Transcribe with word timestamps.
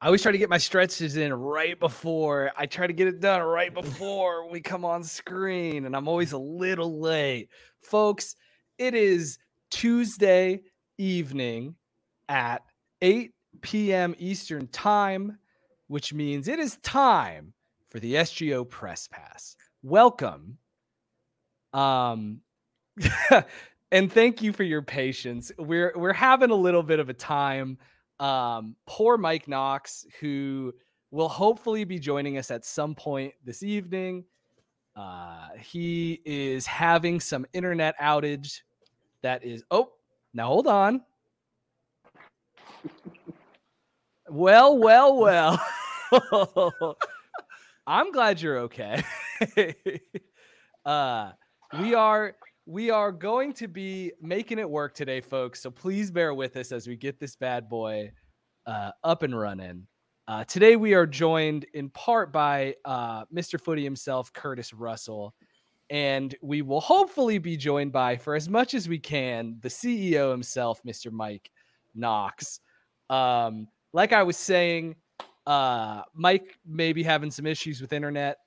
I 0.00 0.06
always 0.06 0.20
try 0.20 0.30
to 0.32 0.38
get 0.38 0.50
my 0.50 0.58
stretches 0.58 1.16
in 1.16 1.32
right 1.32 1.78
before 1.80 2.52
I 2.54 2.66
try 2.66 2.86
to 2.86 2.92
get 2.92 3.08
it 3.08 3.20
done 3.20 3.40
right 3.42 3.72
before 3.72 4.46
we 4.50 4.60
come 4.60 4.84
on 4.84 5.02
screen, 5.02 5.86
and 5.86 5.96
I'm 5.96 6.06
always 6.06 6.32
a 6.32 6.38
little 6.38 7.00
late. 7.00 7.48
Folks, 7.80 8.36
it 8.76 8.92
is 8.94 9.38
Tuesday 9.70 10.60
evening 10.98 11.76
at 12.28 12.62
8 13.00 13.32
p.m. 13.62 14.14
Eastern 14.18 14.66
Time, 14.66 15.38
which 15.88 16.12
means 16.12 16.46
it 16.46 16.58
is 16.58 16.76
time 16.82 17.54
for 17.88 17.98
the 17.98 18.16
SGO 18.16 18.68
Press 18.68 19.08
Pass. 19.10 19.56
Welcome. 19.82 20.58
Um 21.72 22.42
and 23.90 24.12
thank 24.12 24.42
you 24.42 24.52
for 24.52 24.62
your 24.62 24.82
patience. 24.82 25.52
We're 25.58 25.92
we're 25.96 26.12
having 26.12 26.50
a 26.50 26.54
little 26.54 26.82
bit 26.82 27.00
of 27.00 27.08
a 27.08 27.14
time 27.14 27.78
um, 28.20 28.76
poor 28.86 29.16
Mike 29.16 29.48
Knox, 29.48 30.06
who 30.20 30.72
will 31.10 31.28
hopefully 31.28 31.84
be 31.84 31.98
joining 31.98 32.38
us 32.38 32.50
at 32.50 32.64
some 32.64 32.94
point 32.94 33.34
this 33.44 33.62
evening. 33.62 34.24
Uh, 34.94 35.48
he 35.58 36.20
is 36.24 36.66
having 36.66 37.20
some 37.20 37.46
internet 37.52 37.98
outage 37.98 38.60
that 39.22 39.44
is. 39.44 39.62
Oh, 39.70 39.92
now 40.32 40.46
hold 40.46 40.66
on. 40.66 41.02
well, 44.28 44.78
well, 44.78 45.16
well. 45.16 45.62
I'm 47.86 48.10
glad 48.10 48.40
you're 48.40 48.58
okay. 48.60 49.02
uh, 50.84 51.32
we 51.80 51.94
are 51.94 52.34
we 52.66 52.90
are 52.90 53.12
going 53.12 53.52
to 53.52 53.68
be 53.68 54.12
making 54.20 54.58
it 54.58 54.68
work 54.68 54.92
today, 54.92 55.20
folks. 55.20 55.62
So 55.62 55.70
please 55.70 56.10
bear 56.10 56.34
with 56.34 56.56
us 56.56 56.72
as 56.72 56.88
we 56.88 56.96
get 56.96 57.20
this 57.20 57.36
bad 57.36 57.68
boy 57.68 58.10
uh, 58.66 58.90
up 59.04 59.22
and 59.22 59.38
running. 59.38 59.86
Uh, 60.26 60.42
today 60.42 60.74
we 60.74 60.92
are 60.92 61.06
joined 61.06 61.64
in 61.74 61.88
part 61.90 62.32
by 62.32 62.74
uh, 62.84 63.24
Mr. 63.26 63.60
Footy 63.60 63.84
himself, 63.84 64.32
Curtis 64.32 64.74
Russell, 64.74 65.32
and 65.90 66.34
we 66.42 66.62
will 66.62 66.80
hopefully 66.80 67.38
be 67.38 67.56
joined 67.56 67.92
by, 67.92 68.16
for 68.16 68.34
as 68.34 68.48
much 68.48 68.74
as 68.74 68.88
we 68.88 68.98
can, 68.98 69.58
the 69.60 69.68
CEO 69.68 70.32
himself, 70.32 70.82
Mr. 70.82 71.12
Mike 71.12 71.52
Knox. 71.94 72.58
Um, 73.08 73.68
like 73.92 74.12
I 74.12 74.24
was 74.24 74.36
saying, 74.36 74.96
uh, 75.46 76.02
Mike 76.12 76.58
may 76.66 76.92
be 76.92 77.04
having 77.04 77.30
some 77.30 77.46
issues 77.46 77.80
with 77.80 77.92
internet. 77.92 78.38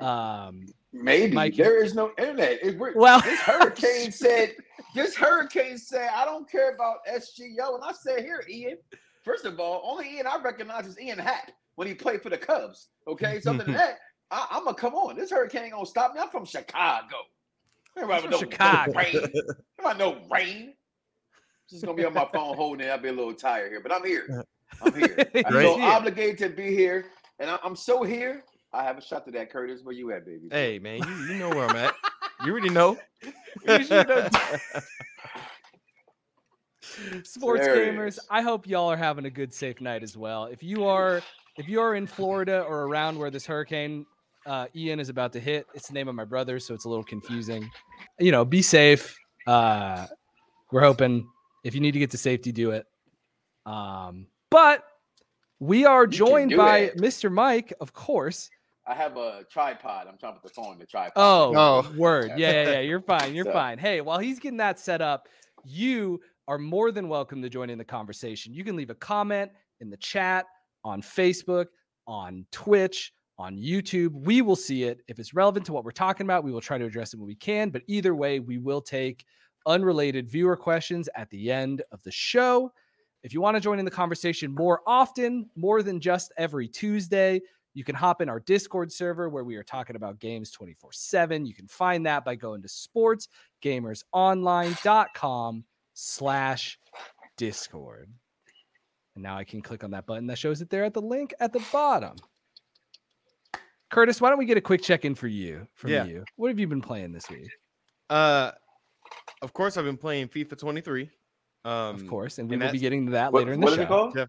Um, 0.00 0.66
Maybe 1.02 1.50
there 1.50 1.82
is 1.82 1.94
no 1.94 2.12
internet. 2.18 2.58
It, 2.62 2.78
well, 2.94 3.20
this 3.20 3.40
hurricane 3.40 4.12
said. 4.12 4.54
This 4.94 5.14
hurricane 5.14 5.78
said, 5.78 6.10
"I 6.14 6.24
don't 6.24 6.50
care 6.50 6.74
about 6.74 6.98
SGO," 7.06 7.74
and 7.74 7.84
I 7.84 7.92
said, 7.92 8.20
"Here, 8.20 8.42
Ian. 8.48 8.78
First 9.24 9.44
of 9.44 9.58
all, 9.58 9.82
only 9.84 10.16
Ian 10.16 10.26
I 10.26 10.40
recognize 10.42 10.86
is 10.86 10.98
Ian 10.98 11.18
Happ 11.18 11.50
when 11.74 11.86
he 11.86 11.94
played 11.94 12.22
for 12.22 12.30
the 12.30 12.38
Cubs. 12.38 12.88
Okay, 13.06 13.40
something 13.42 13.72
that 13.72 13.98
I, 14.30 14.46
am 14.52 14.64
gonna 14.64 14.76
come 14.76 14.94
on. 14.94 15.16
This 15.16 15.30
hurricane 15.30 15.70
gonna 15.70 15.86
stop 15.86 16.14
me. 16.14 16.20
I'm 16.20 16.30
from 16.30 16.44
Chicago. 16.44 17.16
From 17.94 18.30
no, 18.30 18.38
Chicago. 18.38 18.92
No 18.92 18.98
rain. 18.98 19.16
About 19.78 19.98
no 19.98 20.18
rain. 20.30 20.74
Just 21.70 21.84
gonna 21.84 21.96
be 21.96 22.04
on 22.04 22.14
my 22.14 22.28
phone 22.32 22.56
holding 22.56 22.86
it. 22.86 22.90
I'll 22.90 22.98
be 22.98 23.08
a 23.08 23.12
little 23.12 23.34
tired 23.34 23.70
here, 23.70 23.80
but 23.80 23.92
I'm 23.92 24.04
here. 24.04 24.44
I'm 24.82 24.94
here. 24.94 25.16
I 25.34 25.50
feel 25.50 25.78
obligated 25.80 26.38
to 26.38 26.48
be 26.50 26.74
here, 26.74 27.06
and 27.38 27.50
I, 27.50 27.58
I'm 27.64 27.76
so 27.76 28.02
here 28.02 28.44
I 28.72 28.84
have 28.84 28.98
a 28.98 29.02
shot 29.02 29.24
to 29.26 29.30
that, 29.32 29.50
Curtis. 29.50 29.80
Where 29.82 29.94
you 29.94 30.12
at, 30.12 30.26
baby? 30.26 30.48
Hey, 30.50 30.78
man, 30.78 30.98
you, 30.98 31.34
you 31.34 31.38
know 31.38 31.50
where 31.50 31.68
I'm 31.68 31.76
at. 31.76 31.94
You 32.44 32.52
already 32.52 32.70
know. 32.70 32.98
Sports 37.24 37.66
there 37.66 37.92
gamers, 37.92 38.18
I 38.30 38.42
hope 38.42 38.66
y'all 38.66 38.90
are 38.90 38.96
having 38.96 39.26
a 39.26 39.30
good, 39.30 39.52
safe 39.52 39.80
night 39.80 40.02
as 40.02 40.16
well. 40.16 40.46
If 40.46 40.62
you 40.62 40.84
are, 40.84 41.22
if 41.56 41.68
you 41.68 41.80
are 41.80 41.94
in 41.94 42.06
Florida 42.06 42.62
or 42.62 42.84
around 42.84 43.18
where 43.18 43.30
this 43.30 43.46
hurricane 43.46 44.06
uh, 44.46 44.66
Ian 44.74 45.00
is 45.00 45.08
about 45.08 45.32
to 45.34 45.40
hit, 45.40 45.66
it's 45.74 45.88
the 45.88 45.94
name 45.94 46.08
of 46.08 46.14
my 46.14 46.24
brother, 46.24 46.58
so 46.58 46.74
it's 46.74 46.84
a 46.84 46.88
little 46.88 47.04
confusing. 47.04 47.68
You 48.18 48.32
know, 48.32 48.44
be 48.44 48.62
safe. 48.62 49.16
Uh, 49.46 50.06
we're 50.72 50.82
hoping 50.82 51.28
if 51.64 51.74
you 51.74 51.80
need 51.80 51.92
to 51.92 51.98
get 51.98 52.10
to 52.12 52.18
safety, 52.18 52.52
do 52.52 52.70
it. 52.70 52.86
Um, 53.66 54.26
but 54.50 54.84
we 55.58 55.84
are 55.84 56.06
joined 56.06 56.56
by 56.56 56.78
it. 56.78 56.96
Mr. 56.96 57.32
Mike, 57.32 57.72
of 57.80 57.92
course. 57.92 58.48
I 58.86 58.94
have 58.94 59.16
a 59.16 59.44
tripod. 59.50 60.06
I'm 60.06 60.16
trying 60.16 60.34
to 60.34 60.40
put 60.40 60.54
the 60.54 60.54
phone 60.54 60.74
in 60.74 60.78
the 60.78 60.86
tripod. 60.86 61.12
Oh, 61.16 61.52
oh. 61.56 61.92
word. 61.96 62.32
Yeah, 62.36 62.52
yeah, 62.52 62.70
yeah. 62.72 62.80
You're 62.80 63.00
fine. 63.00 63.34
You're 63.34 63.44
so. 63.46 63.52
fine. 63.52 63.78
Hey, 63.78 64.00
while 64.00 64.18
he's 64.18 64.38
getting 64.38 64.58
that 64.58 64.78
set 64.78 65.02
up, 65.02 65.28
you 65.64 66.20
are 66.46 66.58
more 66.58 66.92
than 66.92 67.08
welcome 67.08 67.42
to 67.42 67.48
join 67.48 67.68
in 67.68 67.78
the 67.78 67.84
conversation. 67.84 68.54
You 68.54 68.62
can 68.62 68.76
leave 68.76 68.90
a 68.90 68.94
comment 68.94 69.50
in 69.80 69.90
the 69.90 69.96
chat 69.96 70.46
on 70.84 71.02
Facebook, 71.02 71.66
on 72.06 72.46
Twitch, 72.52 73.12
on 73.38 73.56
YouTube. 73.56 74.12
We 74.12 74.40
will 74.40 74.56
see 74.56 74.84
it. 74.84 75.00
If 75.08 75.18
it's 75.18 75.34
relevant 75.34 75.66
to 75.66 75.72
what 75.72 75.84
we're 75.84 75.90
talking 75.90 76.24
about, 76.24 76.44
we 76.44 76.52
will 76.52 76.60
try 76.60 76.78
to 76.78 76.84
address 76.84 77.12
it 77.12 77.18
when 77.18 77.26
we 77.26 77.34
can. 77.34 77.70
But 77.70 77.82
either 77.88 78.14
way, 78.14 78.38
we 78.38 78.58
will 78.58 78.80
take 78.80 79.24
unrelated 79.66 80.28
viewer 80.28 80.56
questions 80.56 81.08
at 81.16 81.28
the 81.30 81.50
end 81.50 81.82
of 81.90 82.00
the 82.04 82.12
show. 82.12 82.70
If 83.24 83.34
you 83.34 83.40
want 83.40 83.56
to 83.56 83.60
join 83.60 83.80
in 83.80 83.84
the 83.84 83.90
conversation 83.90 84.54
more 84.54 84.82
often, 84.86 85.50
more 85.56 85.82
than 85.82 86.00
just 86.00 86.32
every 86.38 86.68
Tuesday, 86.68 87.40
you 87.76 87.84
can 87.84 87.94
hop 87.94 88.20
in 88.22 88.28
our 88.30 88.40
Discord 88.40 88.90
server 88.90 89.28
where 89.28 89.44
we 89.44 89.54
are 89.56 89.62
talking 89.62 89.96
about 89.96 90.18
games 90.18 90.50
24 90.50 90.92
7. 90.92 91.44
You 91.44 91.52
can 91.52 91.68
find 91.68 92.06
that 92.06 92.24
by 92.24 92.34
going 92.34 92.62
to 92.62 92.68
sportsgamersonline.com 92.68 95.64
slash 95.92 96.78
Discord. 97.36 98.08
And 99.14 99.22
now 99.22 99.36
I 99.36 99.44
can 99.44 99.60
click 99.60 99.84
on 99.84 99.90
that 99.90 100.06
button 100.06 100.26
that 100.28 100.38
shows 100.38 100.62
it 100.62 100.70
there 100.70 100.84
at 100.84 100.94
the 100.94 101.02
link 101.02 101.34
at 101.38 101.52
the 101.52 101.62
bottom. 101.70 102.16
Curtis, 103.90 104.22
why 104.22 104.30
don't 104.30 104.38
we 104.38 104.46
get 104.46 104.56
a 104.56 104.62
quick 104.62 104.82
check 104.82 105.04
in 105.04 105.14
for 105.14 105.28
you? 105.28 105.68
From 105.74 105.90
yeah. 105.90 106.06
you, 106.06 106.24
what 106.36 106.48
have 106.48 106.58
you 106.58 106.66
been 106.66 106.80
playing 106.80 107.12
this 107.12 107.28
week? 107.28 107.50
Uh, 108.08 108.52
of 109.42 109.52
course, 109.52 109.76
I've 109.76 109.84
been 109.84 109.98
playing 109.98 110.28
FIFA 110.28 110.58
23. 110.58 111.10
Um, 111.66 111.96
of 111.96 112.06
course, 112.06 112.38
and 112.38 112.48
we 112.48 112.54
and 112.54 112.62
will 112.62 112.70
be 112.70 112.78
getting 112.78 113.06
to 113.06 113.12
that 113.12 113.32
what, 113.32 113.40
later 113.40 113.54
in 113.54 113.60
the 113.60 113.66
show. 113.66 113.72
What 113.72 114.14
is 114.14 114.22
it 114.22 114.28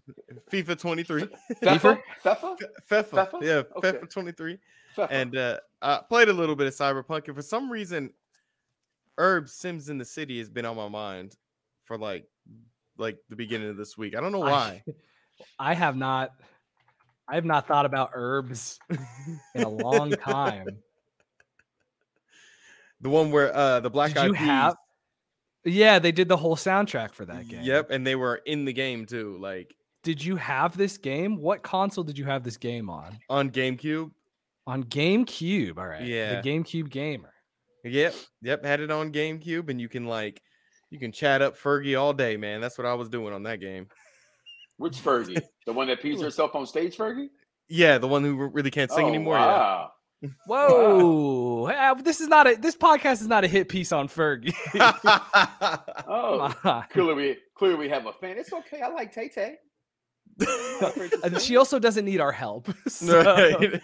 FIFA 0.50 0.76
23. 0.76 1.22
FIFA? 1.62 2.00
FIFA? 2.24 2.58
FIFA? 2.90 3.42
Yeah, 3.42 3.62
okay. 3.76 3.92
FIFA 3.92 4.10
23. 4.10 4.58
And 5.08 5.36
uh, 5.36 5.58
I 5.80 6.00
played 6.08 6.28
a 6.28 6.32
little 6.32 6.56
bit 6.56 6.66
of 6.66 6.74
Cyberpunk, 6.74 7.28
and 7.28 7.36
for 7.36 7.42
some 7.42 7.70
reason, 7.70 8.12
Urbz 9.20 9.50
Sims 9.50 9.88
in 9.88 9.98
the 9.98 10.04
City 10.04 10.40
has 10.40 10.50
been 10.50 10.64
on 10.64 10.74
my 10.74 10.88
mind 10.88 11.36
for 11.84 11.96
like 11.96 12.26
like 12.96 13.18
the 13.28 13.36
beginning 13.36 13.70
of 13.70 13.76
this 13.76 13.96
week. 13.96 14.16
I 14.16 14.20
don't 14.20 14.32
know 14.32 14.40
why. 14.40 14.82
I, 14.88 14.92
I 15.70 15.74
have 15.74 15.96
not. 15.96 16.32
I 17.28 17.36
have 17.36 17.44
not 17.44 17.68
thought 17.68 17.86
about 17.86 18.14
Urbz 18.14 18.78
in 19.54 19.62
a 19.62 19.68
long 19.68 20.10
time. 20.24 20.66
The 23.00 23.10
one 23.10 23.30
where 23.30 23.54
uh 23.54 23.78
the 23.78 23.90
black 23.90 24.12
Did 24.12 24.24
you 24.24 24.32
have 24.32 24.74
yeah, 25.64 25.98
they 25.98 26.12
did 26.12 26.28
the 26.28 26.36
whole 26.36 26.56
soundtrack 26.56 27.12
for 27.12 27.24
that 27.26 27.48
game. 27.48 27.62
Yep, 27.62 27.90
and 27.90 28.06
they 28.06 28.16
were 28.16 28.36
in 28.36 28.64
the 28.64 28.72
game 28.72 29.06
too. 29.06 29.38
Like, 29.40 29.74
did 30.02 30.24
you 30.24 30.36
have 30.36 30.76
this 30.76 30.98
game? 30.98 31.36
What 31.36 31.62
console 31.62 32.04
did 32.04 32.18
you 32.18 32.24
have 32.24 32.44
this 32.44 32.56
game 32.56 32.88
on? 32.88 33.18
On 33.28 33.50
GameCube. 33.50 34.10
On 34.66 34.84
GameCube. 34.84 35.78
All 35.78 35.86
right. 35.86 36.04
Yeah. 36.04 36.40
The 36.40 36.48
GameCube 36.48 36.90
gamer. 36.90 37.32
Yep. 37.84 38.14
Yep. 38.42 38.64
Had 38.64 38.80
it 38.80 38.90
on 38.90 39.12
GameCube, 39.12 39.68
and 39.68 39.80
you 39.80 39.88
can 39.88 40.06
like, 40.06 40.40
you 40.90 40.98
can 40.98 41.12
chat 41.12 41.42
up 41.42 41.58
Fergie 41.58 41.98
all 41.98 42.12
day, 42.12 42.36
man. 42.36 42.60
That's 42.60 42.78
what 42.78 42.86
I 42.86 42.94
was 42.94 43.08
doing 43.08 43.34
on 43.34 43.42
that 43.44 43.60
game. 43.60 43.88
Which 44.76 44.96
Fergie? 44.96 45.42
the 45.66 45.72
one 45.72 45.88
that 45.88 46.00
pees 46.00 46.20
herself 46.22 46.54
on 46.54 46.66
stage, 46.66 46.96
Fergie? 46.96 47.28
Yeah, 47.68 47.98
the 47.98 48.08
one 48.08 48.22
who 48.22 48.48
really 48.48 48.70
can't 48.70 48.90
sing 48.90 49.04
oh, 49.04 49.08
anymore. 49.08 49.34
Wow. 49.34 49.90
Whoa! 50.46 51.66
Wow. 51.66 51.92
Uh, 51.92 51.94
this 51.94 52.20
is 52.20 52.28
not 52.28 52.46
a. 52.48 52.56
This 52.56 52.76
podcast 52.76 53.20
is 53.20 53.28
not 53.28 53.44
a 53.44 53.48
hit 53.48 53.68
piece 53.68 53.92
on 53.92 54.08
Fergie. 54.08 54.52
oh, 56.08 56.84
clearly 56.90 57.14
we 57.14 57.36
clearly 57.54 57.76
we 57.76 57.88
have 57.88 58.06
a 58.06 58.12
fan. 58.12 58.36
It's 58.36 58.52
okay. 58.52 58.80
I 58.80 58.88
like 58.88 59.12
Tay 59.12 59.28
Tay. 59.28 59.56
and 61.24 61.40
she 61.40 61.56
also 61.56 61.78
doesn't 61.78 62.04
need 62.04 62.20
our 62.20 62.32
help. 62.32 62.68
So. 62.88 63.22
Right. 63.22 63.80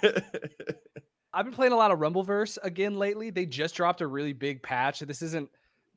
I've 1.32 1.44
been 1.44 1.54
playing 1.54 1.72
a 1.72 1.76
lot 1.76 1.90
of 1.90 1.98
Rumbleverse 1.98 2.58
again 2.62 2.96
lately. 2.96 3.30
They 3.30 3.44
just 3.44 3.74
dropped 3.74 4.00
a 4.00 4.06
really 4.06 4.32
big 4.32 4.62
patch. 4.62 5.00
This 5.00 5.20
isn't 5.20 5.48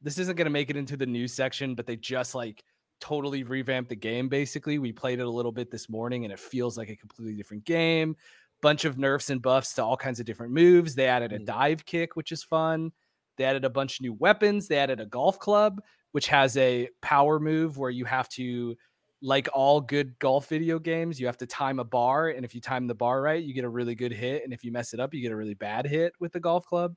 this 0.02 0.18
isn't 0.20 0.36
going 0.36 0.46
to 0.46 0.52
make 0.52 0.70
it 0.70 0.78
into 0.78 0.98
the 0.98 1.06
news 1.06 1.34
section, 1.34 1.74
but 1.74 1.88
they 1.88 1.96
just 1.96 2.36
like 2.36 2.64
totally 3.00 3.44
revamped 3.44 3.90
the 3.90 3.96
game. 3.96 4.30
Basically, 4.30 4.78
we 4.78 4.92
played 4.92 5.20
it 5.20 5.26
a 5.26 5.30
little 5.30 5.52
bit 5.52 5.72
this 5.72 5.90
morning, 5.90 6.26
and 6.26 6.34
it 6.34 6.40
feels 6.40 6.78
like 6.78 6.90
a 6.90 6.96
completely 6.96 7.36
different 7.36 7.66
game 7.66 8.16
bunch 8.62 8.86
of 8.86 8.98
nerfs 8.98 9.30
and 9.30 9.42
buffs 9.42 9.74
to 9.76 9.84
all 9.84 9.98
kinds 9.98 10.20
of 10.20 10.26
different 10.26 10.54
moves. 10.54 10.96
They 10.96 11.08
added 11.08 11.34
a 11.34 11.40
mm. 11.40 11.46
dive 11.46 11.86
kick, 11.86 12.16
which 12.16 12.32
is 12.32 12.44
fun. 12.44 12.92
They 13.38 13.44
added 13.44 13.66
a 13.66 13.70
bunch 13.70 14.00
of 14.00 14.04
new 14.04 14.14
weapons. 14.14 14.68
They 14.68 14.78
added 14.78 15.00
a 15.00 15.06
golf 15.06 15.40
club, 15.40 15.82
which 16.12 16.28
has 16.28 16.58
a 16.58 16.90
power 17.02 17.40
move 17.40 17.78
where 17.78 17.92
you 17.92 18.06
have 18.06 18.30
to, 18.30 18.76
like 19.22 19.50
all 19.54 19.82
good 19.82 20.18
golf 20.20 20.48
video 20.48 20.78
games, 20.78 21.20
you 21.20 21.26
have 21.26 21.38
to 21.38 21.48
time 21.48 21.80
a 21.80 21.84
bar. 21.84 22.30
And 22.30 22.46
if 22.46 22.54
you 22.54 22.62
time 22.62 22.86
the 22.86 22.96
bar 22.96 23.22
right, 23.22 23.44
you 23.44 23.54
get 23.54 23.64
a 23.64 23.70
really 23.70 23.96
good 23.96 24.12
hit. 24.12 24.44
And 24.44 24.54
if 24.54 24.64
you 24.64 24.72
mess 24.72 24.94
it 24.94 25.00
up, 25.00 25.14
you 25.14 25.22
get 25.22 25.32
a 25.32 25.36
really 25.36 25.56
bad 25.56 25.88
hit 25.88 26.14
with 26.20 26.34
the 26.34 26.40
golf 26.40 26.66
club. 26.66 26.96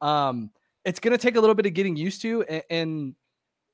Um, 0.00 0.50
it's 0.84 1.00
going 1.00 1.12
to 1.12 1.18
take 1.18 1.36
a 1.36 1.40
little 1.40 1.56
bit 1.56 1.66
of 1.66 1.74
getting 1.74 1.96
used 1.96 2.22
to. 2.22 2.42
And, 2.44 2.62
and 2.70 3.14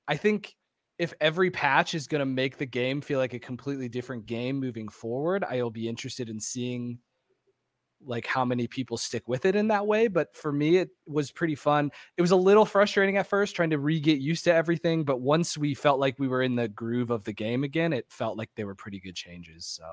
I 0.08 0.16
think 0.16 0.54
if 0.98 1.12
every 1.20 1.50
patch 1.50 1.94
is 1.94 2.06
going 2.06 2.20
to 2.20 2.26
make 2.26 2.56
the 2.56 2.66
game 2.66 3.00
feel 3.00 3.18
like 3.18 3.34
a 3.34 3.38
completely 3.38 3.88
different 3.88 4.24
game 4.24 4.58
moving 4.58 4.88
forward, 4.88 5.44
I'll 5.44 5.70
be 5.70 5.88
interested 5.88 6.30
in 6.30 6.40
seeing 6.40 6.98
like 8.04 8.26
how 8.26 8.44
many 8.44 8.66
people 8.66 8.96
stick 8.96 9.28
with 9.28 9.44
it 9.44 9.56
in 9.56 9.68
that 9.68 9.86
way. 9.86 10.08
But 10.08 10.36
for 10.36 10.52
me, 10.52 10.78
it 10.78 10.90
was 11.06 11.30
pretty 11.30 11.54
fun. 11.54 11.90
It 12.16 12.22
was 12.22 12.30
a 12.30 12.36
little 12.36 12.64
frustrating 12.64 13.16
at 13.16 13.26
first 13.26 13.56
trying 13.56 13.70
to 13.70 13.78
re 13.78 14.00
get 14.00 14.18
used 14.18 14.44
to 14.44 14.54
everything. 14.54 15.04
But 15.04 15.20
once 15.20 15.56
we 15.56 15.74
felt 15.74 16.00
like 16.00 16.18
we 16.18 16.28
were 16.28 16.42
in 16.42 16.56
the 16.56 16.68
groove 16.68 17.10
of 17.10 17.24
the 17.24 17.32
game 17.32 17.64
again, 17.64 17.92
it 17.92 18.06
felt 18.08 18.36
like 18.36 18.50
they 18.56 18.64
were 18.64 18.74
pretty 18.74 19.00
good 19.00 19.14
changes. 19.14 19.66
So, 19.66 19.84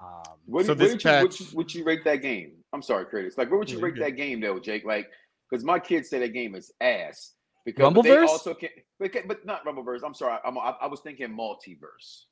um, 0.00 0.38
what, 0.46 0.66
so 0.66 0.74
this 0.74 1.02
patch, 1.02 1.04
you, 1.04 1.22
would, 1.22 1.40
you, 1.40 1.46
would 1.56 1.74
you 1.74 1.84
rate 1.84 2.04
that 2.04 2.22
game? 2.22 2.52
I'm 2.72 2.82
sorry, 2.82 3.06
Curtis. 3.06 3.38
Like, 3.38 3.50
where 3.50 3.58
would 3.58 3.70
you 3.70 3.80
rate 3.80 3.98
that 3.98 4.16
game 4.16 4.40
though, 4.40 4.58
Jake? 4.58 4.84
Like, 4.84 5.08
because 5.50 5.64
my 5.64 5.78
kids 5.78 6.08
say 6.08 6.18
that 6.18 6.32
game 6.32 6.54
is 6.54 6.72
ass. 6.80 7.34
Because 7.64 7.92
Rumbleverse? 7.92 8.02
they 8.02 8.18
also 8.18 8.54
can, 8.54 8.70
but 8.98 9.46
not 9.46 9.64
Rumbleverse. 9.64 10.00
I'm 10.04 10.14
sorry. 10.14 10.38
I'm, 10.44 10.58
I, 10.58 10.74
I 10.80 10.86
was 10.86 11.00
thinking 11.00 11.28
multiverse. 11.28 12.24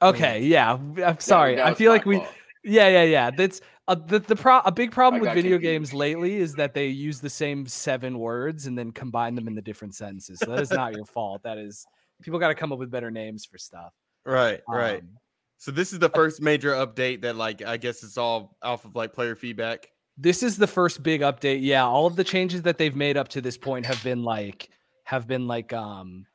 Okay, 0.00 0.42
yeah. 0.42 0.78
I'm 1.04 1.18
sorry. 1.18 1.56
That, 1.56 1.64
that 1.64 1.72
I 1.72 1.74
feel 1.74 1.90
like 1.90 2.06
we. 2.06 2.22
Yeah, 2.68 2.88
yeah, 2.88 3.04
yeah. 3.04 3.30
That's 3.30 3.60
uh, 3.88 3.94
the 3.94 4.18
the 4.18 4.36
pro- 4.36 4.60
a 4.60 4.70
big 4.70 4.92
problem 4.92 5.22
with 5.22 5.32
video 5.32 5.58
games 5.58 5.94
lately 5.94 6.36
is 6.36 6.54
that 6.54 6.74
they 6.74 6.88
use 6.88 7.20
the 7.20 7.30
same 7.30 7.66
seven 7.66 8.18
words 8.18 8.66
and 8.66 8.76
then 8.76 8.92
combine 8.92 9.34
them 9.34 9.48
in 9.48 9.54
the 9.54 9.62
different 9.62 9.94
sentences. 9.94 10.38
So 10.40 10.50
that 10.50 10.60
is 10.60 10.70
not 10.70 10.94
your 10.94 11.04
fault. 11.06 11.42
That 11.42 11.58
is 11.58 11.86
people 12.22 12.38
got 12.38 12.48
to 12.48 12.54
come 12.54 12.72
up 12.72 12.78
with 12.78 12.90
better 12.90 13.10
names 13.10 13.44
for 13.44 13.58
stuff. 13.58 13.92
Right, 14.24 14.60
um, 14.68 14.76
right. 14.76 15.02
So 15.56 15.70
this 15.70 15.92
is 15.92 15.98
the 15.98 16.10
first 16.10 16.40
major 16.40 16.72
update 16.72 17.22
that 17.22 17.36
like 17.36 17.62
I 17.62 17.78
guess 17.78 18.02
it's 18.02 18.18
all 18.18 18.56
off 18.62 18.84
of 18.84 18.94
like 18.94 19.12
player 19.12 19.34
feedback. 19.34 19.88
This 20.16 20.42
is 20.42 20.56
the 20.56 20.66
first 20.66 21.02
big 21.02 21.22
update. 21.22 21.60
Yeah, 21.62 21.84
all 21.84 22.06
of 22.06 22.16
the 22.16 22.24
changes 22.24 22.62
that 22.62 22.76
they've 22.76 22.94
made 22.94 23.16
up 23.16 23.28
to 23.28 23.40
this 23.40 23.56
point 23.56 23.86
have 23.86 24.02
been 24.04 24.22
like 24.22 24.68
have 25.04 25.26
been 25.26 25.46
like 25.46 25.72
um 25.72 26.26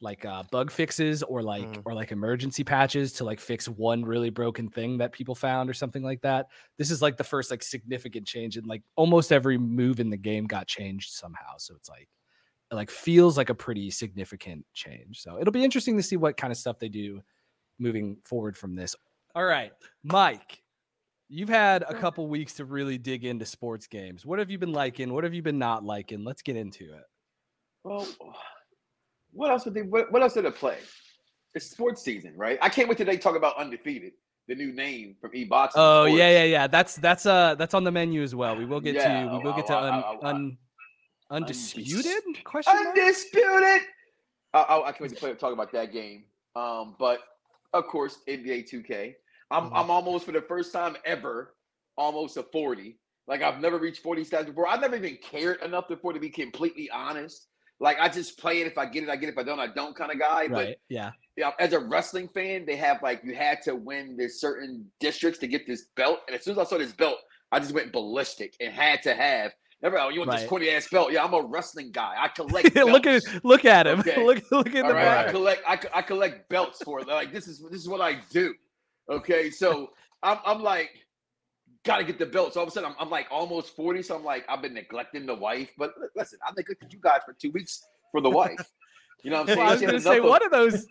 like 0.00 0.24
uh, 0.24 0.42
bug 0.50 0.70
fixes 0.70 1.22
or 1.22 1.42
like 1.42 1.70
mm. 1.70 1.82
or 1.84 1.94
like 1.94 2.12
emergency 2.12 2.64
patches 2.64 3.12
to 3.14 3.24
like 3.24 3.40
fix 3.40 3.68
one 3.68 4.04
really 4.04 4.30
broken 4.30 4.68
thing 4.68 4.98
that 4.98 5.12
people 5.12 5.34
found 5.34 5.70
or 5.70 5.74
something 5.74 6.02
like 6.02 6.20
that. 6.22 6.46
This 6.78 6.90
is 6.90 7.00
like 7.00 7.16
the 7.16 7.24
first 7.24 7.50
like 7.50 7.62
significant 7.62 8.26
change 8.26 8.56
and 8.56 8.66
like 8.66 8.82
almost 8.96 9.32
every 9.32 9.58
move 9.58 10.00
in 10.00 10.10
the 10.10 10.16
game 10.16 10.46
got 10.46 10.66
changed 10.66 11.12
somehow. 11.12 11.56
So 11.58 11.74
it's 11.76 11.88
like 11.88 12.08
it 12.70 12.74
like 12.74 12.90
feels 12.90 13.36
like 13.36 13.50
a 13.50 13.54
pretty 13.54 13.90
significant 13.90 14.64
change. 14.74 15.20
So 15.20 15.38
it'll 15.40 15.52
be 15.52 15.64
interesting 15.64 15.96
to 15.96 16.02
see 16.02 16.16
what 16.16 16.36
kind 16.36 16.50
of 16.50 16.56
stuff 16.56 16.78
they 16.78 16.88
do 16.88 17.22
moving 17.78 18.18
forward 18.24 18.56
from 18.56 18.74
this. 18.74 18.94
All 19.34 19.44
right, 19.44 19.72
Mike, 20.02 20.62
you've 21.28 21.48
had 21.48 21.82
a 21.88 21.94
couple 21.94 22.26
weeks 22.28 22.54
to 22.54 22.64
really 22.64 22.98
dig 22.98 23.24
into 23.24 23.44
sports 23.46 23.86
games. 23.86 24.24
What 24.24 24.38
have 24.38 24.50
you 24.50 24.58
been 24.58 24.72
liking? 24.72 25.12
What 25.12 25.24
have 25.24 25.34
you 25.34 25.42
been 25.42 25.58
not 25.58 25.84
liking? 25.84 26.24
Let's 26.24 26.42
get 26.42 26.56
into 26.56 26.84
it. 26.84 27.04
Well, 27.82 28.06
what 29.34 29.50
else 29.50 29.64
would 29.64 29.74
they? 29.74 29.82
What, 29.82 30.10
what 30.12 30.22
else 30.22 30.34
did 30.34 30.44
it 30.44 30.54
play? 30.54 30.78
It's 31.54 31.70
sports 31.70 32.02
season, 32.02 32.34
right? 32.36 32.58
I 32.62 32.68
can't 32.68 32.88
wait 32.88 32.98
till 32.98 33.06
they 33.06 33.16
talk 33.16 33.36
about 33.36 33.56
undefeated, 33.56 34.12
the 34.48 34.54
new 34.54 34.72
name 34.72 35.16
from 35.20 35.32
eBox. 35.32 35.70
Oh 35.74 36.06
sports. 36.06 36.18
yeah, 36.18 36.30
yeah, 36.30 36.44
yeah. 36.44 36.66
That's 36.66 36.96
that's 36.96 37.26
uh 37.26 37.54
that's 37.56 37.74
on 37.74 37.84
the 37.84 37.92
menu 37.92 38.22
as 38.22 38.34
well. 38.34 38.56
We 38.56 38.64
will 38.64 38.80
get 38.80 38.94
yeah, 38.94 39.24
to 39.24 39.36
we 39.36 39.44
will 39.44 39.52
get 39.52 39.66
to 39.66 39.78
un, 39.78 40.04
un, 40.22 40.58
undisputed 41.30 42.44
question. 42.44 42.74
Undisputed. 42.74 43.82
I, 44.52 44.60
I, 44.60 44.88
I 44.88 44.92
can't 44.92 45.00
wait 45.02 45.10
to 45.10 45.16
play, 45.16 45.34
talk 45.34 45.52
about 45.52 45.72
that 45.72 45.92
game. 45.92 46.24
Um, 46.56 46.94
but 46.98 47.20
of 47.72 47.86
course, 47.86 48.18
NBA 48.28 48.70
2K. 48.72 49.14
I'm 49.50 49.64
mm-hmm. 49.64 49.74
I'm 49.74 49.90
almost 49.90 50.24
for 50.24 50.32
the 50.32 50.42
first 50.42 50.72
time 50.72 50.96
ever, 51.04 51.54
almost 51.96 52.36
a 52.36 52.42
40. 52.42 52.98
Like 53.26 53.42
I've 53.42 53.60
never 53.60 53.78
reached 53.78 54.02
40 54.02 54.24
stats 54.24 54.46
before. 54.46 54.68
I've 54.68 54.80
never 54.80 54.96
even 54.96 55.18
cared 55.22 55.62
enough 55.62 55.88
before 55.88 56.12
to 56.12 56.20
be 56.20 56.30
completely 56.30 56.90
honest. 56.90 57.48
Like 57.80 57.98
I 58.00 58.08
just 58.08 58.38
play 58.38 58.60
it. 58.60 58.66
If 58.66 58.78
I 58.78 58.86
get 58.86 59.02
it, 59.02 59.08
I 59.08 59.16
get 59.16 59.28
it. 59.28 59.32
If 59.32 59.38
I 59.38 59.42
don't, 59.42 59.60
I 59.60 59.66
don't 59.66 59.96
kind 59.96 60.12
of 60.12 60.18
guy. 60.18 60.42
Right. 60.42 60.50
But 60.50 60.76
yeah. 60.88 61.10
Yeah, 61.36 61.50
as 61.58 61.72
a 61.72 61.80
wrestling 61.80 62.28
fan, 62.28 62.64
they 62.64 62.76
have 62.76 63.02
like 63.02 63.22
you 63.24 63.34
had 63.34 63.60
to 63.62 63.74
win 63.74 64.16
this 64.16 64.40
certain 64.40 64.86
districts 65.00 65.40
to 65.40 65.48
get 65.48 65.66
this 65.66 65.86
belt. 65.96 66.20
And 66.28 66.36
as 66.36 66.44
soon 66.44 66.52
as 66.52 66.58
I 66.58 66.64
saw 66.64 66.78
this 66.78 66.92
belt, 66.92 67.16
I 67.50 67.58
just 67.58 67.72
went 67.72 67.92
ballistic 67.92 68.54
and 68.60 68.72
had 68.72 69.02
to 69.02 69.14
have. 69.14 69.52
Never, 69.82 69.98
oh, 69.98 70.08
you 70.08 70.20
want 70.20 70.30
right. 70.30 70.40
this 70.40 70.48
corny 70.48 70.70
ass 70.70 70.88
belt? 70.88 71.12
Yeah, 71.12 71.24
I'm 71.24 71.34
a 71.34 71.42
wrestling 71.42 71.90
guy. 71.90 72.14
I 72.18 72.28
collect. 72.28 72.74
look 72.76 73.06
at 73.06 73.22
look 73.44 73.64
at 73.64 73.86
him. 73.86 74.00
Okay. 74.00 74.24
look 74.24 74.42
look 74.50 74.74
at 74.74 74.84
All 74.84 74.88
the 74.88 74.94
right, 74.94 75.26
I 75.26 75.30
collect. 75.30 75.62
I, 75.66 75.78
I 75.92 76.02
collect 76.02 76.48
belts 76.48 76.80
for 76.84 77.00
it. 77.00 77.08
Like 77.08 77.32
this 77.32 77.48
is 77.48 77.62
this 77.70 77.80
is 77.80 77.88
what 77.88 78.00
I 78.00 78.20
do. 78.30 78.54
Okay, 79.10 79.50
so 79.50 79.90
I'm 80.22 80.38
I'm 80.46 80.62
like 80.62 80.90
got 81.84 81.98
to 81.98 82.04
get 82.04 82.18
the 82.18 82.26
belt. 82.26 82.54
So 82.54 82.60
all 82.60 82.64
of 82.64 82.68
a 82.68 82.72
sudden, 82.72 82.90
I'm, 82.90 82.96
I'm, 82.98 83.10
like 83.10 83.26
almost 83.30 83.76
40. 83.76 84.02
So 84.02 84.16
I'm 84.16 84.24
like, 84.24 84.44
I've 84.48 84.62
been 84.62 84.74
neglecting 84.74 85.26
the 85.26 85.34
wife. 85.34 85.70
But 85.78 85.94
listen, 86.16 86.38
I 86.46 86.52
neglected 86.56 86.92
you 86.92 86.98
guys 87.00 87.20
for 87.24 87.34
two 87.34 87.50
weeks 87.50 87.86
for 88.10 88.20
the 88.20 88.30
wife. 88.30 88.58
You 89.22 89.30
know 89.30 89.40
what 89.40 89.48
I'm 89.48 89.56
saying? 89.56 89.58
Well, 89.58 89.68
I 89.68 89.72
was 89.72 89.80
going 89.80 89.94
to 89.94 90.00
say, 90.00 90.20
one 90.20 90.44
of 90.44 90.50
those, 90.50 90.86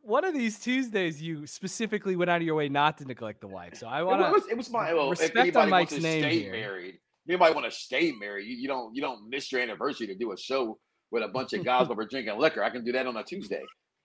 one 0.00 0.24
of 0.24 0.32
these 0.32 0.58
Tuesdays, 0.58 1.20
you 1.20 1.46
specifically 1.46 2.16
went 2.16 2.30
out 2.30 2.38
of 2.38 2.42
your 2.46 2.54
way 2.54 2.70
not 2.70 2.96
to 2.96 3.04
neglect 3.04 3.42
the 3.42 3.46
wife. 3.46 3.74
So 3.74 3.86
I 3.86 4.02
want 4.02 4.22
to. 4.22 4.28
It, 4.28 4.32
was, 4.32 4.46
it 4.52 4.56
was 4.56 4.70
my 4.70 4.94
well, 4.94 5.10
respect 5.10 5.54
on 5.54 5.68
Mike's 5.68 5.92
name 5.92 6.22
stay 6.22 6.40
here. 6.40 6.52
married. 6.52 6.98
Anybody 7.28 7.52
want 7.52 7.66
to 7.66 7.70
stay 7.70 8.12
married? 8.12 8.46
You, 8.46 8.56
you 8.56 8.68
don't 8.68 8.94
you 8.94 9.02
don't 9.02 9.28
miss 9.28 9.52
your 9.52 9.60
anniversary 9.60 10.06
to 10.06 10.14
do 10.14 10.32
a 10.32 10.36
show 10.36 10.78
with 11.10 11.22
a 11.22 11.28
bunch 11.28 11.52
of 11.52 11.62
guys 11.62 11.88
over 11.90 12.06
drinking 12.06 12.38
liquor. 12.38 12.64
I 12.64 12.70
can 12.70 12.84
do 12.84 12.92
that 12.92 13.06
on 13.06 13.18
a 13.18 13.22
Tuesday, 13.22 13.62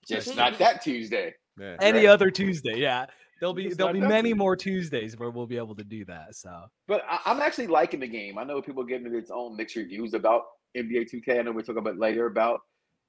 just 0.08 0.36
not 0.36 0.58
that 0.60 0.82
Tuesday. 0.82 1.34
Yeah. 1.60 1.76
Any 1.82 2.00
right. 2.00 2.08
other 2.08 2.32
Tuesday, 2.32 2.78
yeah. 2.78 3.06
There'll 3.40 3.54
be 3.54 3.74
there'll 3.74 3.94
be 3.94 4.02
many 4.02 4.34
more 4.34 4.56
Tuesdays 4.56 5.18
where 5.18 5.30
we'll 5.30 5.48
be 5.48 5.58
able 5.58 5.76
to 5.76 5.84
do 5.84 6.04
that. 6.06 6.36
So, 6.36 6.52
but 6.88 7.04
I, 7.10 7.32
am 7.32 7.40
actually 7.40 7.68
liking 7.68 8.02
the 8.02 8.08
game. 8.08 8.38
I 8.38 8.44
know 8.44 8.62
people 8.62 8.84
giving 8.84 9.08
it 9.08 9.18
its 9.18 9.32
own 9.32 9.56
mixed 9.56 9.78
reviews 9.78 10.14
about 10.14 10.44
NBA 10.76 11.10
2K. 11.14 11.40
I 11.40 11.42
know 11.44 11.54
we'll 11.54 11.64
talk 11.64 11.78
about 11.78 11.98
later 11.98 12.26
about. 12.26 12.60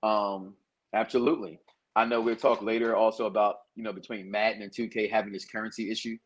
Um, 0.02 0.54
absolutely. 0.94 1.58
I 1.96 2.04
know 2.04 2.20
we'll 2.20 2.36
talk 2.36 2.62
later 2.62 2.94
also 2.94 3.26
about 3.26 3.56
you 3.74 3.82
know 3.82 3.92
between 3.92 4.30
Madden 4.30 4.62
and 4.62 4.70
2K 4.70 5.10
having 5.10 5.32
this 5.32 5.46
currency 5.46 5.90
issue, 5.90 6.16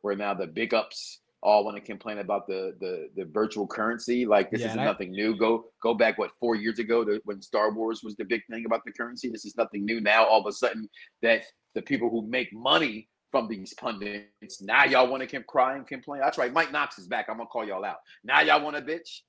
where 0.00 0.16
now 0.16 0.34
the 0.34 0.48
big 0.48 0.74
ups 0.74 1.20
all 1.42 1.64
want 1.64 1.76
to 1.76 1.82
complain 1.82 2.18
about 2.18 2.46
the 2.46 2.74
the 2.80 3.08
the 3.16 3.24
virtual 3.30 3.66
currency. 3.66 4.24
Like 4.24 4.50
this 4.50 4.60
yeah, 4.60 4.70
is 4.70 4.76
nothing 4.76 5.10
I, 5.10 5.16
new. 5.16 5.36
Go 5.36 5.66
go 5.82 5.94
back 5.94 6.18
what 6.18 6.30
four 6.38 6.54
years 6.54 6.78
ago 6.78 7.04
to 7.04 7.20
when 7.24 7.42
Star 7.42 7.72
Wars 7.72 8.02
was 8.02 8.14
the 8.16 8.24
big 8.24 8.42
thing 8.50 8.64
about 8.66 8.84
the 8.84 8.92
currency. 8.92 9.28
This 9.28 9.44
is 9.44 9.56
nothing 9.56 9.84
new 9.84 10.00
now. 10.00 10.24
All 10.24 10.40
of 10.40 10.46
a 10.46 10.52
sudden 10.52 10.88
that 11.22 11.42
the 11.74 11.82
people 11.82 12.10
who 12.10 12.26
make 12.28 12.52
money 12.52 13.08
from 13.30 13.48
these 13.48 13.74
pundits. 13.74 14.60
Now 14.60 14.84
y'all 14.84 15.08
want 15.08 15.22
to 15.22 15.26
keep 15.26 15.46
crying, 15.46 15.84
complain. 15.84 16.20
That's 16.20 16.38
right. 16.38 16.52
Mike 16.52 16.70
Knox 16.70 16.98
is 16.98 17.08
back. 17.08 17.26
I'm 17.28 17.38
gonna 17.38 17.48
call 17.48 17.66
y'all 17.66 17.84
out. 17.84 17.96
Now 18.22 18.40
y'all 18.42 18.62
want 18.62 18.76
to 18.76 18.82
bitch. 18.82 19.22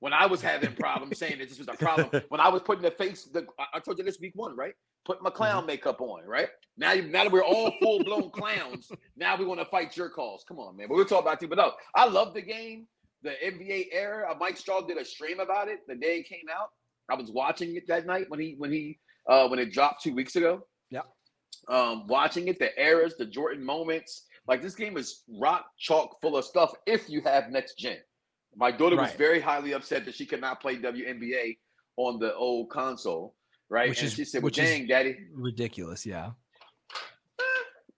When 0.00 0.12
I 0.12 0.26
was 0.26 0.40
having 0.40 0.74
problems 0.74 1.18
saying 1.18 1.38
that 1.38 1.48
this 1.48 1.58
was 1.58 1.66
a 1.66 1.72
problem, 1.72 2.22
when 2.28 2.40
I 2.40 2.48
was 2.50 2.62
putting 2.62 2.82
the 2.82 2.92
face, 2.92 3.24
the 3.24 3.46
I 3.74 3.80
told 3.80 3.98
you 3.98 4.04
this 4.04 4.20
week 4.20 4.32
one, 4.36 4.54
right? 4.54 4.74
Put 5.08 5.22
my 5.22 5.30
clown 5.30 5.62
mm-hmm. 5.62 5.66
makeup 5.68 6.00
on, 6.00 6.24
right? 6.24 6.48
Now, 6.76 6.94
now 6.94 7.24
that 7.24 7.32
we're 7.32 7.42
all 7.42 7.72
full 7.82 8.04
blown 8.04 8.30
clowns, 8.32 8.92
now 9.16 9.36
we 9.36 9.44
want 9.44 9.58
to 9.58 9.66
fight 9.66 9.96
your 9.96 10.10
calls. 10.10 10.44
Come 10.46 10.60
on, 10.60 10.76
man. 10.76 10.86
But 10.88 10.94
we'll 10.96 11.04
talk 11.04 11.22
about 11.22 11.42
you. 11.42 11.48
But 11.48 11.58
no, 11.58 11.72
I 11.96 12.06
love 12.06 12.34
the 12.34 12.42
game, 12.42 12.86
the 13.22 13.32
NBA 13.44 13.88
era. 13.90 14.30
Uh, 14.30 14.36
Mike 14.38 14.56
Straw 14.56 14.82
did 14.82 14.98
a 14.98 15.04
stream 15.04 15.40
about 15.40 15.68
it 15.68 15.80
the 15.88 15.96
day 15.96 16.18
it 16.18 16.28
came 16.28 16.46
out. 16.54 16.68
I 17.10 17.14
was 17.14 17.32
watching 17.32 17.74
it 17.74 17.88
that 17.88 18.06
night 18.06 18.26
when 18.28 18.38
he 18.38 18.54
when 18.58 18.70
he 18.70 18.98
uh 19.28 19.48
when 19.48 19.58
it 19.58 19.72
dropped 19.72 20.02
two 20.02 20.14
weeks 20.14 20.36
ago. 20.36 20.60
Yeah 20.90 21.00
um, 21.68 22.06
watching 22.06 22.48
it, 22.48 22.58
the 22.58 22.76
errors, 22.78 23.14
the 23.18 23.26
Jordan 23.26 23.64
moments. 23.64 24.26
Like 24.46 24.62
this 24.62 24.74
game 24.74 24.96
is 24.96 25.24
rock 25.28 25.66
chalk 25.78 26.20
full 26.22 26.36
of 26.36 26.44
stuff 26.44 26.72
if 26.86 27.08
you 27.08 27.20
have 27.22 27.50
next 27.50 27.78
gen. 27.78 27.98
My 28.56 28.70
daughter 28.70 28.96
right. 28.96 29.08
was 29.08 29.12
very 29.12 29.40
highly 29.40 29.72
upset 29.72 30.04
that 30.06 30.14
she 30.14 30.24
could 30.24 30.40
not 30.40 30.60
play 30.60 30.76
WNBA 30.76 31.58
on 31.96 32.18
the 32.18 32.34
old 32.34 32.70
console, 32.70 33.34
right? 33.68 33.88
Which 33.88 34.00
and 34.00 34.08
is, 34.08 34.14
she 34.14 34.24
said, 34.24 34.42
"Well, 34.42 34.50
dang, 34.50 34.86
daddy, 34.86 35.16
ridiculous." 35.32 36.06
Yeah 36.06 36.30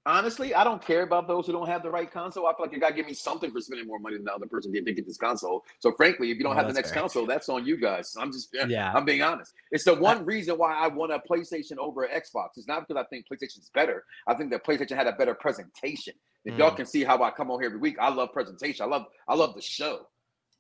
honestly, 0.07 0.55
I 0.55 0.65
don't 0.65 0.85
care 0.85 1.03
about 1.03 1.29
those 1.29 1.47
who 1.47 1.53
don't 1.53 1.69
have 1.69 1.83
the 1.83 1.91
right 1.91 2.11
console. 2.11 2.47
I 2.47 2.53
feel 2.55 2.67
like 2.67 2.73
you 2.73 2.81
got 2.81 2.91
to 2.91 2.95
give 2.95 3.07
me 3.07 3.15
something 3.15 3.51
for 3.51 3.61
spending 3.61 3.87
more 3.87 3.99
money 3.99 4.17
than 4.17 4.25
the 4.25 4.33
other 4.33 4.47
person 4.47 4.73
did 4.73 4.87
to 4.87 4.93
get 4.93 5.07
this 5.07 5.17
console. 5.17 5.65
So, 5.79 5.93
frankly, 5.93 6.31
if 6.31 6.39
you 6.39 6.43
don't 6.43 6.55
oh, 6.55 6.57
have 6.57 6.69
the 6.69 6.73
next 6.73 6.91
fair. 6.93 7.01
console, 7.01 7.27
that's 7.27 7.49
on 7.49 7.67
you 7.67 7.77
guys. 7.77 8.17
I'm 8.19 8.33
just, 8.33 8.55
yeah, 8.69 8.93
I'm 8.95 9.05
being 9.05 9.23
honest. 9.23 9.53
It's 9.71 9.85
the 9.85 9.95
one 9.95 10.25
reason 10.25 10.57
why 10.57 10.75
I 10.75 10.89
want 10.89 11.13
a 11.13 11.21
PlayStation 11.31 11.77
over 11.79 12.05
an 12.05 12.19
Xbox. 12.19 12.51
It's 12.57 12.67
not 12.67 12.87
because 12.87 13.03
I 13.03 13.07
think 13.09 13.27
PlayStation's 13.31 13.71
better. 13.75 14.05
I 14.27 14.35
think 14.35 14.51
that 14.51 14.65
PlayStation 14.65 14.97
had 14.97 15.07
a 15.07 15.13
better 15.13 15.35
presentation. 15.35 16.15
If 16.45 16.55
mm. 16.55 16.59
y'all 16.59 16.75
can 16.75 16.87
see 16.87 17.05
how 17.05 17.23
I 17.23 17.31
come 17.31 17.51
on 17.51 17.61
here 17.61 17.67
every 17.67 17.81
week, 17.81 17.97
I 18.01 18.09
love 18.09 18.33
presentation. 18.33 18.85
I 18.85 18.89
love, 18.89 19.07
I 19.29 19.35
love 19.35 19.55
the 19.55 19.63
show. 19.63 20.07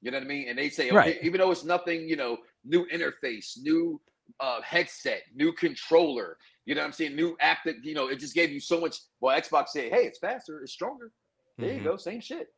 You 0.02 0.10
know 0.10 0.18
what 0.18 0.24
I 0.24 0.28
mean? 0.28 0.48
And 0.48 0.58
they 0.58 0.70
say, 0.70 0.90
right. 0.90 1.18
even 1.22 1.40
though 1.40 1.50
it's 1.50 1.64
nothing, 1.64 2.08
you 2.08 2.16
know, 2.16 2.38
new 2.64 2.86
interface, 2.86 3.58
new 3.60 4.00
uh, 4.38 4.60
headset, 4.62 5.22
new 5.34 5.52
controller, 5.52 6.36
you 6.66 6.74
know 6.74 6.82
what 6.82 6.88
I'm 6.88 6.92
saying? 6.92 7.16
New 7.16 7.36
app 7.40 7.58
that, 7.64 7.84
you 7.84 7.94
know, 7.94 8.08
it 8.08 8.20
just 8.20 8.34
gave 8.34 8.50
you 8.50 8.60
so 8.60 8.80
much. 8.80 8.98
Well, 9.20 9.38
Xbox 9.38 9.68
said, 9.68 9.92
hey, 9.92 10.04
it's 10.04 10.18
faster, 10.18 10.60
it's 10.60 10.72
stronger. 10.72 11.10
There 11.58 11.68
mm-hmm. 11.68 11.78
you 11.78 11.84
go, 11.84 11.96
same 11.96 12.20
shit. 12.20 12.48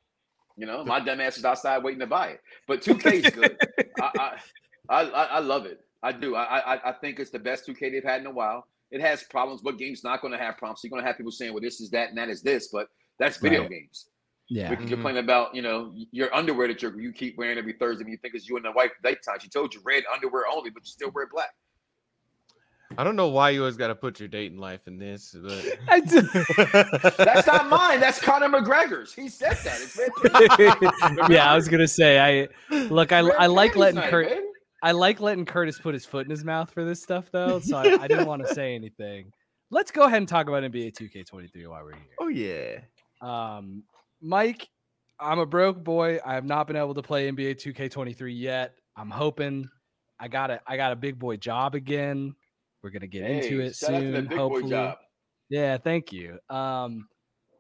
You 0.57 0.67
know, 0.67 0.85
my 0.85 1.01
dumb 1.01 1.21
ass 1.21 1.39
is 1.39 1.45
outside 1.45 1.83
waiting 1.83 2.01
to 2.01 2.07
buy 2.07 2.29
it. 2.29 2.41
But 2.69 2.83
2K 2.83 3.25
is 3.25 3.31
good. 3.33 3.57
I, 4.01 4.37
I, 4.91 5.01
I, 5.01 5.25
I, 5.25 5.39
love 5.39 5.65
it. 5.65 5.81
I 6.03 6.13
do. 6.13 6.35
I, 6.35 6.75
I, 6.75 6.91
I 6.91 6.93
think 6.93 7.19
it's 7.19 7.31
the 7.31 7.39
best 7.39 7.67
2K 7.67 7.91
they've 7.91 8.05
had 8.05 8.21
in 8.21 8.27
a 8.27 8.31
while. 8.31 8.67
It 8.91 9.01
has 9.01 9.23
problems. 9.23 9.63
but 9.63 9.79
game's 9.79 10.05
not 10.05 10.21
going 10.21 10.33
to 10.33 10.39
have 10.39 10.59
problems? 10.59 10.81
You're 10.85 10.91
going 10.91 11.03
to 11.03 11.07
have 11.07 11.17
people 11.17 11.33
saying, 11.33 11.55
well, 11.55 11.63
this 11.63 11.81
is 11.81 11.91
that 11.91 12.11
and 12.11 12.19
that 12.19 12.29
is 12.29 12.43
this. 12.43 12.69
But 12.71 12.89
that's 13.19 13.39
video 13.39 13.63
right. 13.63 13.71
games. 13.71 14.09
Yeah. 14.53 14.69
Because 14.69 14.85
mm-hmm. 14.85 14.91
you're 14.91 15.01
playing 15.03 15.17
about, 15.17 15.55
you 15.55 15.63
know, 15.63 15.95
your 16.11 16.35
underwear 16.35 16.69
that 16.69 16.83
you 16.83 16.93
you 16.99 17.11
keep 17.11 17.39
wearing 17.39 17.57
every 17.57 17.73
Thursday 17.73 18.05
and 18.05 18.11
you 18.11 18.19
think 18.19 18.35
it's 18.35 18.47
you 18.47 18.57
and 18.57 18.65
the 18.65 18.73
wife 18.73 18.91
daytime. 19.03 19.39
She 19.41 19.49
told 19.49 19.73
you 19.73 19.81
red 19.83 20.05
underwear 20.13 20.45
only, 20.47 20.69
but 20.69 20.83
you 20.83 20.91
still 20.91 21.11
wear 21.11 21.27
black. 21.27 21.55
I 22.99 23.05
don't 23.05 23.17
know 23.17 23.29
why 23.29 23.49
you 23.49 23.61
always 23.61 23.79
got 23.79 23.89
to 23.89 23.95
put 23.95 24.21
your 24.21 24.29
date 24.29 24.53
in 24.53 24.59
life 24.59 24.87
in 24.87 24.99
this, 24.99 25.35
but 25.43 25.79
that's 27.17 27.47
not 27.47 27.71
mine. 27.71 27.99
That's 27.99 28.21
Conor 28.21 28.51
McGregor's. 28.51 29.15
He 29.15 29.31
said 29.31 29.57
that. 29.65 31.27
yeah, 31.31 31.51
I 31.51 31.57
was 31.57 31.69
gonna 31.69 31.89
say. 31.89 32.21
I 32.21 32.75
look. 32.91 33.11
I, 33.11 33.21
I 33.21 33.47
like 33.47 33.75
letting 33.75 34.03
Kurt. 34.03 34.31
I 34.83 34.93
like 34.93 35.23
letting 35.23 35.47
Curtis 35.47 35.79
put 35.79 35.95
his 35.95 36.05
foot 36.05 36.27
in 36.27 36.31
his 36.31 36.45
mouth 36.45 36.71
for 36.71 36.85
this 36.85 37.03
stuff, 37.03 37.31
though. 37.33 37.59
So 37.61 37.79
I, 37.79 38.03
I 38.03 38.07
didn't 38.07 38.27
want 38.27 38.47
to 38.47 38.55
say 38.55 38.75
anything. 38.75 39.33
Let's 39.71 39.91
go 39.91 40.03
ahead 40.03 40.19
and 40.19 40.29
talk 40.29 40.47
about 40.49 40.63
NBA 40.63 40.93
2K23 40.93 41.67
while 41.71 41.83
we're 41.83 41.95
here. 41.95 42.03
Oh 42.21 42.29
yeah. 42.29 42.81
Um, 43.23 43.85
Mike, 44.23 44.69
I'm 45.19 45.41
a 45.41 45.47
broke 45.47 45.83
boy. 45.83 46.19
I 46.25 46.35
have 46.35 46.45
not 46.45 46.67
been 46.67 46.77
able 46.77 46.95
to 46.95 47.03
play 47.03 47.31
NBA 47.31 47.57
2K23 47.57 48.39
yet. 48.39 48.75
I'm 48.97 49.11
hoping 49.11 49.69
I 50.19 50.29
got 50.29 50.51
a 50.51 50.61
I 50.67 50.77
got 50.77 50.93
a 50.93 50.97
big 50.97 51.19
boy 51.19 51.37
job 51.37 51.75
again. 51.75 52.35
We're 52.83 52.91
gonna 52.91 53.09
get 53.09 53.25
hey, 53.25 53.39
into 53.39 53.61
it 53.61 53.75
soon. 53.75 54.27
hopefully. 54.27 54.95
Yeah, 55.51 55.77
thank 55.77 56.13
you. 56.13 56.39
Um, 56.49 57.09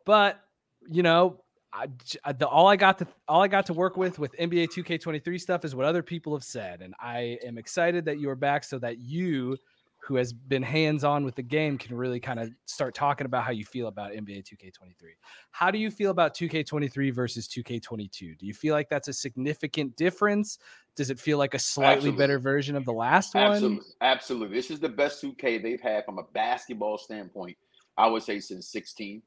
but 0.07 0.41
you 0.89 1.03
know, 1.03 1.43
I, 1.73 1.89
the, 2.33 2.47
all 2.47 2.69
I 2.69 2.77
got 2.77 2.99
to 2.99 3.07
all 3.27 3.43
I 3.43 3.49
got 3.49 3.67
to 3.67 3.73
work 3.73 3.97
with 3.97 4.19
with 4.19 4.37
NBA 4.37 4.69
2K23 4.69 5.41
stuff 5.41 5.65
is 5.65 5.75
what 5.75 5.87
other 5.87 6.03
people 6.03 6.35
have 6.35 6.45
said, 6.45 6.81
and 6.81 6.95
I 7.01 7.39
am 7.45 7.59
excited 7.59 8.05
that 8.05 8.19
you 8.19 8.29
are 8.31 8.37
back 8.37 8.65
so 8.65 8.79
that 8.79 8.99
you 8.99 9.57
who 10.03 10.17
has 10.17 10.33
been 10.33 10.65
hands 10.65 11.05
on 11.05 11.25
with 11.25 11.37
the 11.37 11.43
game 11.43 11.79
can 11.79 11.97
really 11.97 12.19
kind 12.19 12.41
of 12.41 12.51
start 12.67 12.93
talking 12.93 13.25
about 13.25 13.45
how 13.45 13.53
you 13.53 13.65
feel 13.65 13.87
about 13.87 14.11
NBA 14.11 14.43
2K23. 14.43 15.13
How 15.53 15.71
do 15.71 15.79
you 15.79 15.93
feel 15.93 16.11
about 16.11 16.35
2K23 16.35 17.15
versus 17.15 17.47
2K22? 17.47 18.37
Do 18.37 18.45
you 18.45 18.53
feel 18.53 18.75
like 18.75 18.89
that's 18.89 19.07
a 19.07 19.13
significant 19.13 19.95
difference? 19.95 20.59
Does 20.97 21.11
it 21.11 21.21
feel 21.21 21.39
like 21.39 21.55
a 21.55 21.59
slightly 21.59 21.93
Absolutely. 21.93 22.19
better 22.19 22.39
version 22.41 22.75
of 22.75 22.85
the 22.85 22.93
last 22.93 23.37
Absolutely. 23.37 23.77
one? 23.77 23.87
Absolutely. 24.01 24.57
This 24.57 24.73
is 24.73 24.81
the 24.81 24.89
best 24.89 25.23
2K 25.23 25.63
they've 25.63 25.81
had 25.81 26.05
from 26.05 26.19
a 26.19 26.25
basketball 26.35 26.99
standpoint, 26.99 27.57
I 27.97 28.09
would 28.09 28.25
say, 28.25 28.41
since 28.41 28.67
16. 28.73 29.23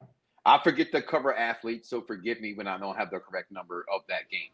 I 0.46 0.60
forget 0.62 0.92
the 0.92 1.02
cover 1.02 1.34
athlete, 1.34 1.86
so 1.86 2.02
forgive 2.02 2.42
me 2.42 2.54
when 2.54 2.68
I 2.68 2.78
don't 2.78 2.98
have 2.98 3.12
the 3.12 3.20
correct 3.20 3.50
number 3.50 3.86
of 3.94 4.02
that 4.10 4.30
game. 4.30 4.52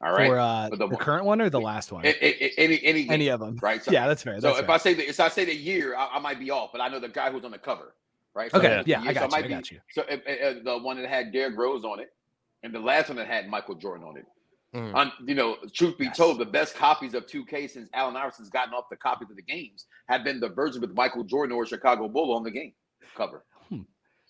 All 0.00 0.12
right. 0.12 0.28
For 0.28 0.38
uh, 0.38 0.68
the, 0.70 0.88
the, 0.88 0.96
current 0.96 1.24
one 1.24 1.40
or 1.40 1.50
the 1.50 1.60
last 1.60 1.90
one? 1.90 2.04
Any 2.04 2.52
any 2.56 2.84
any, 2.84 3.10
any 3.10 3.28
of 3.28 3.40
them, 3.40 3.58
right? 3.60 3.82
So, 3.82 3.90
yeah, 3.90 4.06
that's 4.06 4.22
fair. 4.22 4.34
That's 4.34 4.44
so 4.44 4.54
fair. 4.54 4.62
if 4.62 4.70
I 4.70 4.76
say 4.76 4.94
the 4.94 5.08
if 5.08 5.18
I 5.18 5.28
say 5.28 5.44
the 5.44 5.54
year, 5.54 5.96
I, 5.96 6.08
I, 6.14 6.18
might 6.20 6.38
be 6.38 6.50
off, 6.50 6.70
but 6.70 6.80
I 6.80 6.88
know 6.88 7.00
the 7.00 7.08
guy 7.08 7.32
who's 7.32 7.44
on 7.44 7.50
the 7.50 7.58
cover, 7.58 7.94
right? 8.34 8.50
So 8.50 8.58
okay, 8.58 8.84
yeah, 8.86 9.00
I 9.00 9.12
got, 9.12 9.32
so 9.32 9.38
you, 9.38 9.44
I 9.44 9.48
got 9.48 9.70
you. 9.70 9.80
So 9.90 10.04
if, 10.08 10.64
the 10.64 10.78
one 10.78 11.00
that 11.02 11.08
had 11.08 11.32
Derrick 11.32 11.58
Rose 11.58 11.84
on 11.84 11.98
it, 11.98 12.12
and 12.62 12.72
the 12.72 12.78
last 12.78 13.08
one 13.08 13.16
that 13.16 13.26
had 13.26 13.48
Michael 13.48 13.74
Jordan 13.74 14.06
on 14.06 14.16
it. 14.16 14.26
Mm. 14.74 14.94
On, 14.94 15.12
you 15.26 15.34
know, 15.34 15.56
truth 15.72 15.96
be 15.96 16.04
yes. 16.04 16.16
told, 16.18 16.38
the 16.38 16.44
best 16.44 16.74
copies 16.74 17.14
of 17.14 17.26
2K 17.26 17.70
since 17.70 17.88
Allen 17.94 18.14
Iverson's 18.14 18.50
gotten 18.50 18.74
off 18.74 18.84
the 18.90 18.96
copies 18.96 19.30
of 19.30 19.36
the 19.36 19.42
games 19.42 19.86
have 20.10 20.24
been 20.24 20.40
the 20.40 20.50
version 20.50 20.82
with 20.82 20.92
Michael 20.92 21.24
Jordan 21.24 21.56
or 21.56 21.64
Chicago 21.64 22.06
Bull 22.06 22.36
on 22.36 22.42
the 22.42 22.50
game 22.50 22.74
cover. 23.16 23.44
Hmm. 23.68 23.80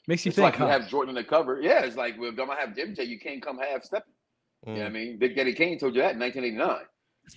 Makes 0.07 0.25
you 0.25 0.31
it's 0.31 0.37
think. 0.37 0.45
Like 0.45 0.57
huh? 0.57 0.67
you 0.67 0.71
have 0.71 0.89
Jordan 0.89 1.11
on 1.11 1.15
the 1.17 1.29
cover. 1.29 1.61
Yeah, 1.61 1.85
it's 1.85 1.97
like 1.97 2.19
well, 2.19 2.33
don't 2.33 2.51
I 2.51 2.59
have 2.61 2.71
MJ? 2.71 3.07
You 3.07 3.19
can't 3.19 3.43
come 3.43 3.59
half 3.59 3.85
stepping. 3.85 4.13
Mm. 4.69 4.73
You 4.73 4.75
know 4.75 4.81
what 4.83 4.91
I 4.91 4.93
mean? 4.93 5.19
Big 5.19 5.35
Daddy 5.35 5.55
Kane 5.55 5.79
told 5.79 5.95
you 5.95 6.03
that 6.03 6.13
in 6.13 6.21
1989. 6.21 6.85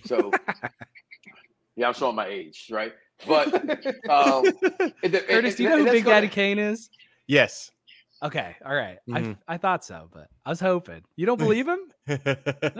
So, 0.04 0.30
yeah, 1.76 1.88
I'm 1.88 1.94
showing 1.94 2.16
my 2.16 2.26
age, 2.26 2.68
right? 2.70 2.92
But 3.26 3.54
um, 4.10 4.44
Curtis, 5.02 5.54
do 5.56 5.62
you 5.62 5.68
know 5.70 5.78
who 5.78 5.84
Big 5.84 6.04
Daddy 6.04 6.28
Kane 6.28 6.58
is? 6.58 6.90
Yes. 7.26 7.70
Okay, 8.22 8.54
all 8.64 8.74
right. 8.74 8.98
mm-hmm. 9.08 9.32
I 9.48 9.54
I 9.54 9.56
thought 9.56 9.84
so, 9.84 10.08
but 10.12 10.28
I 10.46 10.50
was 10.50 10.60
hoping. 10.60 11.02
You 11.16 11.26
don't 11.26 11.38
believe 11.38 11.66
him? 11.66 11.80
no, 12.08 12.16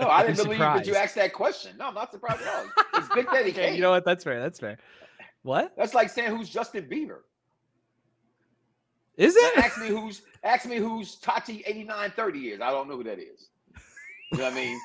I 0.08 0.24
didn't 0.24 0.36
believe 0.36 0.36
surprised. 0.36 0.84
that 0.84 0.86
you 0.86 0.94
asked 0.94 1.16
that 1.16 1.32
question. 1.32 1.72
No, 1.78 1.88
I'm 1.88 1.94
not 1.94 2.12
surprised 2.12 2.42
at 2.42 2.54
all. 2.54 2.66
It's 2.94 3.08
Big 3.14 3.26
Daddy 3.26 3.50
okay, 3.50 3.68
Kane. 3.68 3.74
You 3.74 3.80
know 3.80 3.90
what? 3.90 4.04
That's 4.04 4.22
fair. 4.22 4.40
That's 4.40 4.60
fair. 4.60 4.78
What? 5.42 5.72
That's 5.76 5.94
like 5.94 6.10
saying 6.10 6.36
who's 6.36 6.48
Justin 6.48 6.84
Bieber. 6.84 7.18
Is 9.16 9.34
it? 9.36 9.56
Now 9.56 9.64
ask 9.64 9.80
me 9.80 9.88
who's 9.88 10.22
ask 10.44 10.66
me 10.66 10.76
who's 10.76 11.16
Tati 11.16 11.64
8930 11.66 12.38
is. 12.50 12.60
I 12.60 12.70
don't 12.70 12.88
know 12.88 12.96
who 12.96 13.04
that 13.04 13.18
is. 13.18 13.48
You 14.32 14.38
know 14.38 14.44
what 14.44 14.52
I 14.52 14.56
mean? 14.56 14.80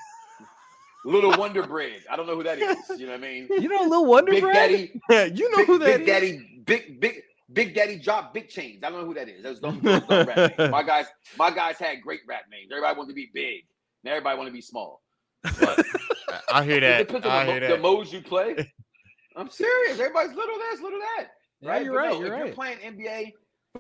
Little 1.06 1.38
Wonder 1.38 1.66
Bread. 1.66 2.01
I 2.12 2.16
don't 2.18 2.27
know 2.27 2.36
who 2.36 2.44
that 2.44 2.60
is. 2.60 2.77
You 3.00 3.06
know 3.06 3.13
what 3.13 3.20
I 3.24 3.24
mean? 3.24 3.48
You 3.50 3.70
know 3.70 3.84
Little 3.84 4.06
Wonder 4.06 4.32
Big 4.34 4.42
Bread? 4.44 4.54
Daddy. 4.54 5.01
Yeah, 5.10 5.24
you 5.25 5.50
know 5.51 5.58
big, 5.60 5.68
who 5.68 5.80
that 5.80 5.86
Big 5.86 6.01
is. 6.01 6.08
Daddy, 6.08 6.62
big, 6.66 7.00
big, 7.00 7.22
Big 7.54 7.74
Daddy 7.74 7.98
drop 7.98 8.34
big 8.34 8.50
chains. 8.50 8.84
I 8.84 8.89
don't 8.89 9.00
know 9.00 9.06
who 9.06 9.13
that 9.13 9.30
is. 9.30 9.60
Don't, 9.62 9.82
those 9.82 10.01
rap. 10.10 10.58
My 10.70 10.84
guys, 10.84 11.06
my 11.38 11.50
guys 11.50 11.77
had 11.80 12.01
great 12.01 12.20
rap 12.27 12.42
names. 12.51 12.68
Everybody 12.72 12.98
wanted 12.98 13.10
to 13.12 13.16
be 13.16 13.30
big. 13.34 13.63
And 14.04 14.12
everybody 14.12 14.38
wanted 14.38 14.50
to 14.50 14.54
be 14.54 14.60
small. 14.62 15.01
But 15.44 15.82
I 16.51 16.66
hear 16.66 16.82
that. 16.82 17.01
It 17.01 17.08
depends 17.08 17.25
on 17.25 17.32
I 17.32 17.46
the, 17.46 17.51
hear 17.51 17.60
the 17.62 17.68
that. 17.75 17.82
modes 17.82 18.12
you 18.12 18.22
play. 18.22 18.56
I'm 19.38 19.50
serious. 19.50 19.98
Everybody's 19.98 20.36
little 20.36 20.58
this, 20.58 20.82
little 20.82 21.00
that. 21.00 21.27
Yeah, 21.62 21.70
Right? 21.70 21.86
you're 21.86 21.94
But 21.94 22.00
right. 22.00 22.12
no, 22.12 22.20
you're 22.20 22.27
if 22.27 22.34
right. 22.34 22.46
you're 22.48 22.54
playing 22.56 22.77
NBA 22.80 23.32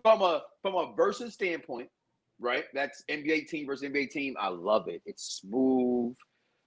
from 0.01 0.21
a 0.21 0.43
from 0.61 0.75
a 0.75 0.93
versus 0.95 1.33
standpoint, 1.33 1.89
right? 2.39 2.65
That's 2.73 3.03
NBA 3.09 3.47
team 3.47 3.65
versus 3.67 3.83
NBA 3.89 4.09
team. 4.11 4.35
I 4.39 4.49
love 4.49 4.87
it. 4.87 5.01
It's 5.05 5.39
smooth. 5.41 6.15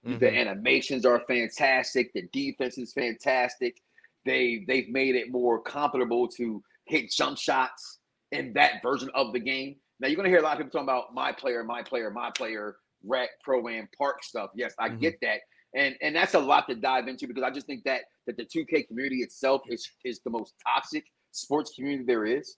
The 0.03 0.27
Mhm. 0.27 0.35
animations 0.35 1.05
are 1.05 1.21
fantastic. 1.27 2.13
The 2.13 2.23
defense 2.33 2.77
is 2.77 2.93
fantastic. 2.93 3.81
They 4.25 4.65
they've 4.67 4.89
made 4.89 5.15
it 5.15 5.31
more 5.31 5.61
comfortable 5.61 6.27
to 6.29 6.63
hit 6.85 7.11
jump 7.11 7.37
shots 7.37 7.99
in 8.31 8.53
that 8.53 8.81
version 8.83 9.09
of 9.15 9.33
the 9.33 9.39
game. 9.39 9.79
Now 9.99 10.07
you're 10.07 10.17
gonna 10.17 10.29
hear 10.29 10.39
a 10.39 10.43
lot 10.43 10.53
of 10.53 10.59
people 10.65 10.71
talking 10.71 10.83
about 10.89 11.13
my 11.13 11.31
player, 11.31 11.63
my 11.63 11.83
player, 11.83 12.11
my 12.11 12.31
player, 12.31 12.77
rec, 13.03 13.29
pro 13.43 13.67
am, 13.69 13.87
park 13.97 14.23
stuff. 14.23 14.51
Yes, 14.55 14.73
I 14.79 14.89
Mhm. 14.89 14.99
get 14.99 15.19
that. 15.21 15.41
And 15.75 15.95
and 16.01 16.15
that's 16.15 16.33
a 16.33 16.39
lot 16.39 16.67
to 16.69 16.75
dive 16.75 17.07
into 17.07 17.27
because 17.27 17.43
I 17.43 17.51
just 17.51 17.67
think 17.67 17.83
that 17.85 18.03
that 18.27 18.37
the 18.37 18.45
2K 18.45 18.83
community 18.83 19.21
itself 19.21 19.61
is 19.69 19.89
is 20.03 20.19
the 20.21 20.29
most 20.31 20.53
toxic 20.65 21.05
sports 21.31 21.71
community 21.75 22.03
there 22.05 22.25
is. 22.25 22.57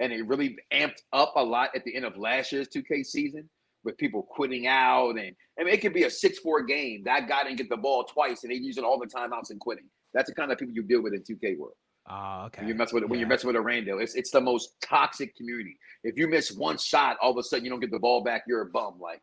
And 0.00 0.12
it 0.12 0.26
really 0.26 0.56
amped 0.72 1.02
up 1.12 1.34
a 1.36 1.42
lot 1.44 1.70
at 1.76 1.84
the 1.84 1.94
end 1.94 2.04
of 2.04 2.16
last 2.16 2.50
year's 2.52 2.66
2K 2.68 3.04
season 3.06 3.48
with 3.84 3.96
people 3.98 4.22
quitting 4.22 4.66
out. 4.66 5.10
And 5.10 5.34
I 5.58 5.64
mean, 5.64 5.72
it 5.74 5.80
could 5.80 5.94
be 5.94 6.04
a 6.04 6.10
6 6.10 6.38
4 6.40 6.62
game. 6.64 7.02
That 7.04 7.28
guy 7.28 7.44
didn't 7.44 7.58
get 7.58 7.68
the 7.68 7.76
ball 7.76 8.04
twice 8.04 8.42
and 8.42 8.50
they 8.50 8.56
using 8.56 8.82
all 8.82 8.98
the 8.98 9.06
timeouts 9.06 9.50
and 9.50 9.60
quitting. 9.60 9.84
That's 10.12 10.28
the 10.28 10.34
kind 10.34 10.50
of 10.50 10.58
people 10.58 10.74
you 10.74 10.82
deal 10.82 11.02
with 11.02 11.12
in 11.14 11.22
2K 11.22 11.58
world. 11.58 11.74
Ah, 12.08 12.46
okay. 12.46 12.62
When 12.62 12.68
You 12.68 12.74
mess 12.74 12.92
with 12.92 13.04
when 13.04 13.20
you're 13.20 13.28
messing 13.28 13.46
with 13.46 13.56
a 13.56 13.60
rando, 13.60 14.02
it's 14.02 14.14
it's 14.14 14.30
the 14.30 14.40
most 14.40 14.74
toxic 14.82 15.36
community. 15.36 15.76
If 16.02 16.16
you 16.18 16.26
miss 16.28 16.50
one 16.50 16.78
shot, 16.78 17.16
all 17.22 17.30
of 17.30 17.36
a 17.36 17.42
sudden 17.42 17.64
you 17.64 17.70
don't 17.70 17.80
get 17.80 17.90
the 17.92 17.98
ball 17.98 18.24
back, 18.24 18.44
you're 18.48 18.62
a 18.62 18.66
bum. 18.70 18.94
Like, 18.98 19.22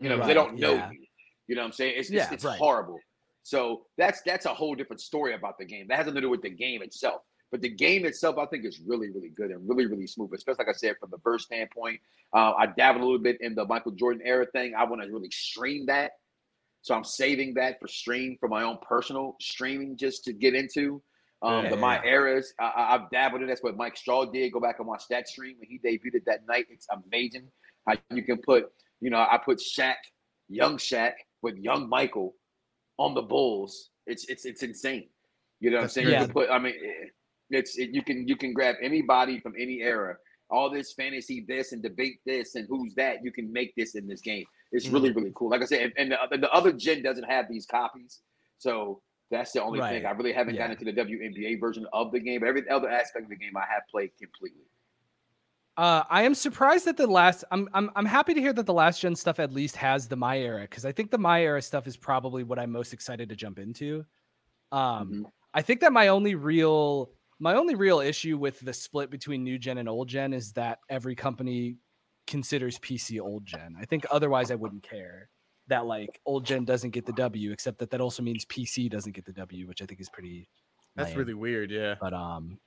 you 0.00 0.08
know, 0.08 0.16
'cause 0.18 0.26
they 0.26 0.34
don't 0.34 0.56
know 0.58 0.74
yeah. 0.74 0.90
you. 0.90 1.04
You 1.46 1.56
know 1.56 1.62
what 1.62 1.66
I'm 1.66 1.72
saying? 1.72 1.94
It's 1.98 2.10
Yeah, 2.10 2.24
it's, 2.24 2.32
it's 2.32 2.44
right. 2.44 2.58
horrible. 2.58 2.98
So 3.42 3.86
that's 3.98 4.22
that's 4.22 4.46
a 4.46 4.54
whole 4.54 4.74
different 4.74 5.00
story 5.02 5.34
about 5.34 5.58
the 5.58 5.64
game. 5.66 5.86
That 5.88 5.96
has 5.98 6.06
nothing 6.06 6.16
to 6.16 6.20
do 6.22 6.30
with 6.30 6.42
the 6.42 6.50
game 6.50 6.82
itself. 6.82 7.20
But 7.50 7.62
the 7.62 7.68
game 7.68 8.04
itself, 8.04 8.38
I 8.38 8.46
think, 8.46 8.64
is 8.64 8.80
really, 8.86 9.10
really 9.10 9.30
good 9.30 9.50
and 9.50 9.68
really, 9.68 9.86
really 9.86 10.06
smooth. 10.06 10.32
Especially 10.32 10.64
like 10.66 10.74
I 10.74 10.78
said, 10.78 10.96
from 11.00 11.10
the 11.10 11.18
burst 11.18 11.46
standpoint. 11.46 12.00
Uh, 12.32 12.52
I 12.52 12.66
dabbled 12.66 13.02
a 13.02 13.04
little 13.04 13.20
bit 13.22 13.40
in 13.40 13.54
the 13.54 13.64
Michael 13.64 13.92
Jordan 13.92 14.22
era 14.24 14.46
thing. 14.46 14.74
I 14.76 14.84
want 14.84 15.02
to 15.02 15.08
really 15.08 15.30
stream 15.30 15.86
that. 15.86 16.12
So 16.82 16.94
I'm 16.94 17.04
saving 17.04 17.54
that 17.54 17.78
for 17.80 17.88
stream 17.88 18.36
for 18.40 18.48
my 18.48 18.62
own 18.62 18.78
personal 18.80 19.36
streaming 19.40 19.96
just 19.96 20.24
to 20.24 20.32
get 20.32 20.54
into. 20.54 21.02
Um, 21.42 21.64
Yeah, 21.64 21.70
the 21.70 21.76
my 21.76 21.96
yeah. 21.96 22.10
eras, 22.10 22.54
I, 22.58 22.94
I've 22.94 23.10
dabbled 23.10 23.42
in. 23.42 23.48
That's 23.48 23.62
what 23.62 23.76
Mike 23.76 23.96
Straw 23.96 24.24
did. 24.26 24.52
Go 24.52 24.60
back 24.60 24.78
and 24.78 24.86
watch 24.86 25.04
that 25.10 25.28
stream 25.28 25.56
when 25.58 25.68
he 25.68 25.78
debuted 25.78 26.24
that 26.26 26.46
night. 26.46 26.66
It's 26.70 26.86
amazing 26.90 27.48
how 27.86 27.94
you 28.10 28.22
can 28.22 28.38
put, 28.38 28.70
you 29.00 29.10
know, 29.10 29.18
I 29.18 29.38
put 29.44 29.58
Shaq, 29.58 29.94
young 30.48 30.76
Shaq, 30.76 31.12
with 31.42 31.56
young 31.56 31.88
Michael 31.88 32.34
on 32.98 33.14
the 33.14 33.22
Bulls. 33.22 33.90
It's 34.06 34.24
it's 34.28 34.44
it's 34.44 34.62
insane. 34.62 35.08
You 35.60 35.70
know 35.70 35.76
what 35.78 35.82
That's 35.82 35.96
I'm 35.98 36.04
saying? 36.04 36.20
You 36.20 36.26
can 36.26 36.32
put. 36.32 36.50
I 36.50 36.58
mean, 36.58 36.74
it's 37.50 37.76
it, 37.78 37.90
you 37.90 38.02
can 38.02 38.26
you 38.26 38.36
can 38.36 38.52
grab 38.52 38.76
anybody 38.82 39.40
from 39.40 39.54
any 39.58 39.80
era. 39.82 40.16
All 40.50 40.68
this 40.68 40.92
fantasy, 40.94 41.44
this 41.46 41.70
and 41.72 41.80
debate 41.82 42.16
this 42.26 42.56
and 42.56 42.66
who's 42.68 42.92
that. 42.96 43.22
You 43.22 43.30
can 43.30 43.52
make 43.52 43.72
this 43.76 43.94
in 43.94 44.08
this 44.08 44.20
game. 44.20 44.44
It's 44.72 44.86
Mm-hmm. 44.86 44.94
really 44.94 45.12
really 45.12 45.32
cool. 45.34 45.50
Like 45.50 45.62
I 45.62 45.66
said, 45.66 45.92
and, 45.96 46.12
the, 46.12 46.38
the 46.38 46.50
other 46.50 46.72
gen 46.72 47.02
doesn't 47.02 47.24
have 47.24 47.46
these 47.48 47.66
copies, 47.66 48.20
so 48.58 49.00
that's 49.30 49.52
the 49.52 49.62
only 49.62 49.78
thing. 49.80 50.06
I 50.06 50.10
really 50.10 50.32
haven't 50.32 50.54
Yeah. 50.54 50.66
gotten 50.68 50.76
into 50.78 50.84
the 50.92 51.14
WNBA 51.14 51.60
version 51.60 51.86
of 51.92 52.10
the 52.10 52.18
game, 52.18 52.40
but 52.40 52.48
every 52.48 52.68
other 52.68 52.88
aspect 52.90 53.24
of 53.24 53.30
the 53.30 53.36
game 53.36 53.56
I 53.56 53.60
have 53.72 53.82
played 53.90 54.10
completely. 54.18 54.64
Uh, 55.76 56.02
I 56.10 56.22
am 56.22 56.34
surprised 56.34 56.84
that 56.86 56.96
the 56.96 57.06
last. 57.06 57.44
I'm 57.52 57.68
I'm 57.72 57.90
I'm 57.96 58.04
happy 58.04 58.34
to 58.34 58.40
hear 58.40 58.52
that 58.52 58.66
the 58.66 58.74
last 58.74 59.00
gen 59.00 59.14
stuff 59.16 59.38
at 59.38 59.52
least 59.52 59.76
has 59.76 60.08
the 60.08 60.16
my 60.16 60.36
era 60.38 60.62
because 60.62 60.84
I 60.84 60.92
think 60.92 61.10
the 61.10 61.18
my 61.18 61.42
era 61.42 61.62
stuff 61.62 61.86
is 61.86 61.96
probably 61.96 62.42
what 62.42 62.58
I'm 62.58 62.72
most 62.72 62.92
excited 62.92 63.28
to 63.28 63.36
jump 63.36 63.58
into. 63.58 64.04
Um, 64.72 65.10
Mhm. 65.10 65.24
I 65.54 65.62
think 65.62 65.80
that 65.80 65.92
my 65.92 66.08
only 66.08 66.34
real 66.34 67.10
my 67.40 67.54
only 67.54 67.74
real 67.74 68.00
issue 68.00 68.38
with 68.38 68.60
the 68.60 68.72
split 68.72 69.10
between 69.10 69.42
new 69.42 69.58
gen 69.58 69.78
and 69.78 69.88
old 69.88 70.08
gen 70.08 70.32
is 70.32 70.52
that 70.52 70.78
every 70.88 71.16
company 71.16 71.76
considers 72.26 72.78
PC 72.78 73.20
old 73.20 73.44
gen. 73.44 73.74
I 73.80 73.86
think 73.86 74.06
otherwise 74.10 74.50
I 74.50 74.54
wouldn't 74.54 74.82
care 74.82 75.30
that 75.68 75.86
like 75.86 76.20
old 76.26 76.44
gen 76.44 76.64
doesn't 76.64 76.90
get 76.90 77.06
the 77.06 77.12
W, 77.14 77.50
except 77.50 77.78
that 77.78 77.90
that 77.90 78.00
also 78.00 78.22
means 78.22 78.44
PC 78.44 78.90
doesn't 78.90 79.12
get 79.12 79.24
the 79.24 79.32
W, 79.32 79.66
which 79.66 79.82
I 79.82 79.86
think 79.86 80.00
is 80.00 80.10
pretty. 80.10 80.48
That's 80.96 81.10
lame. 81.10 81.18
really 81.18 81.34
weird. 81.34 81.70
Yeah. 81.70 81.94
But 82.00 82.12
um, 82.12 82.58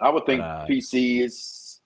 I 0.00 0.10
would 0.10 0.26
think 0.26 0.42
uh, 0.42 0.66
PC 0.66 1.22
is 1.22 1.80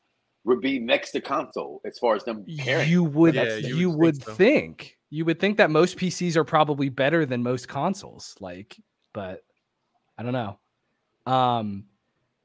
would 0.45 0.61
be 0.61 0.81
next 0.81 1.13
to 1.13 1.21
console 1.21 1.81
as 1.87 1.99
far 1.99 2.17
as 2.17 2.25
them 2.25 2.45
caring. 2.59 2.89
you 2.89 3.05
would 3.05 3.35
Yeah, 3.35 3.57
you, 3.57 3.77
you 3.77 3.91
would, 3.91 3.99
would 3.99 4.15
think 4.17 4.25
so. 4.25 4.35
think 4.35 4.99
you 5.11 5.25
would 5.25 5.39
think 5.39 5.59
that 5.59 5.71
most 5.71 5.97
PCs 5.97 6.37
are 6.37 6.45
probably 6.45 6.89
better 6.89 7.25
than 7.25 7.45
most 7.45 7.69
consoles 7.69 8.35
like 8.41 8.77
but 9.15 9.43
I 10.19 10.25
don't 10.25 10.33
know 10.33 10.59
um 11.27 11.85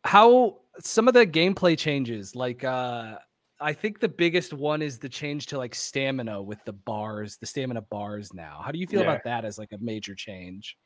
how 0.07 0.59
some 0.79 1.07
of 1.07 1.13
the 1.13 1.27
gameplay 1.27 1.77
changes, 1.77 2.35
like 2.35 2.63
uh 2.63 3.17
I 3.59 3.73
think 3.73 3.99
the 3.99 4.07
biggest 4.07 4.53
one 4.53 4.81
is 4.81 4.99
the 4.99 5.09
change 5.09 5.47
to 5.47 5.57
like 5.57 5.73
stamina 5.73 6.41
with 6.41 6.63
the 6.65 6.73
bars, 6.73 7.37
the 7.37 7.45
stamina 7.47 7.81
bars 7.81 8.31
now. 8.33 8.61
How 8.63 8.71
do 8.71 8.77
you 8.77 8.85
feel 8.85 9.01
yeah. 9.01 9.07
about 9.07 9.23
that 9.23 9.45
as 9.45 9.57
like 9.57 9.71
a 9.71 9.79
major 9.79 10.13
change? 10.13 10.77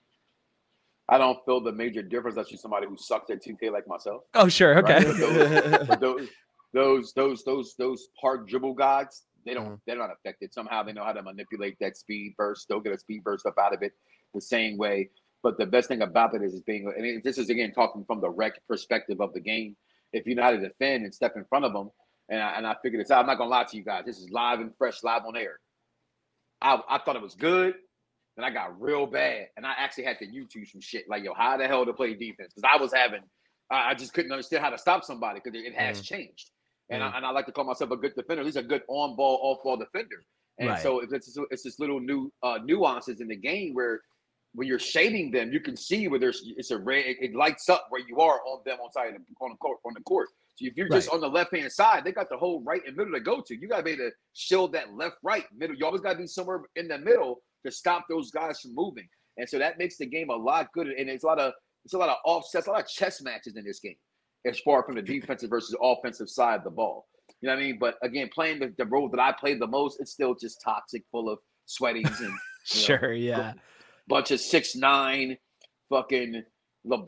I 1.09 1.17
don't 1.17 1.37
feel 1.45 1.59
the 1.59 1.73
major 1.73 2.01
difference 2.01 2.37
unless 2.37 2.49
you're 2.49 2.57
somebody 2.57 2.87
who 2.87 2.95
sucks 2.97 3.29
at 3.29 3.43
2K 3.43 3.73
like 3.73 3.85
myself. 3.87 4.23
Oh, 4.33 4.47
sure. 4.47 4.77
Okay. 4.79 5.03
Right? 5.03 5.99
Those, 5.99 6.29
those, 6.73 7.13
those, 7.13 7.13
those, 7.13 7.43
those, 7.43 7.75
those 7.77 8.07
park 8.19 8.47
dribble 8.47 8.75
gods, 8.75 9.23
they 9.45 9.53
don't, 9.53 9.71
mm. 9.71 9.79
they're 9.85 9.97
not 9.97 10.09
affected. 10.09 10.53
Somehow 10.53 10.83
they 10.83 10.93
know 10.93 11.03
how 11.03 11.11
to 11.11 11.21
manipulate 11.21 11.75
that 11.81 11.97
speed 11.97 12.33
burst. 12.37 12.69
They'll 12.69 12.79
get 12.79 12.93
a 12.93 12.97
speed 12.97 13.25
burst 13.25 13.45
up 13.45 13.55
out 13.59 13.73
of 13.73 13.81
it 13.81 13.91
the 14.33 14.39
same 14.39 14.77
way. 14.77 15.09
But 15.43 15.57
the 15.57 15.65
best 15.65 15.87
thing 15.87 16.01
about 16.01 16.35
it 16.35 16.43
is, 16.43 16.53
is 16.53 16.61
being, 16.61 16.91
I 16.95 17.01
mean, 17.01 17.21
this 17.23 17.37
is 17.37 17.49
again 17.49 17.71
talking 17.73 18.05
from 18.05 18.21
the 18.21 18.29
rec 18.29 18.65
perspective 18.67 19.19
of 19.21 19.33
the 19.33 19.39
game. 19.39 19.75
If 20.13 20.27
you 20.27 20.35
know 20.35 20.43
how 20.43 20.51
to 20.51 20.59
defend 20.59 21.03
and 21.03 21.13
step 21.13 21.33
in 21.35 21.45
front 21.45 21.65
of 21.65 21.73
them, 21.73 21.89
and 22.29 22.41
I, 22.41 22.57
and 22.57 22.67
I 22.67 22.75
figured 22.81 23.01
this 23.01 23.11
out. 23.11 23.21
I'm 23.21 23.27
not 23.27 23.37
gonna 23.37 23.49
lie 23.49 23.65
to 23.65 23.77
you 23.77 23.83
guys. 23.83 24.03
This 24.05 24.19
is 24.19 24.29
live 24.29 24.59
and 24.59 24.71
fresh, 24.77 25.03
live 25.03 25.23
on 25.25 25.35
air. 25.35 25.59
I, 26.61 26.79
I 26.89 26.99
thought 26.99 27.15
it 27.15 27.21
was 27.21 27.35
good. 27.35 27.75
Then 28.37 28.45
I 28.45 28.49
got 28.51 28.79
real 28.79 29.05
bad, 29.05 29.47
and 29.57 29.65
I 29.65 29.73
actually 29.77 30.05
had 30.05 30.19
to 30.19 30.25
YouTube 30.25 30.69
some 30.71 30.79
shit 30.79 31.09
like, 31.09 31.23
yo, 31.23 31.33
how 31.33 31.57
the 31.57 31.67
hell 31.67 31.85
to 31.85 31.93
play 31.93 32.13
defense? 32.13 32.53
Because 32.55 32.69
I 32.73 32.81
was 32.81 32.93
having, 32.93 33.21
I, 33.69 33.91
I, 33.91 33.93
just 33.93 34.13
couldn't 34.13 34.31
understand 34.31 34.63
how 34.63 34.69
to 34.69 34.77
stop 34.77 35.03
somebody 35.03 35.41
because 35.43 35.59
it, 35.59 35.65
it, 35.65 35.75
has 35.75 36.01
mm. 36.01 36.05
changed. 36.05 36.51
And, 36.89 37.01
mm. 37.01 37.11
I, 37.11 37.17
and 37.17 37.25
I 37.25 37.31
like 37.31 37.45
to 37.47 37.51
call 37.51 37.65
myself 37.65 37.91
a 37.91 37.97
good 37.97 38.15
defender. 38.15 38.43
He's 38.43 38.55
a 38.55 38.63
good 38.63 38.83
on 38.87 39.17
ball, 39.17 39.39
off 39.41 39.63
ball 39.63 39.75
defender. 39.75 40.23
And 40.59 40.69
right. 40.69 40.81
so 40.81 40.99
it's 40.99 41.37
it's 41.49 41.63
this 41.63 41.79
little 41.79 41.99
new 41.99 42.31
uh, 42.43 42.59
nuances 42.63 43.19
in 43.19 43.27
the 43.27 43.35
game 43.35 43.73
where 43.73 44.01
when 44.53 44.67
you're 44.67 44.79
shading 44.79 45.31
them, 45.31 45.51
you 45.51 45.59
can 45.59 45.77
see 45.77 46.07
where 46.07 46.19
there's 46.19 46.43
it's 46.57 46.71
a 46.71 46.77
red. 46.77 47.05
It, 47.05 47.17
it 47.21 47.35
lights 47.35 47.69
up 47.69 47.87
where 47.89 48.01
you 48.07 48.19
are 48.19 48.41
on 48.45 48.61
them 48.65 48.79
on 48.83 48.91
side 48.91 49.07
of 49.07 49.13
the, 49.13 49.45
on 49.45 49.51
the 49.51 49.57
court 49.57 49.79
on 49.85 49.93
the 49.93 50.01
court. 50.01 50.29
So 50.55 50.65
if 50.65 50.75
you're 50.75 50.87
right. 50.87 50.97
just 50.97 51.09
on 51.09 51.21
the 51.21 51.29
left 51.29 51.55
hand 51.55 51.71
side, 51.71 52.03
they 52.03 52.11
got 52.11 52.29
the 52.29 52.37
whole 52.37 52.61
right 52.63 52.81
and 52.85 52.95
middle 52.95 53.13
to 53.13 53.19
go 53.19 53.41
to. 53.41 53.55
You 53.55 53.67
got 53.67 53.77
to 53.77 53.83
be 53.83 53.91
able 53.91 54.09
to 54.09 54.11
shield 54.33 54.73
that 54.73 54.93
left 54.93 55.15
right 55.23 55.45
middle. 55.55 55.75
You 55.75 55.85
always 55.85 56.01
got 56.01 56.13
to 56.13 56.17
be 56.19 56.27
somewhere 56.27 56.61
in 56.75 56.87
the 56.87 56.97
middle 56.97 57.41
to 57.65 57.71
stop 57.71 58.05
those 58.09 58.31
guys 58.31 58.59
from 58.59 58.75
moving. 58.75 59.07
And 59.37 59.47
so 59.47 59.57
that 59.59 59.77
makes 59.77 59.97
the 59.97 60.05
game 60.05 60.29
a 60.29 60.35
lot 60.35 60.67
good. 60.73 60.87
And 60.87 61.09
it's 61.09 61.23
a 61.23 61.27
lot 61.27 61.39
of 61.39 61.53
it's 61.85 61.93
a 61.93 61.97
lot 61.97 62.09
of 62.09 62.17
offsets, 62.25 62.67
a 62.67 62.71
lot 62.71 62.81
of 62.81 62.87
chess 62.87 63.21
matches 63.21 63.55
in 63.55 63.63
this 63.63 63.79
game, 63.79 63.95
as 64.45 64.59
far 64.59 64.83
from 64.83 64.95
the 64.95 65.01
defensive 65.01 65.49
versus 65.49 65.75
offensive 65.81 66.29
side 66.29 66.59
of 66.59 66.63
the 66.63 66.69
ball. 66.69 67.07
You 67.41 67.47
know 67.47 67.55
what 67.55 67.61
I 67.61 67.65
mean? 67.65 67.77
But 67.79 67.95
again, 68.03 68.29
playing 68.33 68.59
the, 68.59 68.73
the 68.77 68.85
role 68.85 69.09
that 69.09 69.19
I 69.19 69.31
played 69.31 69.59
the 69.59 69.67
most, 69.67 69.99
it's 69.99 70.11
still 70.11 70.35
just 70.35 70.61
toxic, 70.63 71.03
full 71.11 71.29
of 71.29 71.39
sweaties 71.67 72.19
and 72.19 72.33
sure, 72.65 73.01
know, 73.01 73.15
yeah, 73.15 73.53
bunch 74.11 74.31
of 74.31 74.41
six 74.41 74.75
nine, 74.75 75.37
fucking 75.89 76.43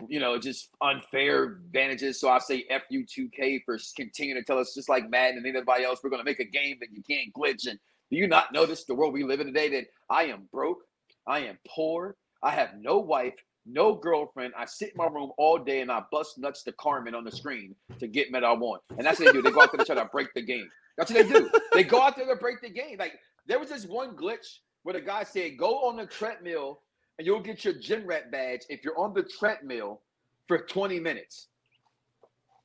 you 0.07 0.19
know, 0.19 0.37
just 0.37 0.69
unfair 0.81 1.43
advantages. 1.43 2.19
So 2.19 2.29
I 2.29 2.39
say 2.39 2.65
fu 2.89 3.03
2K 3.03 3.63
for 3.65 3.77
continuing 3.95 4.41
to 4.41 4.45
tell 4.45 4.59
us, 4.59 4.73
just 4.73 4.87
like 4.87 5.09
Madden 5.09 5.37
and 5.37 5.47
anybody 5.47 5.83
else, 5.83 5.99
we're 6.03 6.11
going 6.11 6.21
to 6.21 6.25
make 6.25 6.39
a 6.39 6.45
game 6.45 6.77
that 6.79 6.89
you 6.91 7.01
can't 7.01 7.33
glitch. 7.33 7.67
And 7.67 7.79
do 8.11 8.17
you 8.17 8.27
not 8.27 8.53
notice 8.53 8.85
the 8.85 8.95
world 8.95 9.13
we 9.13 9.23
live 9.23 9.39
in 9.39 9.47
today 9.47 9.69
that 9.69 9.85
I 10.09 10.25
am 10.25 10.47
broke, 10.51 10.83
I 11.27 11.39
am 11.39 11.57
poor, 11.67 12.15
I 12.43 12.51
have 12.51 12.75
no 12.79 12.99
wife, 12.99 13.33
no 13.65 13.95
girlfriend. 13.95 14.53
I 14.57 14.65
sit 14.65 14.89
in 14.89 14.97
my 14.97 15.07
room 15.07 15.31
all 15.37 15.57
day 15.57 15.81
and 15.81 15.91
I 15.91 16.03
bust 16.11 16.37
nuts 16.37 16.63
to 16.63 16.71
Carmen 16.73 17.15
on 17.15 17.23
the 17.23 17.31
screen 17.31 17.75
to 17.99 18.07
get 18.07 18.31
met 18.31 18.43
I 18.43 18.53
want. 18.53 18.83
And 18.95 19.05
that's 19.05 19.19
what 19.19 19.27
they 19.27 19.31
do. 19.33 19.41
They 19.41 19.51
go 19.51 19.61
out 19.61 19.71
there 19.71 19.79
to 19.79 19.85
try 19.85 19.95
to 19.95 20.09
break 20.11 20.33
the 20.35 20.43
game. 20.43 20.69
That's 20.97 21.11
what 21.11 21.27
they 21.27 21.33
do. 21.33 21.49
They 21.73 21.83
go 21.83 22.01
out 22.01 22.15
there 22.15 22.27
to 22.27 22.35
break 22.35 22.61
the 22.61 22.69
game. 22.69 22.97
Like 22.99 23.13
there 23.47 23.59
was 23.59 23.69
this 23.69 23.87
one 23.87 24.15
glitch 24.15 24.59
where 24.83 24.93
the 24.93 25.01
guy 25.01 25.23
said, 25.23 25.57
go 25.57 25.87
on 25.87 25.95
the 25.95 26.05
treadmill 26.05 26.81
and 27.17 27.27
you'll 27.27 27.39
get 27.39 27.63
your 27.63 27.73
gym 27.73 28.05
rat 28.05 28.31
badge 28.31 28.61
if 28.69 28.83
you're 28.83 28.97
on 28.97 29.13
the 29.13 29.23
treadmill 29.23 30.01
for 30.47 30.59
20 30.59 30.99
minutes. 30.99 31.47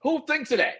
Who 0.02 0.24
thinks 0.26 0.50
of 0.52 0.58
that? 0.58 0.76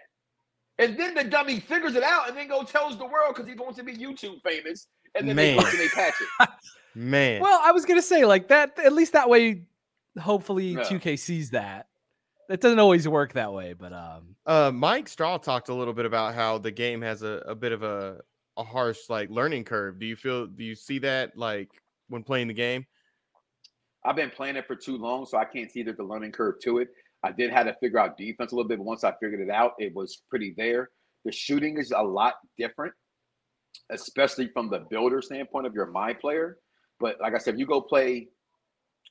And 0.77 0.97
then 0.97 1.13
the 1.13 1.25
dummy 1.25 1.59
figures 1.59 1.95
it 1.95 2.03
out 2.03 2.29
and 2.29 2.37
then 2.37 2.47
go 2.47 2.63
tells 2.63 2.97
the 2.97 3.05
world 3.05 3.35
because 3.35 3.47
he 3.47 3.53
wants 3.53 3.77
to 3.77 3.83
be 3.83 3.93
YouTube 3.93 4.41
famous. 4.43 4.87
And 5.15 5.27
then 5.27 5.35
Man. 5.35 5.57
they, 5.57 5.77
they 5.77 5.87
patch 5.89 6.13
it. 6.21 6.49
Man. 6.95 7.41
Well, 7.41 7.59
I 7.63 7.71
was 7.71 7.85
gonna 7.85 8.01
say 8.01 8.25
like 8.25 8.47
that. 8.47 8.79
At 8.79 8.93
least 8.93 9.13
that 9.13 9.29
way, 9.29 9.63
hopefully, 10.19 10.69
yeah. 10.69 10.81
2K 10.81 11.19
sees 11.19 11.49
that. 11.51 11.87
It 12.49 12.61
doesn't 12.61 12.79
always 12.79 13.07
work 13.07 13.33
that 13.33 13.53
way, 13.53 13.73
but 13.73 13.93
um. 13.93 14.35
Uh, 14.45 14.71
Mike 14.73 15.07
Straw 15.07 15.37
talked 15.37 15.69
a 15.69 15.73
little 15.73 15.93
bit 15.93 16.05
about 16.05 16.33
how 16.33 16.57
the 16.57 16.71
game 16.71 17.01
has 17.01 17.21
a, 17.21 17.43
a 17.45 17.55
bit 17.55 17.71
of 17.71 17.83
a 17.83 18.21
a 18.57 18.63
harsh 18.63 18.97
like 19.09 19.29
learning 19.29 19.65
curve. 19.65 19.99
Do 19.99 20.05
you 20.05 20.15
feel? 20.15 20.47
Do 20.47 20.63
you 20.63 20.75
see 20.75 20.99
that 20.99 21.37
like 21.37 21.69
when 22.07 22.23
playing 22.23 22.47
the 22.47 22.53
game? 22.53 22.85
I've 24.05 24.15
been 24.15 24.29
playing 24.29 24.55
it 24.55 24.65
for 24.67 24.75
too 24.75 24.97
long, 24.97 25.25
so 25.25 25.37
I 25.37 25.45
can't 25.45 25.71
see 25.71 25.83
there's 25.83 25.99
a 25.99 26.03
learning 26.03 26.31
curve 26.31 26.55
to 26.63 26.79
it. 26.79 26.89
I 27.23 27.31
did 27.31 27.51
have 27.51 27.65
to 27.65 27.75
figure 27.81 27.99
out 27.99 28.17
defense 28.17 28.51
a 28.51 28.55
little 28.55 28.67
bit, 28.67 28.77
but 28.77 28.85
once 28.85 29.03
I 29.03 29.11
figured 29.21 29.41
it 29.41 29.49
out, 29.49 29.73
it 29.77 29.93
was 29.93 30.21
pretty 30.29 30.53
there. 30.57 30.89
The 31.25 31.31
shooting 31.31 31.77
is 31.77 31.91
a 31.91 32.01
lot 32.01 32.35
different, 32.57 32.93
especially 33.91 34.47
from 34.53 34.69
the 34.69 34.85
builder 34.89 35.21
standpoint 35.21 35.67
of 35.67 35.73
your 35.73 35.87
my 35.87 36.13
player. 36.13 36.57
But 36.99 37.17
like 37.19 37.33
I 37.33 37.37
said, 37.37 37.55
if 37.55 37.59
you 37.59 37.65
go 37.65 37.81
play, 37.81 38.29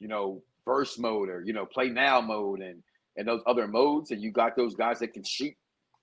you 0.01 0.09
know, 0.09 0.43
burst 0.65 0.99
mode 0.99 1.29
or 1.29 1.43
you 1.45 1.53
know, 1.53 1.67
play 1.67 1.91
now 1.91 2.21
mode 2.21 2.61
and 2.61 2.83
and 3.17 3.29
those 3.29 3.43
other 3.47 3.69
modes, 3.69 4.11
and 4.11 4.23
you 4.23 4.31
got 4.31 4.57
those 4.57 4.75
guys 4.75 5.01
that 5.01 5.13
can 5.13 5.25
shoot, 5.25 5.53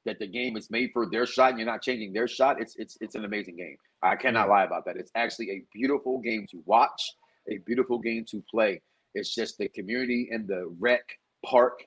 that 0.05 0.19
the 0.19 0.27
game 0.27 0.57
is 0.57 0.69
made 0.69 0.89
for 0.93 1.09
their 1.09 1.25
shot, 1.25 1.51
and 1.51 1.59
you're 1.59 1.65
not 1.65 1.81
changing 1.81 2.13
their 2.13 2.27
shot. 2.27 2.61
It's 2.61 2.75
it's 2.77 2.97
it's 3.01 3.15
an 3.15 3.25
amazing 3.25 3.55
game. 3.55 3.77
I 4.03 4.15
cannot 4.15 4.49
lie 4.49 4.63
about 4.63 4.85
that. 4.85 4.97
It's 4.97 5.11
actually 5.15 5.49
a 5.49 5.63
beautiful 5.73 6.19
game 6.19 6.45
to 6.51 6.61
watch 6.65 7.13
a 7.49 7.57
beautiful 7.59 7.99
game 7.99 8.25
to 8.31 8.43
play. 8.49 8.81
It's 9.13 9.33
just 9.33 9.57
the 9.57 9.69
community 9.69 10.29
and 10.31 10.47
the 10.47 10.73
rec 10.79 11.01
park 11.45 11.85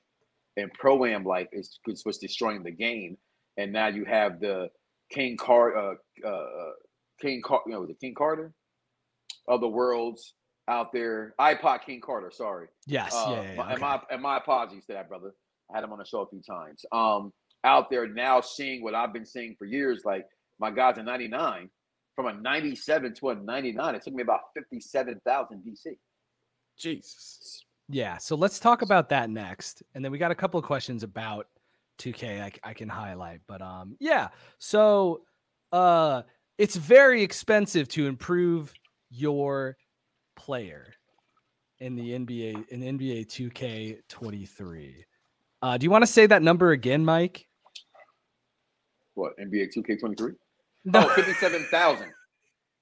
and 0.57 0.71
pro 0.73 1.05
am 1.05 1.23
life 1.23 1.47
is, 1.51 1.79
what's 1.85 2.17
destroying 2.17 2.63
the 2.63 2.71
game. 2.71 3.17
And 3.57 3.71
now 3.71 3.87
you 3.87 4.05
have 4.05 4.39
the 4.39 4.69
King 5.11 5.37
Car, 5.37 5.77
uh, 5.77 6.27
uh, 6.27 6.71
King 7.21 7.41
Car, 7.43 7.61
you 7.65 7.73
know, 7.73 7.85
the 7.85 7.93
King 7.93 8.13
Carter 8.15 8.53
of 9.47 9.61
the 9.61 9.67
worlds 9.67 10.33
out 10.67 10.93
there. 10.93 11.33
iPod 11.39 11.83
King 11.85 12.01
Carter, 12.01 12.31
sorry. 12.31 12.67
Yes. 12.87 13.13
Uh, 13.13 13.25
yeah, 13.29 13.41
yeah, 13.41 13.53
yeah. 13.53 13.71
And 13.71 13.81
my 13.81 14.01
and 14.11 14.21
my 14.21 14.37
apologies 14.37 14.85
to 14.85 14.93
that 14.93 15.09
brother. 15.09 15.33
I 15.71 15.77
had 15.77 15.83
him 15.83 15.91
on 15.91 15.99
the 15.99 16.05
show 16.05 16.21
a 16.21 16.27
few 16.27 16.41
times. 16.41 16.83
Um, 16.91 17.31
out 17.63 17.89
there 17.89 18.07
now 18.07 18.41
seeing 18.41 18.81
what 18.81 18.95
I've 18.95 19.13
been 19.13 19.25
seeing 19.25 19.55
for 19.59 19.65
years, 19.65 20.03
like 20.05 20.25
my 20.59 20.71
guys 20.71 20.97
in 20.97 21.05
'99 21.05 21.69
from 22.19 22.37
a 22.37 22.41
97 22.41 23.13
to 23.13 23.29
a 23.29 23.35
99. 23.35 23.95
It 23.95 24.01
took 24.01 24.13
me 24.13 24.23
about 24.23 24.41
57,000 24.53 25.63
VC. 25.65 25.95
Jesus. 26.77 27.63
Yeah. 27.87 28.17
So 28.17 28.35
let's 28.35 28.59
talk 28.59 28.81
about 28.81 29.07
that 29.07 29.29
next. 29.29 29.83
And 29.95 30.03
then 30.03 30.11
we 30.11 30.17
got 30.17 30.29
a 30.29 30.35
couple 30.35 30.59
of 30.59 30.65
questions 30.65 31.03
about 31.03 31.47
2K 31.97 32.41
I, 32.41 32.51
I 32.61 32.73
can 32.73 32.89
highlight. 32.89 33.39
But 33.47 33.61
um, 33.61 33.95
yeah. 34.01 34.27
So 34.57 35.21
uh, 35.71 36.23
it's 36.57 36.75
very 36.75 37.23
expensive 37.23 37.87
to 37.89 38.07
improve 38.07 38.73
your 39.09 39.77
player 40.35 40.93
in 41.79 41.95
the 41.95 42.19
NBA 42.19 42.67
in 42.67 42.81
NBA 42.81 43.27
2K 43.27 43.99
23. 44.09 45.05
Uh, 45.61 45.77
do 45.77 45.85
you 45.85 45.89
want 45.89 46.01
to 46.01 46.11
say 46.11 46.25
that 46.25 46.41
number 46.41 46.71
again, 46.71 47.05
Mike? 47.05 47.47
What 49.13 49.37
NBA 49.39 49.69
2K 49.73 50.01
23? 50.01 50.33
No, 50.85 51.05
oh, 51.05 51.13
57,000. 51.13 52.11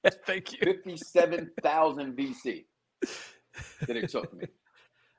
Thank 0.25 0.53
you. 0.53 0.59
57,000 0.63 2.15
VC 2.15 2.65
that 3.87 3.97
it 3.97 4.09
took 4.09 4.33
me. 4.33 4.45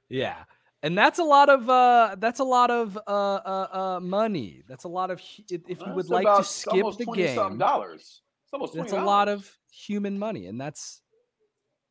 Yeah. 0.09 0.37
And 0.83 0.97
that's 0.97 1.19
a 1.19 1.25
lot 1.25 1.49
of 1.49 1.69
uh 1.69 2.17
that's 2.19 2.38
a 2.38 2.45
lot 2.45 2.71
of 2.71 2.97
uh 2.97 3.01
uh, 3.11 3.69
uh 3.73 4.01
money. 4.01 4.62
That's 4.69 4.85
a 4.85 4.88
lot 4.88 5.11
of 5.11 5.21
if 5.51 5.81
you 5.81 5.93
would 5.93 6.09
like 6.09 6.25
to 6.25 6.45
skip 6.45 6.87
the 6.97 7.07
game. 7.07 7.59
dollars. 7.59 8.23
It's 8.45 8.53
almost 8.53 8.75
That's 8.75 8.93
a 8.93 9.03
lot 9.03 9.29
of 9.29 9.51
human 9.71 10.19
money 10.19 10.47
and 10.47 10.59
that's 10.59 11.03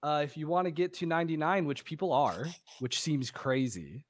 uh 0.02 0.22
if 0.24 0.36
you 0.36 0.48
want 0.48 0.66
to 0.66 0.72
get 0.72 0.94
to 0.96 1.06
99 1.06 1.66
which 1.66 1.84
people 1.84 2.14
are, 2.14 2.46
which 2.80 3.02
seems 3.02 3.30
crazy. 3.30 4.06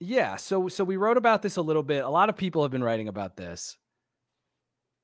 Yeah, 0.00 0.36
so 0.36 0.68
so 0.68 0.82
we 0.84 0.96
wrote 0.96 1.16
about 1.16 1.40
this 1.40 1.56
a 1.56 1.62
little 1.62 1.84
bit. 1.84 2.04
A 2.04 2.10
lot 2.10 2.28
of 2.28 2.36
people 2.36 2.62
have 2.62 2.72
been 2.72 2.84
writing 2.84 3.08
about 3.08 3.36
this 3.36 3.78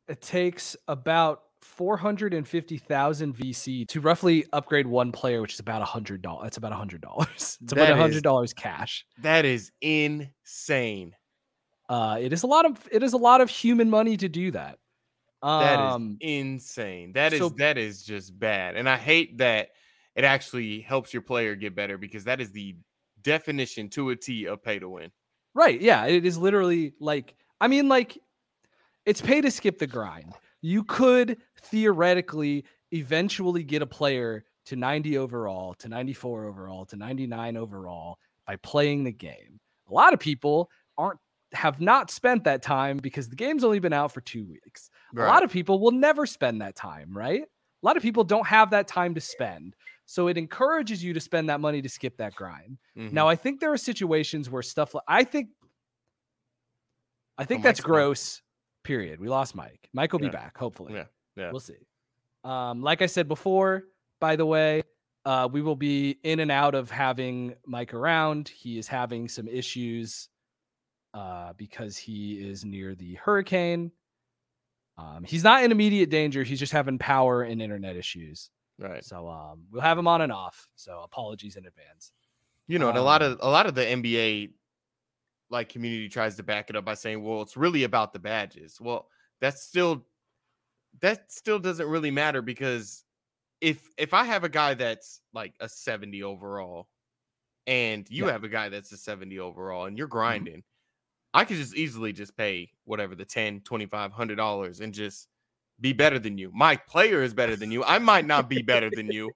it 0.09 0.21
takes 0.21 0.77
about 0.89 1.43
450,000 1.63 3.37
VC 3.37 3.87
to 3.89 4.01
roughly 4.01 4.45
upgrade 4.53 4.87
one 4.87 5.13
player, 5.13 5.41
which 5.41 5.55
is 5.55 5.61
about 5.61 5.81
a 5.81 5.87
hundred 5.87 6.23
dollars. 6.23 6.45
That's 6.45 6.57
about 6.57 6.73
a 6.73 6.77
hundred 6.77 7.01
dollars. 7.01 7.59
It's 7.63 7.73
about 7.73 7.91
a 7.91 7.97
hundred 7.97 8.23
dollars 8.23 8.53
cash. 8.53 9.07
That 9.19 9.45
is 9.45 9.71
insane. 9.81 11.15
Uh, 11.89 12.19
it 12.21 12.33
is 12.33 12.43
a 12.43 12.47
lot 12.47 12.67
of 12.67 12.89
it 12.91 13.03
is 13.03 13.13
a 13.13 13.19
lot 13.19 13.41
of 13.41 13.51
human 13.51 13.91
money 13.91 14.17
to 14.17 14.29
do 14.29 14.51
that. 14.53 14.79
Um, 15.43 15.61
that 15.61 15.75
is 15.75 15.95
um, 15.95 16.17
insane. 16.21 17.13
That 17.13 17.33
is 17.33 17.39
so, 17.41 17.49
that 17.59 17.79
is 17.79 18.03
just 18.03 18.39
bad, 18.39 18.77
and 18.77 18.89
I 18.89 18.97
hate 18.97 19.39
that 19.39 19.69
it 20.15 20.25
actually 20.25 20.81
helps 20.81 21.13
your 21.13 21.23
player 21.23 21.55
get 21.55 21.75
better 21.75 21.99
because 21.99 22.25
that 22.25 22.41
is 22.41 22.51
the 22.53 22.77
definition 23.23 23.89
to 23.91 24.11
a 24.11 24.17
T 24.17 24.47
of 24.47 24.63
pay 24.63 24.79
to 24.79 24.89
win. 24.89 25.11
Right? 25.55 25.81
Yeah, 25.81 26.07
it 26.07 26.25
is 26.25 26.39
literally 26.39 26.95
like 26.99 27.35
I 27.61 27.69
mean, 27.69 27.89
like 27.89 28.19
it's 29.07 29.21
pay 29.21 29.41
to 29.41 29.51
skip 29.51 29.79
the 29.79 29.87
grind. 29.87 30.33
You 30.61 30.85
could 30.85 31.39
theoretically 31.61 32.65
eventually 32.93 33.65
get 33.65 33.83
a 33.83 33.87
player 33.87 34.45
to 34.67 34.77
90 34.77 35.19
overall, 35.19 35.75
to 35.75 35.89
94 35.89 36.45
overall, 36.45 36.85
to 36.87 36.97
99 36.97 37.57
overall 37.57 38.19
by 38.47 38.57
playing 38.57 39.05
the 39.05 39.13
game. 39.13 39.61
A 39.91 39.93
lot 39.93 40.13
of 40.15 40.21
people 40.21 40.71
aren't 40.97 41.19
have 41.53 41.81
not 41.81 42.11
spent 42.11 42.45
that 42.45 42.63
time 42.63 42.97
because 42.97 43.29
the 43.29 43.37
game's 43.37 43.65
only 43.65 43.79
been 43.79 43.93
out 43.93 44.13
for 44.13 44.21
two 44.23 44.47
weeks. 44.47 44.89
Right. 45.13 45.27
A 45.27 45.29
lot 45.29 45.43
of 45.43 45.51
people 45.51 45.79
will 45.81 45.91
never 45.91 46.25
spend 46.25 46.63
that 46.63 46.75
time, 46.75 47.17
right? 47.17 47.43
A 47.43 47.87
lot 47.87 47.97
of 47.97 48.03
people 48.03 48.25
don't 48.25 48.47
have 48.47 48.71
that 48.71 48.89
time 48.89 49.15
to 49.15 49.21
spend. 49.21 49.75
So 50.07 50.29
it 50.29 50.37
encourages 50.37 51.03
you 51.03 51.13
to 51.15 51.21
spend 51.21 51.49
that 51.49 51.61
money 51.61 51.83
to 51.83 51.89
skip 51.89 52.17
that 52.19 52.35
grind. 52.35 52.79
Mm-hmm. 52.97 53.15
Now, 53.15 53.29
I 53.29 53.37
think 53.37 53.61
there 53.61 53.73
are 53.73 53.79
situations 53.79 54.51
where 54.51 54.63
stuff 54.63 54.95
like 54.95 55.05
I 55.09 55.25
think 55.25 55.49
I 57.39 57.45
think 57.45 57.61
oh, 57.61 57.63
that's 57.65 57.81
gross. 57.81 58.42
Fine. 58.85 58.89
Period. 58.89 59.21
We 59.21 59.29
lost 59.29 59.55
Mike. 59.55 59.89
Mike 59.93 60.13
will 60.13 60.23
yeah. 60.23 60.29
be 60.29 60.33
back, 60.33 60.57
hopefully. 60.57 60.95
Yeah. 60.95 61.05
Yeah. 61.37 61.51
We'll 61.51 61.61
see. 61.61 61.75
Um, 62.45 62.83
like 62.83 63.03
I 63.03 63.07
said 63.07 63.29
before, 63.29 63.85
by 64.21 64.37
the 64.37 64.47
way, 64.47 64.83
uh, 65.25 65.49
we 65.51 65.63
will 65.63 65.77
be 65.77 66.19
in 66.25 66.41
and 66.41 66.51
out 66.51 66.75
of 66.75 66.91
having 66.91 67.55
Mike 67.67 67.95
around. 67.95 68.49
He 68.49 68.79
is 68.79 68.89
having 68.89 69.29
some 69.29 69.47
issues 69.47 70.29
uh, 71.15 71.53
because 71.57 71.97
he 71.97 72.35
is 72.35 72.65
near 72.65 72.95
the 72.95 73.15
hurricane. 73.15 73.93
Um, 74.99 75.25
he's 75.25 75.45
not 75.45 75.63
in 75.65 75.73
immediate 75.73 76.11
danger. 76.11 76.43
He's 76.43 76.59
just 76.59 76.73
having 76.73 76.99
power 76.99 77.43
and 77.43 77.63
internet 77.63 77.97
issues. 77.97 78.51
Right. 78.79 79.05
So 79.05 79.29
um, 79.29 79.65
we'll 79.71 79.83
have 79.83 79.99
him 79.99 80.09
on 80.09 80.21
and 80.23 80.33
off. 80.33 80.69
So 80.75 81.01
apologies 81.05 81.57
in 81.57 81.67
advance. 81.67 82.13
You 82.67 82.79
know, 82.79 82.87
um, 82.87 82.91
and 82.91 82.99
a 82.99 83.03
lot 83.03 83.23
of 83.23 83.33
um 83.33 83.39
a 83.43 83.51
lot 83.51 83.67
of 83.67 83.75
the 83.75 83.83
NBA 83.83 84.51
like 85.53 85.69
community 85.69 86.09
tries 86.09 86.35
to 86.37 86.43
back 86.43 86.71
it 86.71 86.77
up 86.77 86.85
by 86.85 86.95
saying, 86.95 87.23
"Well, 87.23 87.43
it's 87.43 87.57
really 87.57 87.85
about 87.85 88.13
the 88.13 88.19
badges." 88.19 88.81
Well, 88.81 89.07
that's 89.41 89.63
still 89.63 90.05
that 91.01 91.31
still 91.31 91.59
doesn't 91.59 91.87
really 91.87 92.11
matter 92.11 92.43
because 92.43 93.05
if 93.61 93.89
if 93.99 94.15
I 94.15 94.25
have 94.25 94.45
a 94.45 94.49
guy 94.49 94.75
that's 94.75 95.21
like 95.33 95.55
a 95.61 95.69
70 95.69 96.23
overall 96.23 96.89
and 97.67 98.07
you 98.11 98.27
yeah. 98.27 98.33
have 98.33 98.45
a 98.45 98.49
guy 98.49 98.69
that's 98.69 98.91
a 98.93 98.97
70 98.97 99.39
overall 99.39 99.85
and 99.85 99.97
you're 99.97 100.09
mm-hmm. 100.09 100.13
grinding, 100.19 100.57
mm-hmm. 100.57 101.39
I 101.39 101.45
could 101.45 101.59
just 101.59 101.77
easily 101.77 102.13
just 102.13 102.37
pay 102.37 102.71
whatever 102.85 103.15
the 103.15 103.25
10, 103.25 103.61
25, 103.61 104.13
hundred 104.13 104.37
dollars 104.37 104.81
and 104.81 104.93
just 104.93 105.29
be 105.81 105.93
better 105.93 106.19
than 106.19 106.39
you. 106.39 106.51
My 106.55 106.77
player 106.77 107.23
is 107.23 107.35
better 107.35 107.57
than 107.57 107.71
you. 107.71 107.85
I 107.85 107.99
might 107.99 108.27
not 108.27 108.49
be 108.49 108.63
better 108.63 108.91
than 108.91 109.11
you. 109.11 109.31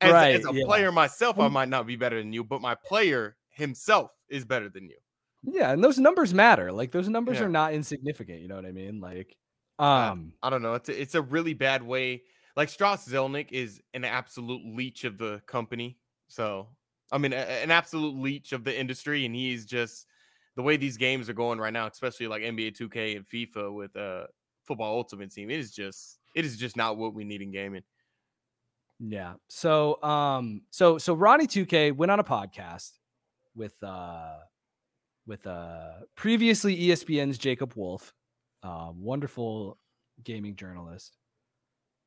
As, 0.00 0.12
right, 0.12 0.34
as 0.34 0.44
a 0.44 0.52
yeah. 0.52 0.64
player 0.64 0.90
myself, 0.90 1.38
I 1.38 1.46
might 1.46 1.68
not 1.68 1.86
be 1.86 1.94
better 1.94 2.18
than 2.18 2.32
you, 2.32 2.42
but 2.42 2.60
my 2.60 2.74
player 2.74 3.36
himself 3.50 4.10
is 4.28 4.44
better 4.44 4.68
than 4.68 4.88
you. 4.88 4.96
Yeah, 5.44 5.72
and 5.72 5.82
those 5.82 5.98
numbers 5.98 6.32
matter. 6.32 6.72
Like 6.72 6.92
those 6.92 7.08
numbers 7.08 7.38
yeah. 7.38 7.46
are 7.46 7.48
not 7.48 7.72
insignificant. 7.72 8.40
You 8.40 8.48
know 8.48 8.56
what 8.56 8.66
I 8.66 8.72
mean? 8.72 9.00
Like, 9.00 9.36
um, 9.78 10.32
I, 10.42 10.46
I 10.46 10.50
don't 10.50 10.62
know. 10.62 10.74
It's 10.74 10.88
a, 10.88 11.00
it's 11.00 11.14
a 11.14 11.22
really 11.22 11.54
bad 11.54 11.82
way. 11.82 12.22
Like 12.56 12.68
Strauss 12.68 13.08
Zelnick 13.08 13.50
is 13.50 13.80
an 13.94 14.04
absolute 14.04 14.62
leech 14.64 15.04
of 15.04 15.18
the 15.18 15.42
company. 15.46 15.98
So 16.28 16.68
I 17.10 17.18
mean, 17.18 17.32
a, 17.32 17.36
an 17.36 17.70
absolute 17.70 18.16
leech 18.16 18.52
of 18.52 18.64
the 18.64 18.78
industry, 18.78 19.26
and 19.26 19.34
he's 19.34 19.66
just 19.66 20.06
the 20.56 20.62
way 20.62 20.76
these 20.76 20.96
games 20.96 21.28
are 21.28 21.34
going 21.34 21.58
right 21.58 21.72
now, 21.72 21.86
especially 21.86 22.28
like 22.28 22.42
NBA 22.42 22.76
2K 22.76 23.16
and 23.16 23.26
FIFA 23.26 23.74
with 23.74 23.96
uh 23.96 24.26
football 24.64 24.96
ultimate 24.96 25.32
team. 25.32 25.50
It 25.50 25.58
is 25.58 25.72
just 25.72 26.18
it 26.34 26.44
is 26.44 26.56
just 26.56 26.76
not 26.76 26.96
what 26.96 27.14
we 27.14 27.24
need 27.24 27.42
in 27.42 27.50
gaming. 27.50 27.82
Yeah. 29.00 29.34
So 29.48 30.02
um 30.02 30.62
so 30.70 30.98
so 30.98 31.14
Ronnie 31.14 31.46
2K 31.46 31.94
went 31.96 32.12
on 32.12 32.20
a 32.20 32.24
podcast 32.24 32.92
with 33.54 33.74
uh 33.82 34.36
with 35.26 35.46
uh 35.46 35.92
previously 36.16 36.76
ESPN's 36.76 37.38
Jacob 37.38 37.74
Wolf, 37.76 38.12
uh, 38.62 38.90
wonderful 38.94 39.78
gaming 40.24 40.56
journalist. 40.56 41.16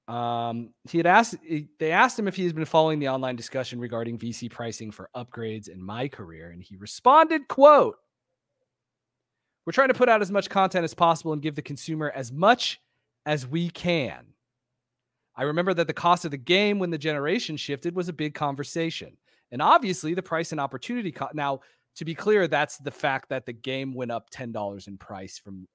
Um, 0.07 0.73
he 0.89 0.99
had 0.99 1.07
asked 1.07 1.35
they 1.79 1.91
asked 1.91 2.19
him 2.19 2.27
if 2.27 2.35
he 2.35 2.43
has 2.43 2.53
been 2.53 2.65
following 2.65 2.99
the 2.99 3.09
online 3.09 3.35
discussion 3.35 3.79
regarding 3.79 4.19
VC 4.19 4.51
pricing 4.51 4.91
for 4.91 5.09
upgrades 5.15 5.67
in 5.67 5.81
my 5.81 6.07
career, 6.07 6.51
and 6.51 6.61
he 6.61 6.75
responded, 6.75 7.47
quote, 7.47 7.97
we're 9.65 9.73
trying 9.73 9.87
to 9.87 9.95
put 9.95 10.09
out 10.09 10.21
as 10.21 10.31
much 10.31 10.49
content 10.49 10.83
as 10.83 10.93
possible 10.93 11.33
and 11.33 11.41
give 11.41 11.55
the 11.55 11.61
consumer 11.61 12.11
as 12.15 12.31
much 12.31 12.79
as 13.25 13.47
we 13.47 13.69
can. 13.69 14.27
I 15.35 15.43
remember 15.43 15.73
that 15.73 15.87
the 15.87 15.93
cost 15.93 16.23
of 16.23 16.31
the 16.31 16.37
game 16.37 16.79
when 16.79 16.91
the 16.91 16.97
generation 16.97 17.57
shifted 17.57 17.95
was 17.95 18.07
a 18.07 18.13
big 18.13 18.35
conversation. 18.35 19.17
And 19.51 19.61
obviously, 19.61 20.13
the 20.13 20.21
price 20.21 20.51
and 20.51 20.61
opportunity 20.61 21.11
cost. 21.11 21.35
Now, 21.35 21.61
to 21.95 22.05
be 22.05 22.15
clear, 22.15 22.47
that's 22.47 22.77
the 22.77 22.91
fact 22.91 23.29
that 23.29 23.45
the 23.45 23.53
game 23.53 23.93
went 23.93 24.11
up 24.11 24.29
$10 24.29 24.87
in 24.87 24.97
price 24.97 25.37
from 25.37 25.67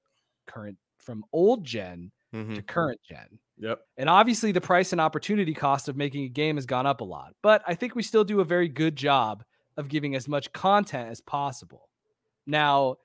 current, 0.47 0.77
from 0.97 1.23
old 1.33 1.63
gen 1.63 2.11
mm-hmm. 2.33 2.55
to 2.55 2.61
current 2.61 2.99
gen. 3.07 3.39
Yep. 3.57 3.79
And 3.97 4.09
obviously, 4.09 4.51
the 4.51 4.61
price 4.61 4.91
and 4.91 4.99
opportunity 5.01 5.53
cost 5.53 5.87
of 5.87 5.95
making 5.95 6.23
a 6.23 6.29
game 6.29 6.57
has 6.57 6.65
gone 6.65 6.87
up 6.87 7.01
a 7.01 7.03
lot. 7.03 7.33
But 7.43 7.61
I 7.67 7.75
think 7.75 7.95
we 7.95 8.03
still 8.03 8.23
do 8.23 8.39
a 8.39 8.45
very 8.45 8.67
good 8.67 8.95
job 8.95 9.43
of 9.77 9.87
giving 9.87 10.15
as 10.15 10.27
much 10.27 10.51
content 10.51 11.09
as 11.09 11.21
possible. 11.21 11.89
Now, 12.47 12.97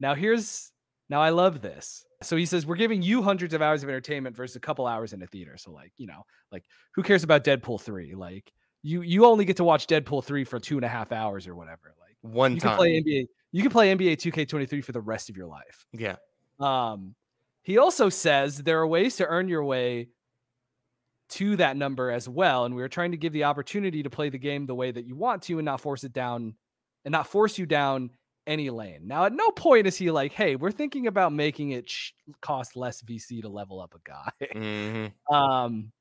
now 0.00 0.14
here's 0.14 0.72
now 1.08 1.20
I 1.20 1.30
love 1.30 1.62
this. 1.62 2.04
So 2.22 2.36
he 2.36 2.46
says 2.46 2.66
we're 2.66 2.76
giving 2.76 3.02
you 3.02 3.22
hundreds 3.22 3.54
of 3.54 3.62
hours 3.62 3.82
of 3.82 3.88
entertainment 3.88 4.36
versus 4.36 4.56
a 4.56 4.60
couple 4.60 4.86
hours 4.86 5.12
in 5.12 5.22
a 5.22 5.26
theater. 5.26 5.56
So 5.56 5.70
like 5.70 5.92
you 5.96 6.06
know, 6.06 6.22
like 6.50 6.64
who 6.94 7.02
cares 7.02 7.22
about 7.22 7.44
Deadpool 7.44 7.80
three? 7.80 8.14
Like 8.14 8.52
you 8.82 9.02
you 9.02 9.24
only 9.24 9.44
get 9.44 9.56
to 9.58 9.64
watch 9.64 9.86
Deadpool 9.86 10.24
three 10.24 10.44
for 10.44 10.58
two 10.58 10.76
and 10.76 10.84
a 10.84 10.88
half 10.88 11.12
hours 11.12 11.46
or 11.46 11.54
whatever. 11.54 11.94
One 12.22 12.54
you 12.54 12.60
time. 12.60 12.70
can 12.70 12.78
play 12.78 13.02
NBA. 13.02 13.26
You 13.52 13.62
can 13.62 13.70
play 13.70 13.94
NBA 13.94 14.18
two 14.18 14.32
K 14.32 14.44
twenty 14.44 14.66
three 14.66 14.80
for 14.80 14.92
the 14.92 15.00
rest 15.00 15.28
of 15.28 15.36
your 15.36 15.46
life. 15.46 15.86
Yeah. 15.92 16.16
Um, 16.58 17.14
he 17.62 17.78
also 17.78 18.08
says 18.08 18.58
there 18.58 18.80
are 18.80 18.86
ways 18.86 19.16
to 19.16 19.26
earn 19.26 19.48
your 19.48 19.64
way 19.64 20.08
to 21.30 21.56
that 21.56 21.76
number 21.76 22.10
as 22.10 22.28
well, 22.28 22.64
and 22.64 22.74
we 22.74 22.82
are 22.82 22.88
trying 22.88 23.12
to 23.12 23.16
give 23.16 23.32
the 23.32 23.44
opportunity 23.44 24.02
to 24.02 24.10
play 24.10 24.28
the 24.28 24.38
game 24.38 24.66
the 24.66 24.74
way 24.74 24.90
that 24.90 25.06
you 25.06 25.16
want 25.16 25.42
to, 25.42 25.58
and 25.58 25.64
not 25.64 25.80
force 25.80 26.04
it 26.04 26.12
down, 26.12 26.54
and 27.04 27.12
not 27.12 27.26
force 27.26 27.58
you 27.58 27.66
down 27.66 28.10
any 28.46 28.70
lane. 28.70 29.06
Now, 29.06 29.24
at 29.24 29.32
no 29.32 29.50
point 29.50 29.86
is 29.86 29.96
he 29.96 30.10
like, 30.10 30.32
"Hey, 30.32 30.56
we're 30.56 30.72
thinking 30.72 31.06
about 31.06 31.32
making 31.32 31.70
it 31.70 31.88
sh- 31.88 32.12
cost 32.40 32.76
less 32.76 33.02
VC 33.02 33.42
to 33.42 33.48
level 33.48 33.80
up 33.80 33.94
a 33.94 34.08
guy." 34.08 34.46
Mm-hmm. 34.54 35.06
Um, 35.34 35.92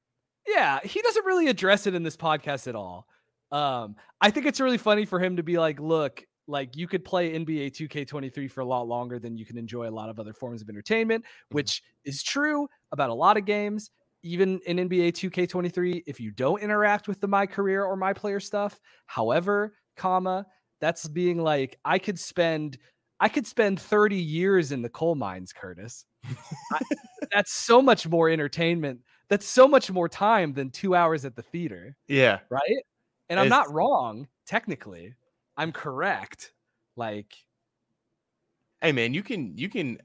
yeah, 0.47 0.79
he 0.83 1.01
doesn't 1.01 1.25
really 1.25 1.47
address 1.47 1.87
it 1.87 1.93
in 1.95 2.03
this 2.03 2.17
podcast 2.17 2.67
at 2.67 2.75
all. 2.75 3.07
Um, 3.51 3.95
I 4.21 4.31
think 4.31 4.45
it's 4.45 4.59
really 4.59 4.77
funny 4.77 5.05
for 5.05 5.19
him 5.19 5.37
to 5.37 5.43
be 5.43 5.57
like, 5.57 5.79
"Look, 5.79 6.23
like 6.47 6.75
you 6.75 6.87
could 6.87 7.03
play 7.03 7.33
NBA 7.33 7.69
2K23 7.71 8.49
for 8.49 8.61
a 8.61 8.65
lot 8.65 8.87
longer 8.87 9.19
than 9.19 9.37
you 9.37 9.45
can 9.45 9.57
enjoy 9.57 9.89
a 9.89 9.91
lot 9.91 10.09
of 10.09 10.19
other 10.19 10.33
forms 10.33 10.61
of 10.61 10.69
entertainment," 10.69 11.23
mm-hmm. 11.23 11.55
which 11.55 11.83
is 12.05 12.23
true 12.23 12.67
about 12.91 13.09
a 13.09 13.13
lot 13.13 13.37
of 13.37 13.45
games. 13.45 13.91
Even 14.23 14.59
in 14.67 14.77
NBA 14.77 15.11
2K23, 15.13 16.03
if 16.05 16.19
you 16.19 16.29
don't 16.31 16.61
interact 16.61 17.07
with 17.07 17.19
the 17.21 17.27
my 17.27 17.45
career 17.47 17.83
or 17.83 17.95
my 17.95 18.13
player 18.13 18.39
stuff, 18.39 18.79
however, 19.07 19.73
comma 19.97 20.45
that's 20.79 21.07
being 21.07 21.41
like, 21.43 21.77
I 21.85 21.99
could 21.99 22.19
spend 22.19 22.77
I 23.19 23.29
could 23.29 23.45
spend 23.45 23.79
30 23.79 24.15
years 24.17 24.71
in 24.71 24.81
the 24.81 24.89
coal 24.89 25.15
mines, 25.15 25.53
Curtis. 25.53 26.05
I, 26.73 26.79
that's 27.31 27.53
so 27.53 27.81
much 27.81 28.07
more 28.07 28.29
entertainment. 28.29 28.99
That's 29.29 29.45
so 29.45 29.67
much 29.67 29.91
more 29.91 30.09
time 30.09 30.53
than 30.53 30.71
two 30.71 30.95
hours 30.95 31.23
at 31.23 31.35
the 31.35 31.43
theater. 31.43 31.95
Yeah. 32.07 32.39
Right. 32.49 32.83
And 33.31 33.39
I'm 33.39 33.49
not 33.49 33.71
wrong, 33.73 34.27
technically. 34.45 35.15
I'm 35.55 35.71
correct. 35.71 36.51
Like, 36.97 37.33
hey 38.81 38.91
man, 38.91 39.13
you 39.13 39.23
can 39.23 39.57
you 39.57 39.69
can 39.69 39.99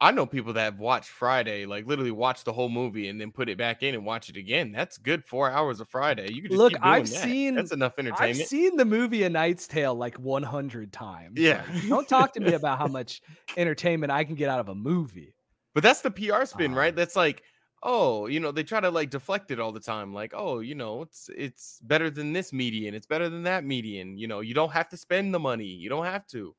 I 0.00 0.10
know 0.10 0.26
people 0.26 0.52
that 0.54 0.64
have 0.64 0.80
watched 0.80 1.08
Friday, 1.08 1.66
like 1.66 1.86
literally 1.86 2.10
watch 2.10 2.42
the 2.42 2.52
whole 2.52 2.68
movie 2.68 3.08
and 3.08 3.20
then 3.20 3.30
put 3.30 3.48
it 3.48 3.56
back 3.56 3.84
in 3.84 3.94
and 3.94 4.04
watch 4.04 4.28
it 4.28 4.36
again. 4.36 4.72
That's 4.72 4.98
good 4.98 5.24
four 5.24 5.50
hours 5.50 5.78
of 5.80 5.88
Friday. 5.88 6.32
You 6.32 6.42
can 6.42 6.50
just 6.50 6.58
look. 6.58 6.72
I've 6.82 7.08
that. 7.08 7.22
seen 7.22 7.54
that's 7.54 7.70
enough 7.70 7.98
entertainment. 7.98 8.40
I've 8.40 8.46
seen 8.46 8.76
the 8.76 8.84
movie 8.84 9.22
A 9.22 9.30
Knight's 9.30 9.68
Tale 9.68 9.94
like 9.94 10.18
100 10.18 10.92
times. 10.92 11.38
Yeah. 11.38 11.64
Like, 11.72 11.88
don't 11.88 12.08
talk 12.08 12.32
to 12.34 12.40
me 12.40 12.52
about 12.54 12.78
how 12.78 12.88
much 12.88 13.22
entertainment 13.56 14.10
I 14.10 14.24
can 14.24 14.34
get 14.34 14.50
out 14.50 14.58
of 14.58 14.68
a 14.68 14.74
movie. 14.74 15.32
But 15.74 15.84
that's 15.84 16.00
the 16.00 16.10
PR 16.10 16.44
spin, 16.44 16.74
right? 16.74 16.92
Ah. 16.92 16.96
That's 16.96 17.16
like, 17.16 17.42
oh, 17.84 18.26
you 18.26 18.40
know, 18.40 18.50
they 18.50 18.64
try 18.64 18.80
to 18.80 18.90
like 18.90 19.10
deflect 19.10 19.50
it 19.50 19.60
all 19.60 19.70
the 19.70 19.80
time. 19.80 20.12
Like, 20.12 20.32
oh, 20.34 20.60
you 20.60 20.74
know, 20.74 21.02
it's 21.02 21.30
it's 21.36 21.78
better 21.82 22.10
than 22.10 22.32
this 22.32 22.52
median. 22.52 22.94
It's 22.94 23.06
better 23.06 23.28
than 23.28 23.44
that 23.44 23.64
median. 23.64 24.18
You 24.18 24.26
know, 24.26 24.40
you 24.40 24.54
don't 24.54 24.72
have 24.72 24.88
to 24.88 24.96
spend 24.96 25.32
the 25.34 25.38
money. 25.38 25.66
You 25.66 25.88
don't 25.88 26.06
have 26.06 26.26
to. 26.28 26.54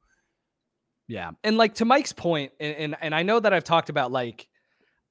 Yeah. 1.08 1.32
And 1.44 1.58
like 1.58 1.76
to 1.76 1.86
Mike's 1.86 2.14
point, 2.14 2.52
and, 2.60 2.76
and, 2.76 2.96
and 3.02 3.16
I 3.16 3.24
know 3.24 3.40
that 3.40 3.54
I've 3.54 3.64
talked 3.64 3.90
about 3.90 4.12
like 4.12 4.48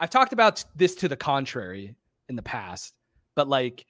I've 0.00 0.10
talked 0.10 0.32
about 0.32 0.64
this 0.74 0.94
to 0.96 1.08
the 1.08 1.16
contrary 1.16 1.94
in 2.28 2.36
the 2.36 2.42
past, 2.42 2.94
but 3.34 3.48
like 3.48 3.84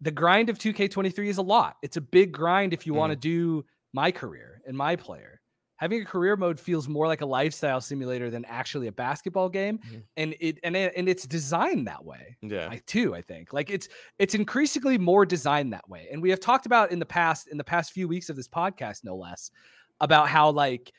the 0.00 0.10
grind 0.10 0.50
of 0.50 0.58
2K23 0.58 1.28
is 1.28 1.38
a 1.38 1.42
lot. 1.42 1.76
It's 1.82 1.96
a 1.96 2.00
big 2.00 2.32
grind 2.32 2.72
if 2.72 2.86
you 2.86 2.92
mm. 2.92 2.96
want 2.96 3.12
to 3.12 3.16
do 3.16 3.64
my 3.92 4.10
career 4.10 4.60
and 4.66 4.76
my 4.76 4.96
player. 4.96 5.35
Having 5.76 6.02
a 6.02 6.04
career 6.06 6.36
mode 6.36 6.58
feels 6.58 6.88
more 6.88 7.06
like 7.06 7.20
a 7.20 7.26
lifestyle 7.26 7.80
simulator 7.80 8.30
than 8.30 8.44
actually 8.46 8.86
a 8.86 8.92
basketball 8.92 9.48
game, 9.48 9.78
mm. 9.78 10.02
and 10.16 10.34
it 10.40 10.58
and 10.62 10.74
it, 10.74 10.92
and 10.96 11.08
it's 11.08 11.26
designed 11.26 11.86
that 11.86 12.04
way. 12.04 12.36
Yeah, 12.40 12.68
I 12.70 12.80
too. 12.86 13.14
I 13.14 13.20
think 13.20 13.52
like 13.52 13.70
it's 13.70 13.88
it's 14.18 14.34
increasingly 14.34 14.96
more 14.96 15.26
designed 15.26 15.72
that 15.72 15.88
way, 15.88 16.08
and 16.10 16.22
we 16.22 16.30
have 16.30 16.40
talked 16.40 16.66
about 16.66 16.92
in 16.92 16.98
the 16.98 17.06
past 17.06 17.48
in 17.48 17.58
the 17.58 17.64
past 17.64 17.92
few 17.92 18.08
weeks 18.08 18.30
of 18.30 18.36
this 18.36 18.48
podcast, 18.48 19.04
no 19.04 19.16
less, 19.16 19.50
about 20.00 20.28
how 20.28 20.50
like 20.50 20.92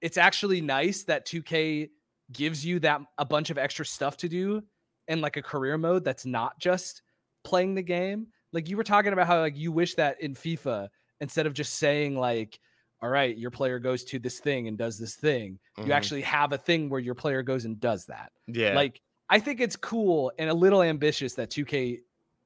it's 0.00 0.16
actually 0.16 0.60
nice 0.60 1.04
that 1.04 1.26
2K 1.26 1.90
gives 2.32 2.64
you 2.64 2.80
that 2.80 3.00
a 3.18 3.24
bunch 3.24 3.50
of 3.50 3.58
extra 3.58 3.84
stuff 3.84 4.16
to 4.16 4.28
do 4.28 4.62
in 5.08 5.20
like 5.20 5.36
a 5.36 5.42
career 5.42 5.78
mode 5.78 6.04
that's 6.04 6.26
not 6.26 6.58
just 6.58 7.02
playing 7.44 7.74
the 7.74 7.82
game. 7.82 8.26
Like 8.52 8.68
you 8.68 8.76
were 8.76 8.84
talking 8.84 9.12
about 9.12 9.26
how 9.26 9.40
like 9.40 9.56
you 9.56 9.72
wish 9.72 9.94
that 9.94 10.20
in 10.20 10.34
FIFA 10.34 10.88
instead 11.20 11.46
of 11.46 11.54
just 11.54 11.74
saying 11.74 12.18
like 12.18 12.58
all 13.02 13.08
right, 13.08 13.36
your 13.36 13.50
player 13.50 13.80
goes 13.80 14.04
to 14.04 14.18
this 14.18 14.38
thing 14.38 14.68
and 14.68 14.78
does 14.78 14.98
this 14.98 15.16
thing. 15.16 15.58
Mm-hmm. 15.76 15.88
You 15.88 15.92
actually 15.92 16.22
have 16.22 16.52
a 16.52 16.58
thing 16.58 16.88
where 16.88 17.00
your 17.00 17.16
player 17.16 17.42
goes 17.42 17.64
and 17.64 17.78
does 17.80 18.06
that. 18.06 18.30
Yeah. 18.46 18.74
Like 18.74 19.00
I 19.28 19.40
think 19.40 19.60
it's 19.60 19.76
cool 19.76 20.32
and 20.38 20.48
a 20.48 20.54
little 20.54 20.82
ambitious 20.82 21.34
that 21.34 21.50
2K 21.50 22.00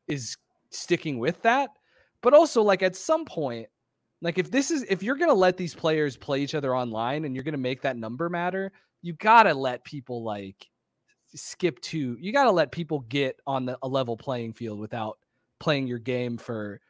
is 0.08 0.36
sticking 0.70 1.18
with 1.18 1.40
that. 1.42 1.70
But 2.22 2.32
also 2.32 2.62
like 2.62 2.82
at 2.82 2.96
some 2.96 3.24
point, 3.26 3.68
like 4.22 4.38
if 4.38 4.50
this 4.50 4.70
is 4.70 4.84
if 4.88 5.02
you're 5.02 5.16
gonna 5.16 5.34
let 5.34 5.58
these 5.58 5.74
players 5.74 6.16
play 6.16 6.40
each 6.40 6.54
other 6.54 6.74
online 6.74 7.24
and 7.26 7.34
you're 7.34 7.44
gonna 7.44 7.58
make 7.58 7.82
that 7.82 7.96
number 7.96 8.30
matter, 8.30 8.72
you 9.02 9.12
gotta 9.12 9.52
let 9.52 9.84
people 9.84 10.24
like 10.24 10.68
skip 11.34 11.78
to 11.80 12.16
you 12.18 12.32
gotta 12.32 12.50
let 12.50 12.72
people 12.72 13.00
get 13.00 13.38
on 13.46 13.66
the, 13.66 13.78
a 13.82 13.88
level 13.88 14.16
playing 14.16 14.54
field 14.54 14.78
without 14.78 15.18
playing 15.58 15.86
your 15.86 15.98
game 15.98 16.38
for 16.38 16.80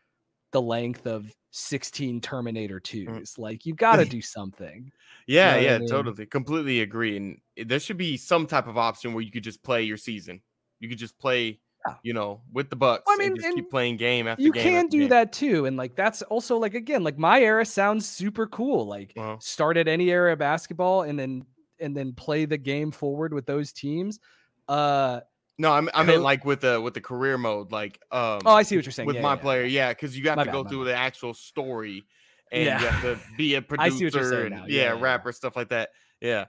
the 0.52 0.62
length 0.62 1.06
of 1.06 1.34
16 1.56 2.20
Terminator 2.20 2.78
2s. 2.78 3.06
Mm. 3.08 3.38
Like 3.38 3.64
you 3.64 3.74
got 3.86 3.96
to 3.96 4.04
do 4.04 4.20
something. 4.20 4.92
yeah, 5.26 5.56
you 5.56 5.62
know 5.62 5.68
yeah, 5.68 5.74
I 5.74 5.78
mean? 5.78 5.88
totally. 5.88 6.26
Completely 6.26 6.82
agree. 6.82 7.16
And 7.16 7.40
there 7.68 7.80
should 7.80 7.96
be 7.96 8.16
some 8.16 8.46
type 8.46 8.66
of 8.66 8.76
option 8.76 9.14
where 9.14 9.22
you 9.22 9.30
could 9.30 9.44
just 9.44 9.62
play 9.62 9.82
your 9.82 9.96
season. 9.96 10.40
You 10.80 10.88
could 10.88 10.98
just 10.98 11.18
play, 11.18 11.58
yeah. 11.86 11.94
you 12.02 12.12
know, 12.12 12.42
with 12.52 12.68
the 12.68 12.76
Bucks. 12.76 13.04
I 13.08 13.16
mean, 13.16 13.28
and 13.28 13.36
just 13.36 13.46
and 13.46 13.56
keep 13.56 13.70
playing 13.70 13.96
game 13.96 14.28
after 14.28 14.42
you 14.42 14.52
game. 14.52 14.66
You 14.66 14.70
can 14.70 14.88
do 14.88 15.00
game. 15.00 15.08
that 15.08 15.32
too. 15.32 15.64
And 15.64 15.76
like 15.76 15.96
that's 15.96 16.20
also 16.22 16.58
like 16.58 16.74
again, 16.74 17.02
like 17.02 17.16
my 17.16 17.40
era 17.40 17.64
sounds 17.64 18.06
super 18.06 18.46
cool. 18.46 18.86
Like 18.86 19.14
uh-huh. 19.16 19.36
start 19.40 19.78
at 19.78 19.88
any 19.88 20.10
era 20.10 20.34
of 20.34 20.38
basketball 20.38 21.02
and 21.02 21.18
then 21.18 21.46
and 21.80 21.96
then 21.96 22.12
play 22.12 22.44
the 22.44 22.58
game 22.58 22.90
forward 22.90 23.32
with 23.32 23.46
those 23.46 23.72
teams. 23.72 24.20
Uh 24.68 25.20
no, 25.58 25.72
I'm, 25.72 25.88
I 25.94 26.02
meant 26.02 26.22
like 26.22 26.44
with 26.44 26.60
the 26.60 26.80
with 26.80 26.94
the 26.94 27.00
career 27.00 27.38
mode, 27.38 27.72
like 27.72 27.98
um. 28.10 28.40
Oh, 28.44 28.52
I 28.52 28.62
see 28.62 28.76
what 28.76 28.84
you're 28.84 28.92
saying. 28.92 29.06
With 29.06 29.16
yeah, 29.16 29.22
my 29.22 29.34
yeah, 29.34 29.40
player, 29.40 29.64
yeah, 29.64 29.88
because 29.90 30.16
you 30.16 30.28
have 30.28 30.36
my 30.36 30.44
to 30.44 30.48
bad, 30.48 30.52
go 30.52 30.64
through 30.64 30.84
bad. 30.84 30.90
the 30.90 30.96
actual 30.96 31.34
story, 31.34 32.04
and 32.52 32.64
yeah. 32.64 32.80
you 32.80 32.86
have 32.86 33.02
to 33.02 33.36
be 33.36 33.54
a 33.54 33.62
producer, 33.62 34.46
and, 34.46 34.68
yeah, 34.70 34.94
yeah, 34.94 35.00
rapper, 35.00 35.32
stuff 35.32 35.56
like 35.56 35.70
that. 35.70 35.90
Yeah, 36.20 36.46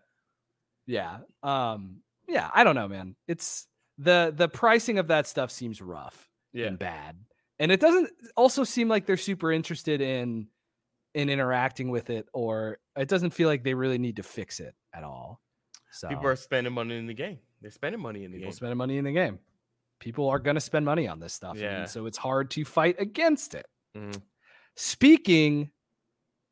yeah, 0.86 1.20
um, 1.42 2.02
yeah. 2.28 2.50
I 2.54 2.66
don't 2.66 2.76
know, 2.76 2.90
man. 2.90 3.16
It's 3.28 3.68
the 3.98 4.34
the 4.36 4.50
pricing 4.50 5.00
of 5.00 5.08
that 5.08 5.26
stuff 5.26 5.52
seems 5.52 5.82
rough 5.82 6.30
yeah. 6.52 6.66
and 6.66 6.78
bad, 6.78 7.18
and 7.60 7.72
it 7.72 7.80
doesn't 7.80 8.10
also 8.36 8.66
seem 8.66 8.90
like 8.90 9.06
they're 9.06 9.16
super 9.16 9.54
interested 9.54 10.02
in 10.02 10.48
in 11.14 11.30
interacting 11.30 11.90
with 11.90 12.10
it, 12.10 12.28
or 12.34 12.80
it 12.98 13.08
doesn't 13.08 13.32
feel 13.32 13.48
like 13.48 13.64
they 13.64 13.74
really 13.74 13.98
need 13.98 14.18
to 14.18 14.24
fix 14.24 14.60
it 14.60 14.76
at 14.94 15.06
all. 15.06 15.40
So 15.92 16.10
people 16.10 16.28
are 16.28 16.36
spending 16.36 16.74
money 16.74 16.98
in 16.98 17.08
the 17.08 17.14
game. 17.14 17.40
They're 17.62 17.72
spending 17.72 18.02
money 18.02 18.24
in 18.24 18.32
the 18.32 18.38
People 18.38 18.52
game. 18.52 18.56
spending 18.56 18.78
money 18.78 18.98
in 18.98 19.06
the 19.06 19.12
game. 19.12 19.40
People 20.00 20.30
are 20.30 20.40
going 20.40 20.56
to 20.56 20.62
spend 20.62 20.86
money 20.86 21.08
on 21.08 21.20
this 21.20 21.34
stuff. 21.34 21.58
Yeah. 21.58 21.86
so 21.86 22.06
it's 22.06 22.18
hard 22.18 22.52
to 22.52 22.64
fight 22.64 22.96
against 23.00 23.56
it. 23.56 23.68
Mm-hmm. 23.96 24.20
Speaking 24.76 25.72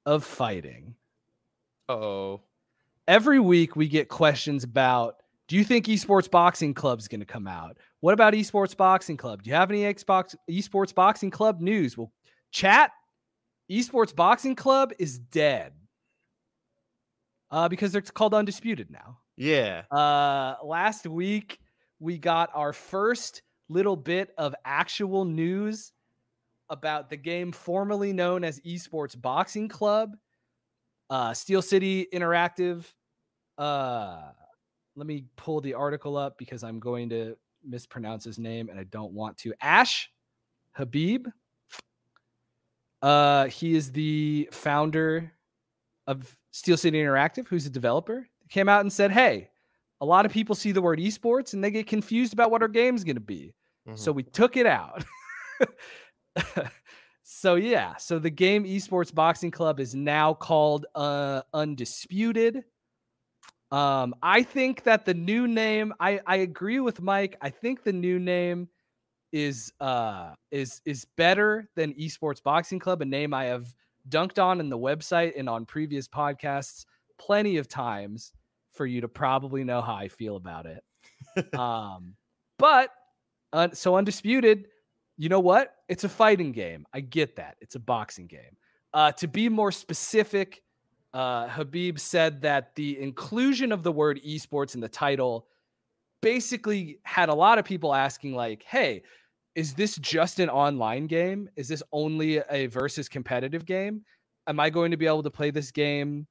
of 0.05 0.23
fighting. 0.23 0.95
oh. 1.89 2.41
Every 3.07 3.39
week 3.39 3.75
we 3.75 3.87
get 3.87 4.09
questions 4.09 4.63
about 4.63 5.17
do 5.47 5.55
you 5.55 5.63
think 5.63 5.85
esports 5.85 6.29
boxing 6.29 6.73
club 6.73 6.99
is 6.99 7.07
going 7.07 7.19
to 7.19 7.25
come 7.25 7.45
out? 7.47 7.77
What 7.99 8.13
about 8.13 8.33
esports 8.33 8.75
boxing 8.75 9.15
club? 9.15 9.43
Do 9.43 9.49
you 9.51 9.55
have 9.55 9.69
any 9.69 9.81
Xbox 9.81 10.35
esports 10.49 10.93
boxing 10.93 11.29
club 11.29 11.61
news? 11.61 11.95
Well, 11.95 12.11
chat 12.51 12.91
esports 13.71 14.15
boxing 14.15 14.55
club 14.55 14.91
is 14.97 15.19
dead. 15.19 15.73
Uh, 17.51 17.69
because 17.69 17.91
they're 17.91 18.01
called 18.01 18.33
undisputed 18.33 18.89
now. 18.89 19.19
Yeah. 19.37 19.83
Uh, 19.91 20.55
last 20.63 21.07
week 21.07 21.59
we 21.99 22.17
got 22.17 22.49
our 22.53 22.73
first 22.73 23.41
little 23.69 23.95
bit 23.95 24.33
of 24.37 24.55
actual 24.63 25.25
news 25.25 25.91
about 26.69 27.09
the 27.09 27.17
game 27.17 27.51
formerly 27.51 28.13
known 28.13 28.43
as 28.43 28.59
Esports 28.61 29.19
Boxing 29.19 29.67
Club. 29.67 30.15
Uh, 31.09 31.33
Steel 31.33 31.61
City 31.61 32.07
Interactive. 32.13 32.85
Uh, 33.57 34.31
let 34.95 35.07
me 35.07 35.25
pull 35.35 35.61
the 35.61 35.73
article 35.73 36.17
up 36.17 36.37
because 36.37 36.63
I'm 36.63 36.79
going 36.79 37.09
to 37.09 37.35
mispronounce 37.63 38.23
his 38.23 38.39
name 38.39 38.69
and 38.69 38.79
I 38.79 38.83
don't 38.85 39.13
want 39.13 39.37
to. 39.39 39.53
Ash 39.61 40.09
Habib. 40.73 41.27
Uh, 43.01 43.45
he 43.47 43.75
is 43.75 43.91
the 43.91 44.49
founder 44.51 45.31
of 46.07 46.35
Steel 46.51 46.77
City 46.77 46.97
Interactive, 46.97 47.47
who's 47.47 47.65
a 47.65 47.69
developer 47.69 48.27
came 48.49 48.69
out 48.69 48.81
and 48.81 48.91
said, 48.91 49.12
"Hey, 49.12 49.49
a 50.01 50.05
lot 50.05 50.25
of 50.25 50.31
people 50.31 50.55
see 50.55 50.71
the 50.71 50.81
word 50.81 50.99
esports 50.99 51.53
and 51.53 51.63
they 51.63 51.71
get 51.71 51.88
confused 51.88 52.34
about 52.34 52.51
what 52.51 52.62
our 52.62 52.67
game's 52.67 53.03
going 53.03 53.15
to 53.15 53.21
be." 53.21 53.53
Mm-hmm. 53.88 53.97
So 53.97 54.12
we 54.12 54.23
took 54.23 54.58
it 54.58 54.65
out. 54.65 55.03
so 57.23 57.55
yeah, 57.55 57.95
so 57.97 58.19
the 58.19 58.29
game 58.29 58.63
Esports 58.63 59.13
Boxing 59.13 59.51
Club 59.51 59.79
is 59.79 59.95
now 59.95 60.34
called 60.34 60.86
uh, 60.95 61.41
Undisputed. 61.53 62.63
Um, 63.71 64.15
I 64.21 64.43
think 64.43 64.84
that 64.84 65.05
the 65.05 65.13
new 65.13 65.47
name, 65.47 65.93
I 65.99 66.19
I 66.25 66.38
agree 66.38 66.79
with 66.79 67.01
Mike. 67.01 67.38
I 67.41 67.49
think 67.49 67.84
the 67.84 67.93
new 67.93 68.19
name 68.19 68.69
is 69.31 69.73
uh 69.79 70.34
is 70.51 70.81
is 70.86 71.05
better 71.17 71.69
than 71.75 71.93
Esports 71.95 72.41
Boxing 72.41 72.79
Club, 72.79 73.01
a 73.01 73.05
name 73.05 73.34
I 73.34 73.45
have 73.45 73.73
dunked 74.10 74.41
on 74.41 74.60
in 74.60 74.69
the 74.69 74.77
website 74.77 75.34
and 75.38 75.49
on 75.49 75.65
previous 75.65 76.08
podcasts 76.08 76.86
plenty 77.17 77.58
of 77.58 77.67
times 77.67 78.32
for 78.73 78.86
you 78.86 79.01
to 79.01 79.08
probably 79.08 79.63
know 79.63 79.82
how 79.82 79.95
I 79.95 80.08
feel 80.08 80.36
about 80.36 80.65
it. 80.65 80.84
um, 81.58 82.13
but 82.58 82.89
uh, 83.54 83.69
so 83.73 83.95
undisputed, 83.95 84.67
you 85.17 85.30
know 85.30 85.39
what? 85.39 85.75
It's 85.88 86.04
a 86.04 86.10
fighting 86.10 86.51
game. 86.51 86.86
I 86.93 86.99
get 86.99 87.38
that. 87.38 87.56
It's 87.62 87.75
a 87.75 87.80
boxing 87.80 88.28
game. 88.28 88.58
Uh, 88.93 89.12
to 89.13 89.28
be 89.28 89.49
more 89.49 89.71
specific, 89.71 90.62
uh, 91.13 91.47
Habib 91.47 91.99
said 91.99 92.41
that 92.41 92.75
the 92.75 92.99
inclusion 92.99 93.71
of 93.71 93.84
the 93.84 93.91
word 93.91 94.19
esports 94.28 94.75
in 94.75 94.82
the 94.82 94.89
title 94.89 95.47
basically 96.21 96.99
had 97.04 97.30
a 97.30 97.34
lot 97.34 97.58
of 97.58 97.65
people 97.65 97.93
asking, 97.93 98.34
like, 98.34 98.63
hey, 98.63 99.04
is 99.56 99.73
this 99.73 99.95
just 99.97 100.39
an 100.39 100.49
online 100.49 101.08
game? 101.08 101.49
Is 101.56 101.67
this 101.67 101.82
only 101.93 102.41
a 102.49 102.67
versus 102.67 103.08
competitive 103.08 103.65
game? 103.65 104.01
Am 104.47 104.60
I 104.60 104.69
going 104.69 104.91
to 104.91 104.97
be 104.97 105.08
able 105.08 105.23
to 105.23 105.32
play 105.32 105.51
this 105.51 105.71
game 105.71 106.28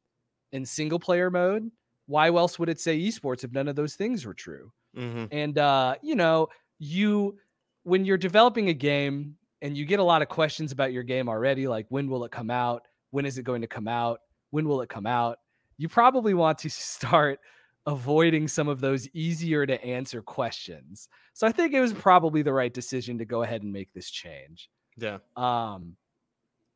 in 0.54 0.64
single 0.64 1.00
player 1.00 1.30
mode, 1.30 1.70
why 2.06 2.28
else 2.28 2.58
would 2.58 2.68
it 2.68 2.80
say 2.80 2.98
esports 2.98 3.44
if 3.44 3.52
none 3.52 3.68
of 3.68 3.76
those 3.76 3.96
things 3.96 4.24
were 4.24 4.32
true? 4.32 4.72
Mm-hmm. 4.96 5.24
And 5.32 5.58
uh, 5.58 5.96
you 6.00 6.14
know, 6.14 6.48
you 6.78 7.36
when 7.82 8.04
you're 8.04 8.16
developing 8.16 8.68
a 8.68 8.74
game 8.74 9.36
and 9.60 9.76
you 9.76 9.84
get 9.84 9.98
a 9.98 10.04
lot 10.04 10.22
of 10.22 10.28
questions 10.28 10.72
about 10.72 10.92
your 10.92 11.02
game 11.02 11.28
already, 11.28 11.66
like 11.66 11.86
when 11.88 12.08
will 12.08 12.24
it 12.24 12.30
come 12.30 12.50
out? 12.50 12.86
When 13.10 13.26
is 13.26 13.36
it 13.36 13.42
going 13.42 13.60
to 13.62 13.66
come 13.66 13.88
out? 13.88 14.20
When 14.50 14.68
will 14.68 14.80
it 14.80 14.88
come 14.88 15.06
out? 15.06 15.38
You 15.76 15.88
probably 15.88 16.34
want 16.34 16.58
to 16.58 16.70
start 16.70 17.40
avoiding 17.86 18.48
some 18.48 18.68
of 18.68 18.80
those 18.80 19.08
easier 19.12 19.66
to 19.66 19.82
answer 19.84 20.22
questions. 20.22 21.08
So 21.34 21.46
I 21.46 21.52
think 21.52 21.74
it 21.74 21.80
was 21.80 21.92
probably 21.92 22.42
the 22.42 22.52
right 22.52 22.72
decision 22.72 23.18
to 23.18 23.24
go 23.24 23.42
ahead 23.42 23.62
and 23.62 23.72
make 23.72 23.92
this 23.92 24.08
change. 24.08 24.70
Yeah. 24.96 25.18
Um 25.36 25.96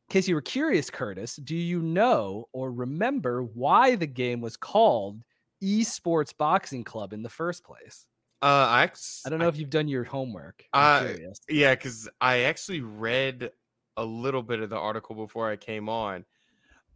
case 0.09 0.27
you 0.27 0.35
were 0.35 0.41
curious, 0.41 0.89
Curtis, 0.89 1.35
do 1.37 1.55
you 1.55 1.81
know 1.81 2.47
or 2.51 2.71
remember 2.71 3.43
why 3.43 3.95
the 3.95 4.07
game 4.07 4.41
was 4.41 4.57
called 4.57 5.21
Esports 5.63 6.35
Boxing 6.35 6.83
Club 6.83 7.13
in 7.13 7.21
the 7.21 7.29
first 7.29 7.63
place? 7.63 8.05
Uh, 8.41 8.67
I, 8.69 8.83
ex- 8.83 9.23
I 9.25 9.29
don't 9.29 9.39
know 9.39 9.45
I, 9.45 9.49
if 9.49 9.57
you've 9.57 9.69
done 9.69 9.87
your 9.87 10.03
homework. 10.03 10.63
Uh, 10.73 11.09
yeah, 11.49 11.75
because 11.75 12.09
I 12.21 12.41
actually 12.41 12.81
read 12.81 13.51
a 13.97 14.05
little 14.05 14.43
bit 14.43 14.61
of 14.61 14.69
the 14.69 14.77
article 14.77 15.15
before 15.15 15.49
I 15.49 15.57
came 15.57 15.89
on. 15.89 16.25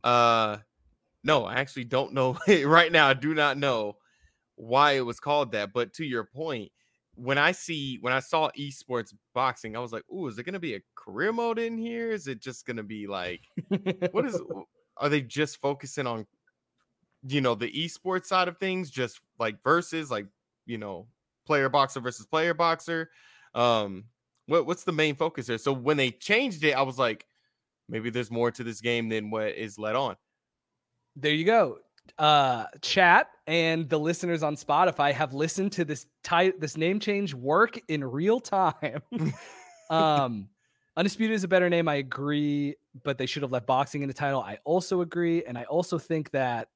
Uh, 0.03 0.57
no, 1.23 1.45
I 1.45 1.55
actually 1.55 1.85
don't 1.85 2.13
know 2.13 2.37
right 2.65 2.91
now. 2.91 3.09
I 3.09 3.13
do 3.13 3.33
not 3.33 3.57
know 3.57 3.97
why 4.55 4.93
it 4.93 5.05
was 5.05 5.19
called 5.19 5.51
that. 5.51 5.73
But 5.73 5.93
to 5.93 6.05
your 6.05 6.23
point, 6.23 6.71
when 7.15 7.37
I 7.37 7.51
see 7.51 7.97
when 8.01 8.13
I 8.13 8.19
saw 8.19 8.49
esports 8.57 9.13
boxing, 9.33 9.75
I 9.75 9.79
was 9.79 9.91
like, 9.91 10.03
"Ooh, 10.11 10.27
is 10.27 10.37
it 10.37 10.43
going 10.43 10.53
to 10.53 10.59
be 10.59 10.75
a 10.75 10.81
career 10.95 11.31
mode 11.31 11.59
in 11.59 11.77
here? 11.77 12.11
Is 12.11 12.27
it 12.27 12.41
just 12.41 12.65
going 12.65 12.77
to 12.77 12.83
be 12.83 13.07
like 13.07 13.41
what 14.11 14.25
is 14.25 14.41
are 14.97 15.09
they 15.09 15.21
just 15.21 15.57
focusing 15.57 16.07
on 16.07 16.25
you 17.25 17.41
know, 17.41 17.55
the 17.55 17.71
esports 17.71 18.25
side 18.25 18.47
of 18.47 18.57
things 18.57 18.89
just 18.89 19.19
like 19.39 19.61
versus 19.63 20.11
like, 20.11 20.27
you 20.65 20.77
know, 20.77 21.07
player 21.45 21.69
boxer 21.69 21.99
versus 21.99 22.25
player 22.25 22.53
boxer? 22.53 23.09
Um 23.53 24.05
what 24.47 24.65
what's 24.65 24.83
the 24.83 24.91
main 24.91 25.15
focus 25.15 25.47
there? 25.47 25.57
So 25.57 25.71
when 25.71 25.97
they 25.97 26.11
changed 26.11 26.63
it, 26.63 26.73
I 26.73 26.81
was 26.81 26.97
like 26.97 27.25
maybe 27.87 28.09
there's 28.09 28.31
more 28.31 28.51
to 28.51 28.63
this 28.63 28.81
game 28.81 29.09
than 29.09 29.29
what 29.29 29.49
is 29.49 29.77
let 29.77 29.95
on. 29.95 30.15
There 31.15 31.33
you 31.33 31.45
go 31.45 31.77
uh 32.17 32.65
chat 32.81 33.27
and 33.47 33.89
the 33.89 33.97
listeners 33.97 34.43
on 34.43 34.55
Spotify 34.55 35.11
have 35.11 35.33
listened 35.33 35.71
to 35.73 35.85
this 35.85 36.05
type 36.23 36.59
this 36.59 36.77
name 36.77 36.99
change 36.99 37.33
work 37.33 37.79
in 37.87 38.03
real 38.03 38.39
time. 38.39 39.01
um 39.89 40.49
Undisputed 40.95 41.33
is 41.33 41.43
a 41.43 41.47
better 41.47 41.71
name, 41.71 41.87
I 41.87 41.95
agree, 41.95 42.75
but 43.03 43.17
they 43.17 43.25
should 43.25 43.41
have 43.41 43.51
left 43.51 43.65
boxing 43.65 44.03
in 44.03 44.07
the 44.07 44.13
title. 44.13 44.41
I 44.41 44.59
also 44.63 45.01
agree 45.01 45.43
and 45.43 45.57
I 45.57 45.63
also 45.63 45.97
think 45.97 46.29
that 46.31 46.67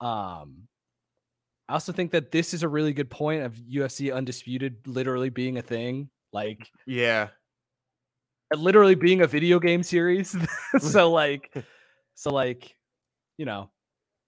um 0.00 0.68
I 1.68 1.74
also 1.74 1.92
think 1.92 2.12
that 2.12 2.30
this 2.30 2.54
is 2.54 2.62
a 2.62 2.68
really 2.68 2.92
good 2.92 3.10
point 3.10 3.42
of 3.42 3.54
UFC 3.54 4.14
Undisputed 4.14 4.86
literally 4.86 5.30
being 5.30 5.58
a 5.58 5.62
thing. 5.62 6.10
Like 6.32 6.70
yeah. 6.86 7.28
Literally 8.54 8.96
being 8.96 9.22
a 9.22 9.26
video 9.26 9.60
game 9.60 9.82
series. 9.82 10.36
so 10.78 11.10
like 11.10 11.52
So 12.20 12.30
like, 12.30 12.76
you 13.38 13.46
know, 13.46 13.70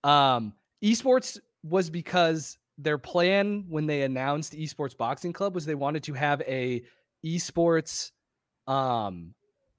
um, 0.05 0.53
esports 0.83 1.38
was 1.62 1.91
because 1.91 2.59
their 2.79 2.99
plan 2.99 3.65
when 3.69 3.87
they 3.87 4.03
announced 4.03 4.55
esports 4.55 4.97
boxing 4.97 5.33
club 5.33 5.55
was 5.55 5.65
they 5.65 5.75
wanted 5.75 6.03
to 6.03 6.12
have 6.15 6.41
a 6.43 6.83
esports 7.25 8.11
um 8.67 9.35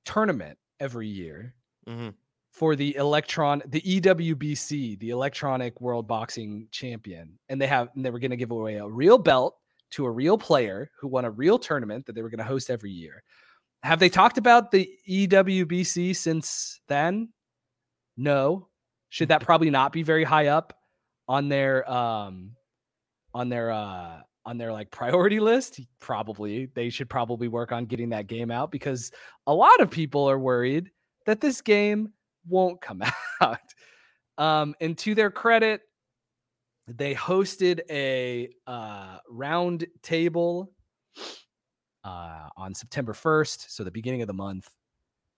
tournament 0.05 0.57
every 0.79 1.07
year 1.07 1.53
mm-hmm. 1.87 2.09
for 2.51 2.75
the 2.75 2.95
electron 2.95 3.61
the 3.67 3.81
EWBC, 3.81 4.99
the 4.99 5.09
Electronic 5.09 5.79
World 5.81 6.07
Boxing 6.07 6.67
Champion, 6.71 7.37
and 7.49 7.61
they 7.61 7.67
have 7.67 7.89
and 7.95 8.05
they 8.05 8.09
were 8.09 8.19
going 8.19 8.31
to 8.31 8.37
give 8.37 8.51
away 8.51 8.75
a 8.75 8.87
real 8.87 9.17
belt 9.17 9.55
to 9.91 10.05
a 10.05 10.11
real 10.11 10.37
player 10.37 10.89
who 10.99 11.07
won 11.07 11.25
a 11.25 11.31
real 11.31 11.59
tournament 11.59 12.05
that 12.05 12.13
they 12.13 12.21
were 12.21 12.29
going 12.29 12.39
to 12.39 12.43
host 12.43 12.69
every 12.69 12.91
year. 12.91 13.23
Have 13.83 13.99
they 13.99 14.09
talked 14.09 14.37
about 14.37 14.71
the 14.71 14.89
EWBC 15.07 16.15
since 16.15 16.79
then? 16.87 17.29
No. 18.17 18.69
Should 19.13 19.27
that 19.27 19.41
probably 19.41 19.69
not 19.69 19.91
be 19.91 20.01
very 20.01 20.23
high 20.23 20.47
up 20.47 20.73
on 21.27 21.47
their 21.47 21.87
um 21.87 22.55
on 23.31 23.47
their 23.47 23.69
uh 23.69 24.21
on 24.43 24.57
their 24.57 24.73
like 24.73 24.89
priority 24.89 25.39
list? 25.39 25.79
Probably. 25.99 26.65
They 26.73 26.89
should 26.89 27.11
probably 27.11 27.47
work 27.47 27.71
on 27.71 27.85
getting 27.85 28.09
that 28.09 28.25
game 28.25 28.49
out 28.49 28.71
because 28.71 29.11
a 29.45 29.53
lot 29.53 29.79
of 29.81 29.91
people 29.91 30.27
are 30.27 30.39
worried 30.39 30.89
that 31.27 31.41
this 31.41 31.61
game 31.61 32.11
won't 32.47 32.81
come 32.81 33.03
out. 33.41 33.59
um 34.39 34.73
and 34.81 34.97
to 34.97 35.13
their 35.13 35.29
credit, 35.29 35.81
they 36.87 37.13
hosted 37.13 37.81
a 37.91 38.49
uh, 38.65 39.19
round 39.29 39.85
table 40.01 40.73
uh, 42.03 42.49
on 42.57 42.73
September 42.73 43.13
1st, 43.13 43.69
so 43.69 43.83
the 43.83 43.91
beginning 43.91 44.23
of 44.23 44.27
the 44.27 44.33
month. 44.33 44.71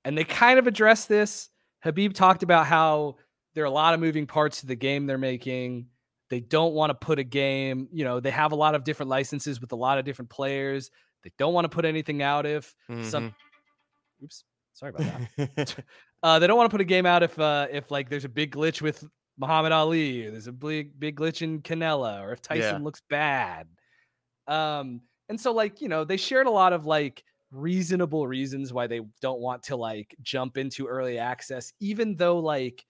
And 0.05 0.17
they 0.17 0.23
kind 0.23 0.59
of 0.59 0.65
addressed 0.65 1.09
this. 1.09 1.49
Habib 1.83 2.13
talked 2.13 2.41
about 2.41 2.67
how 2.67 3.17
there 3.55 3.63
are 3.63 3.67
a 3.67 3.71
lot 3.71 3.93
of 3.93 3.99
moving 3.99 4.27
parts 4.27 4.59
to 4.59 4.67
the 4.67 4.75
game 4.75 5.07
they're 5.07 5.17
making. 5.17 5.87
They 6.29 6.41
don't 6.41 6.73
want 6.73 6.89
to 6.89 6.93
put 6.93 7.17
a 7.17 7.23
game, 7.23 7.87
you 7.91 8.03
know, 8.03 8.19
they 8.19 8.31
have 8.31 8.51
a 8.51 8.55
lot 8.55 8.75
of 8.75 8.83
different 8.83 9.09
licenses 9.09 9.61
with 9.61 9.71
a 9.71 9.75
lot 9.75 9.97
of 9.97 10.05
different 10.05 10.29
players. 10.29 10.91
They 11.23 11.31
don't 11.37 11.53
want 11.53 11.65
to 11.65 11.69
put 11.69 11.85
anything 11.85 12.21
out 12.21 12.45
if 12.45 12.75
mm-hmm. 12.89 13.03
some 13.03 13.33
oops, 14.23 14.43
sorry 14.73 14.93
about 14.95 15.19
that. 15.37 15.75
uh, 16.23 16.39
they 16.39 16.47
don't 16.47 16.57
want 16.57 16.69
to 16.69 16.73
put 16.73 16.81
a 16.81 16.85
game 16.85 17.05
out 17.05 17.23
if 17.23 17.39
uh, 17.39 17.67
if 17.71 17.89
like 17.89 18.09
there's 18.09 18.25
a 18.25 18.29
big 18.29 18.53
glitch 18.53 18.81
with 18.81 19.03
Muhammad 19.37 19.71
Ali, 19.71 20.29
there's 20.29 20.47
a 20.47 20.51
big 20.51 20.99
big 20.99 21.15
glitch 21.15 21.41
in 21.41 21.61
Canelo, 21.61 22.21
or 22.21 22.31
if 22.31 22.41
Tyson 22.41 22.77
yeah. 22.79 22.83
looks 22.83 23.01
bad. 23.09 23.67
Um, 24.47 25.01
and 25.29 25.39
so 25.39 25.51
like, 25.51 25.81
you 25.81 25.87
know, 25.87 26.03
they 26.03 26.17
shared 26.17 26.47
a 26.47 26.51
lot 26.51 26.73
of 26.73 26.85
like 26.85 27.23
reasonable 27.51 28.27
reasons 28.27 28.73
why 28.73 28.87
they 28.87 29.01
don't 29.21 29.39
want 29.39 29.63
to 29.63 29.75
like 29.75 30.15
jump 30.21 30.57
into 30.57 30.87
early 30.87 31.17
access, 31.17 31.73
even 31.79 32.15
though 32.15 32.39
like 32.39 32.85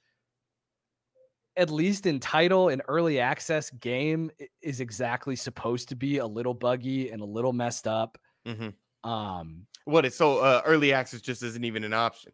at 1.58 1.70
least 1.70 2.06
in 2.06 2.20
title 2.20 2.70
an 2.70 2.82
early 2.88 3.20
access 3.20 3.70
game 3.70 4.30
is 4.62 4.82
exactly 4.82 5.36
supposed 5.36 5.90
to 5.90 5.96
be 5.96 6.18
a 6.18 6.26
little 6.26 6.54
buggy 6.54 7.10
and 7.12 7.22
a 7.22 7.26
little 7.26 7.54
messed 7.54 7.88
up. 7.88 8.18
Mm-hmm. 8.46 9.10
Um, 9.10 9.66
what 9.86 10.06
is 10.06 10.16
so 10.16 10.40
uh, 10.40 10.62
early 10.66 10.94
access 10.94 11.22
just 11.22 11.44
isn't 11.44 11.64
even 11.64 11.84
an 11.84 11.94
option. 11.94 12.32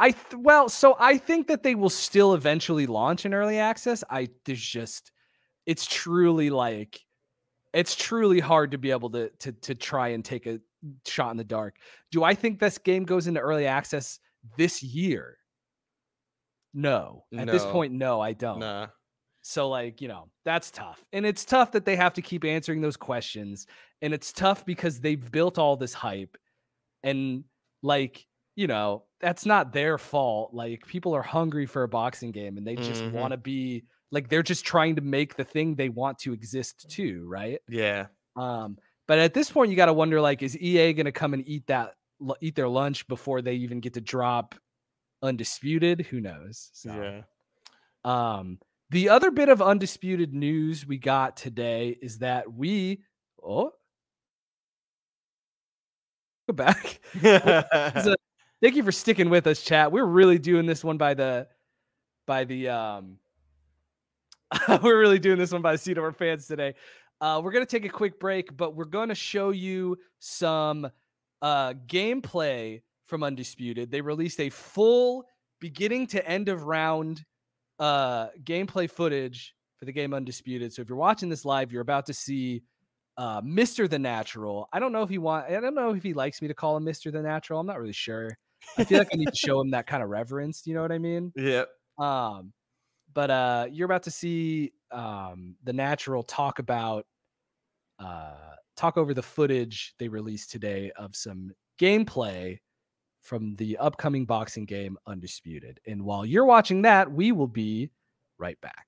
I 0.00 0.10
th- 0.10 0.36
well, 0.36 0.68
so 0.68 0.96
I 0.98 1.18
think 1.18 1.46
that 1.48 1.62
they 1.62 1.74
will 1.74 1.90
still 1.90 2.34
eventually 2.34 2.86
launch 2.86 3.24
in 3.24 3.32
early 3.32 3.58
access. 3.58 4.04
I 4.10 4.28
there's 4.44 4.60
just 4.60 5.12
it's 5.66 5.86
truly 5.86 6.50
like 6.50 7.00
it's 7.72 7.96
truly 7.96 8.40
hard 8.40 8.72
to 8.72 8.78
be 8.78 8.90
able 8.90 9.10
to 9.10 9.30
to 9.40 9.52
to 9.52 9.74
try 9.74 10.08
and 10.08 10.24
take 10.24 10.46
a 10.46 10.60
shot 11.06 11.30
in 11.30 11.36
the 11.36 11.44
dark. 11.44 11.76
Do 12.10 12.22
I 12.22 12.34
think 12.34 12.58
this 12.58 12.78
game 12.78 13.04
goes 13.04 13.26
into 13.26 13.40
early 13.40 13.66
access 13.66 14.18
this 14.58 14.82
year? 14.82 15.38
No. 16.74 17.24
At 17.36 17.46
no. 17.46 17.52
this 17.52 17.64
point, 17.64 17.92
no, 17.94 18.20
I 18.20 18.32
don't. 18.32 18.58
Nah. 18.58 18.88
So 19.42 19.68
like, 19.68 20.00
you 20.00 20.08
know, 20.08 20.28
that's 20.44 20.70
tough. 20.70 21.04
And 21.12 21.24
it's 21.24 21.44
tough 21.44 21.72
that 21.72 21.84
they 21.84 21.96
have 21.96 22.14
to 22.14 22.22
keep 22.22 22.44
answering 22.44 22.80
those 22.80 22.96
questions. 22.96 23.66
And 24.02 24.12
it's 24.12 24.32
tough 24.32 24.66
because 24.66 25.00
they've 25.00 25.30
built 25.30 25.58
all 25.58 25.76
this 25.76 25.94
hype. 25.94 26.36
And 27.02 27.44
like 27.82 28.26
you 28.56 28.66
know, 28.66 29.04
that's 29.20 29.46
not 29.46 29.72
their 29.72 29.98
fault. 29.98 30.54
Like 30.54 30.86
people 30.86 31.14
are 31.14 31.22
hungry 31.22 31.66
for 31.66 31.82
a 31.82 31.88
boxing 31.88 32.30
game 32.30 32.56
and 32.56 32.66
they 32.66 32.76
just 32.76 33.02
mm-hmm. 33.02 33.16
want 33.16 33.32
to 33.32 33.36
be 33.36 33.84
like 34.10 34.28
they're 34.28 34.42
just 34.42 34.64
trying 34.64 34.96
to 34.96 35.02
make 35.02 35.36
the 35.36 35.44
thing 35.44 35.74
they 35.74 35.88
want 35.88 36.18
to 36.20 36.32
exist 36.32 36.88
too, 36.88 37.24
right? 37.28 37.60
Yeah. 37.68 38.06
Um, 38.36 38.78
but 39.06 39.18
at 39.18 39.34
this 39.34 39.50
point, 39.50 39.70
you 39.70 39.76
got 39.76 39.86
to 39.86 39.92
wonder 39.92 40.20
like, 40.20 40.42
is 40.42 40.56
EA 40.56 40.92
going 40.92 41.06
to 41.06 41.12
come 41.12 41.34
and 41.34 41.46
eat 41.46 41.66
that, 41.66 41.94
eat 42.40 42.54
their 42.54 42.68
lunch 42.68 43.06
before 43.08 43.42
they 43.42 43.54
even 43.54 43.80
get 43.80 43.94
to 43.94 44.00
drop 44.00 44.54
undisputed? 45.24 46.06
Who 46.10 46.20
knows? 46.20 46.70
So, 46.72 46.92
yeah. 46.94 47.22
Um, 48.04 48.58
the 48.90 49.08
other 49.08 49.30
bit 49.30 49.48
of 49.48 49.62
undisputed 49.62 50.34
news 50.34 50.86
we 50.86 50.98
got 50.98 51.36
today 51.36 51.96
is 52.00 52.18
that 52.18 52.52
we, 52.52 53.02
oh, 53.42 53.72
go 56.46 56.52
back. 56.52 57.00
a, 57.24 58.16
thank 58.62 58.76
you 58.76 58.82
for 58.82 58.92
sticking 58.92 59.30
with 59.30 59.46
us, 59.46 59.62
chat. 59.62 59.90
We're 59.90 60.04
really 60.04 60.38
doing 60.38 60.66
this 60.66 60.84
one 60.84 60.98
by 60.98 61.14
the 61.14 61.48
by 62.26 62.44
the 62.44 62.68
um 62.68 63.18
we're 64.82 64.98
really 64.98 65.18
doing 65.18 65.38
this 65.38 65.52
one 65.52 65.62
by 65.62 65.72
the 65.72 65.78
seat 65.78 65.98
of 65.98 66.04
our 66.04 66.12
fans 66.12 66.46
today. 66.46 66.74
Uh, 67.20 67.40
we're 67.42 67.52
gonna 67.52 67.66
take 67.66 67.84
a 67.84 67.90
quick 67.90 68.20
break, 68.20 68.54
but 68.56 68.76
we're 68.76 68.84
gonna 68.84 69.14
show 69.14 69.50
you 69.50 69.96
some 70.18 70.88
uh 71.42 71.72
gameplay 71.86 72.82
from 73.04 73.22
Undisputed. 73.22 73.90
They 73.90 74.00
released 74.00 74.40
a 74.40 74.50
full 74.50 75.24
beginning 75.60 76.06
to 76.08 76.28
end 76.28 76.48
of 76.48 76.64
round 76.64 77.24
uh 77.78 78.28
gameplay 78.44 78.88
footage 78.88 79.54
for 79.78 79.84
the 79.84 79.92
game 79.92 80.14
Undisputed. 80.14 80.72
So 80.72 80.82
if 80.82 80.88
you're 80.88 80.98
watching 80.98 81.28
this 81.28 81.44
live, 81.44 81.72
you're 81.72 81.82
about 81.82 82.06
to 82.06 82.14
see 82.14 82.62
uh 83.16 83.40
Mr. 83.42 83.88
The 83.88 83.98
Natural. 83.98 84.68
I 84.72 84.80
don't 84.80 84.92
know 84.92 85.02
if 85.02 85.08
he 85.08 85.18
want 85.18 85.46
I 85.46 85.60
don't 85.60 85.74
know 85.74 85.94
if 85.94 86.02
he 86.02 86.14
likes 86.14 86.40
me 86.40 86.48
to 86.48 86.54
call 86.54 86.76
him 86.76 86.84
Mr. 86.84 87.12
The 87.12 87.22
Natural. 87.22 87.60
I'm 87.60 87.66
not 87.66 87.80
really 87.80 87.92
sure. 87.92 88.36
I 88.78 88.84
feel 88.84 88.98
like 88.98 89.08
I 89.12 89.16
need 89.16 89.28
to 89.28 89.36
show 89.36 89.60
him 89.60 89.70
that 89.72 89.86
kind 89.86 90.02
of 90.02 90.08
reverence. 90.08 90.62
Do 90.62 90.70
you 90.70 90.76
know 90.76 90.82
what 90.82 90.92
I 90.92 90.98
mean? 90.98 91.32
Yeah. 91.36 91.64
Um, 91.98 92.52
but 93.12 93.30
uh, 93.30 93.66
you're 93.70 93.84
about 93.84 94.04
to 94.04 94.10
see 94.10 94.72
um 94.90 95.56
the 95.64 95.72
natural 95.72 96.22
talk 96.22 96.58
about 96.60 97.06
uh 97.98 98.34
talk 98.76 98.96
over 98.96 99.14
the 99.14 99.22
footage 99.22 99.94
they 99.98 100.08
released 100.08 100.50
today 100.50 100.92
of 100.96 101.14
some 101.14 101.52
gameplay 101.80 102.58
from 103.24 103.56
the 103.56 103.76
upcoming 103.78 104.26
boxing 104.26 104.66
game 104.66 104.96
Undisputed. 105.06 105.80
And 105.86 106.04
while 106.04 106.24
you're 106.24 106.44
watching 106.44 106.82
that, 106.82 107.10
we 107.10 107.32
will 107.32 107.48
be 107.48 107.90
right 108.38 108.60
back. 108.60 108.86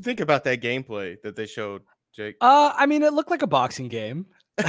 You 0.00 0.04
think 0.04 0.20
about 0.20 0.44
that 0.44 0.60
gameplay 0.60 1.20
that 1.22 1.36
they 1.36 1.46
showed, 1.46 1.82
Jake? 2.14 2.36
Uh, 2.40 2.72
I 2.74 2.86
mean, 2.86 3.02
it 3.02 3.12
looked 3.12 3.30
like 3.30 3.42
a 3.42 3.46
boxing 3.46 3.88
game. 3.88 4.26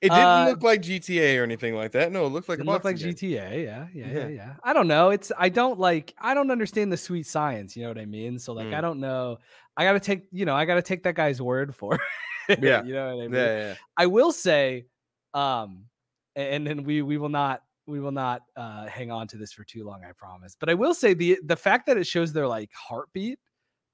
It 0.00 0.10
didn't 0.10 0.24
uh, 0.24 0.46
look 0.50 0.62
like 0.62 0.80
GTA 0.80 1.40
or 1.40 1.42
anything 1.42 1.74
like 1.74 1.90
that. 1.92 2.12
No, 2.12 2.24
it 2.26 2.28
looked 2.28 2.48
like 2.48 2.60
it 2.60 2.66
looked 2.66 2.84
like 2.84 2.98
game. 2.98 3.14
GTA. 3.14 3.64
Yeah, 3.64 3.86
yeah, 3.92 4.06
yeah, 4.06 4.28
yeah, 4.28 4.54
I 4.62 4.72
don't 4.72 4.86
know. 4.86 5.10
It's 5.10 5.32
I 5.36 5.48
don't 5.48 5.80
like 5.80 6.14
I 6.20 6.34
don't 6.34 6.52
understand 6.52 6.92
the 6.92 6.96
sweet 6.96 7.26
science. 7.26 7.76
You 7.76 7.82
know 7.82 7.88
what 7.88 7.98
I 7.98 8.04
mean? 8.04 8.38
So 8.38 8.52
like 8.52 8.68
mm. 8.68 8.74
I 8.74 8.80
don't 8.80 9.00
know. 9.00 9.38
I 9.76 9.82
gotta 9.82 9.98
take 9.98 10.26
you 10.30 10.44
know 10.44 10.54
I 10.54 10.66
gotta 10.66 10.82
take 10.82 11.02
that 11.02 11.16
guy's 11.16 11.42
word 11.42 11.74
for. 11.74 11.98
It, 12.48 12.62
yeah, 12.62 12.82
you 12.82 12.94
know 12.94 13.14
what 13.14 13.24
I 13.24 13.28
mean. 13.28 13.34
Yeah, 13.34 13.58
yeah. 13.58 13.74
I 13.94 14.06
will 14.06 14.32
say, 14.32 14.86
um, 15.34 15.84
and 16.34 16.66
then 16.66 16.84
we 16.84 17.02
we 17.02 17.18
will 17.18 17.28
not 17.28 17.62
we 17.88 18.00
will 18.00 18.12
not 18.12 18.42
uh, 18.56 18.86
hang 18.86 19.10
on 19.10 19.26
to 19.28 19.36
this 19.36 19.52
for 19.52 19.64
too 19.64 19.84
long, 19.84 20.04
I 20.04 20.12
promise. 20.12 20.54
But 20.58 20.68
I 20.68 20.74
will 20.74 20.94
say 20.94 21.14
the 21.14 21.38
the 21.44 21.56
fact 21.56 21.86
that 21.86 21.96
it 21.96 22.06
shows 22.06 22.32
their 22.32 22.46
like 22.46 22.70
heartbeat 22.72 23.38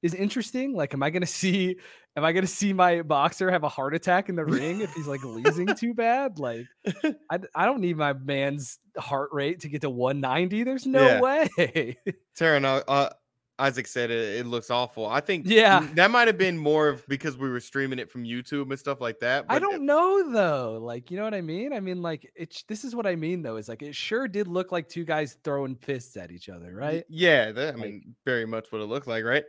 is 0.03 0.15
interesting. 0.15 0.75
Like, 0.75 0.93
am 0.93 1.03
I 1.03 1.11
gonna 1.11 1.27
see 1.43 1.77
am 2.17 2.25
I 2.25 2.33
gonna 2.33 2.47
see 2.47 2.73
my 2.73 3.03
boxer 3.03 3.51
have 3.51 3.63
a 3.63 3.69
heart 3.69 3.95
attack 3.95 4.29
in 4.29 4.37
the 4.37 4.45
ring 4.45 4.81
if 4.81 4.93
he's 4.93 5.07
like 5.07 5.23
losing 5.25 5.69
too 5.75 5.95
bad? 5.95 6.39
Like, 6.39 6.67
I, 7.31 7.39
I 7.55 7.67
don't 7.67 7.81
need 7.81 7.97
my 7.97 8.13
man's 8.13 8.79
heart 8.99 9.31
rate 9.33 9.61
to 9.61 9.69
get 9.69 9.81
to 9.83 9.91
190. 9.91 10.65
There's 10.65 10.87
no 10.87 11.07
yeah. 11.07 11.21
way. 11.21 11.97
Taryn, 12.39 12.65
uh, 12.87 13.11
Isaac 13.59 13.87
said 13.87 14.11
it, 14.11 14.41
it, 14.41 14.47
looks 14.47 14.71
awful. 14.71 15.07
I 15.07 15.21
think 15.21 15.47
yeah, 15.47 15.87
that 15.95 16.11
might 16.11 16.27
have 16.27 16.39
been 16.39 16.59
more 16.59 16.89
of 16.89 17.07
because 17.07 17.37
we 17.37 17.49
were 17.49 17.61
streaming 17.61 17.99
it 17.99 18.11
from 18.11 18.25
YouTube 18.25 18.71
and 18.71 18.79
stuff 18.79 19.01
like 19.01 19.21
that. 19.21 19.45
I 19.49 19.61
don't 19.61 19.87
know 19.87 20.33
though. 20.33 20.79
Like, 20.83 21.11
you 21.11 21.17
know 21.17 21.25
what 21.25 21.35
I 21.35 21.41
mean? 21.41 21.73
I 21.73 21.81
mean, 21.81 22.03
like, 22.03 22.31
it's 22.35 22.65
this 22.65 22.85
is 22.85 22.97
what 22.97 23.07
I 23.07 23.15
mean 23.15 23.43
though. 23.43 23.57
Is 23.57 23.69
like 23.69 23.83
it 23.83 23.95
sure 23.95 24.27
did 24.27 24.49
look 24.49 24.73
like 24.73 24.89
two 24.89 25.05
guys 25.05 25.37
throwing 25.45 25.77
fists 25.77 26.17
at 26.17 26.33
each 26.33 26.49
other, 26.49 26.75
right? 26.75 27.05
Yeah, 27.09 27.53
that, 27.53 27.75
I 27.75 27.77
mean, 27.77 28.17
very 28.25 28.45
much 28.45 28.73
what 28.73 28.81
it 28.81 28.87
looked 28.87 29.07
like, 29.07 29.25
right? 29.25 29.45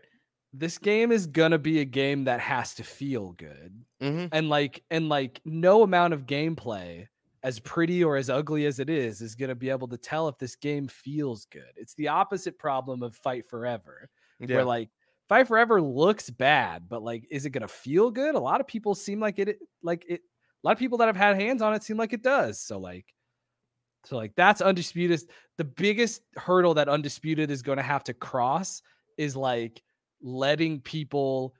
This 0.53 0.77
game 0.77 1.11
is 1.11 1.25
gonna 1.25 1.57
be 1.57 1.79
a 1.79 1.85
game 1.85 2.25
that 2.25 2.39
has 2.39 2.75
to 2.75 2.83
feel 2.83 3.31
good, 3.31 3.83
mm-hmm. 4.01 4.27
and 4.31 4.49
like, 4.49 4.83
and 4.91 5.09
like, 5.09 5.41
no 5.45 5.81
amount 5.81 6.13
of 6.13 6.27
gameplay 6.27 7.07
as 7.45 7.59
pretty 7.59 8.03
or 8.03 8.17
as 8.17 8.27
ugly 8.27 8.65
as 8.65 8.79
it 8.79 8.89
is, 8.89 9.21
is 9.21 9.35
going 9.35 9.49
to 9.49 9.55
be 9.55 9.69
able 9.69 9.87
to 9.87 9.97
tell 9.97 10.27
if 10.27 10.35
this 10.39 10.55
game 10.55 10.87
feels 10.87 11.45
good. 11.51 11.69
It's 11.75 11.93
the 11.93 12.07
opposite 12.07 12.57
problem 12.57 13.03
of 13.03 13.15
Fight 13.15 13.45
Forever, 13.47 14.09
yeah. 14.39 14.55
where 14.55 14.65
like 14.65 14.89
Fight 15.29 15.47
Forever 15.47 15.79
looks 15.79 16.27
bad, 16.31 16.89
but 16.89 17.03
like, 17.03 17.27
is 17.29 17.45
it 17.45 17.51
going 17.51 17.61
to 17.61 17.67
feel 17.67 18.09
good? 18.09 18.33
A 18.33 18.39
lot 18.39 18.61
of 18.61 18.67
people 18.67 18.95
seem 18.95 19.19
like 19.19 19.37
it, 19.37 19.59
like 19.83 20.05
it, 20.09 20.21
a 20.21 20.67
lot 20.67 20.71
of 20.71 20.79
people 20.79 20.97
that 20.97 21.05
have 21.05 21.15
had 21.15 21.39
hands 21.39 21.61
on 21.61 21.75
it 21.75 21.83
seem 21.83 21.97
like 21.97 22.13
it 22.13 22.23
does. 22.23 22.59
So, 22.59 22.79
like, 22.79 23.13
so 24.05 24.17
like 24.17 24.33
that's 24.35 24.61
undisputed. 24.61 25.21
The 25.59 25.65
biggest 25.65 26.23
hurdle 26.37 26.73
that 26.73 26.89
undisputed 26.89 27.51
is 27.51 27.61
going 27.61 27.77
to 27.77 27.83
have 27.83 28.03
to 28.05 28.15
cross 28.15 28.81
is 29.19 29.35
like 29.35 29.83
letting 30.19 30.81
people 30.81 31.53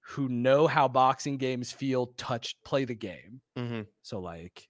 who 0.00 0.30
know 0.30 0.66
how 0.66 0.88
boxing 0.88 1.36
games 1.36 1.70
feel 1.70 2.06
touch 2.16 2.56
play 2.64 2.86
the 2.86 2.94
game. 2.94 3.42
Mm-hmm. 3.58 3.82
So 4.00 4.18
like 4.18 4.66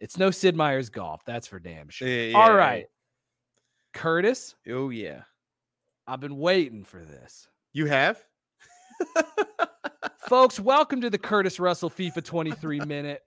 it's 0.00 0.18
no 0.18 0.30
Sid 0.30 0.56
Meier's 0.56 0.88
golf. 0.88 1.22
That's 1.26 1.46
for 1.46 1.58
damn 1.58 1.88
sure. 1.88 2.08
Yeah, 2.08 2.30
yeah, 2.30 2.38
All 2.38 2.54
right. 2.54 2.86
Yeah. 2.88 4.00
Curtis. 4.00 4.54
Oh, 4.68 4.90
yeah. 4.90 5.22
I've 6.06 6.20
been 6.20 6.36
waiting 6.36 6.84
for 6.84 7.02
this. 7.02 7.48
You 7.72 7.86
have? 7.86 8.22
Folks, 10.28 10.60
welcome 10.60 11.00
to 11.00 11.10
the 11.10 11.18
Curtis 11.18 11.58
Russell 11.58 11.90
FIFA 11.90 12.24
23 12.24 12.80
minute. 12.80 13.22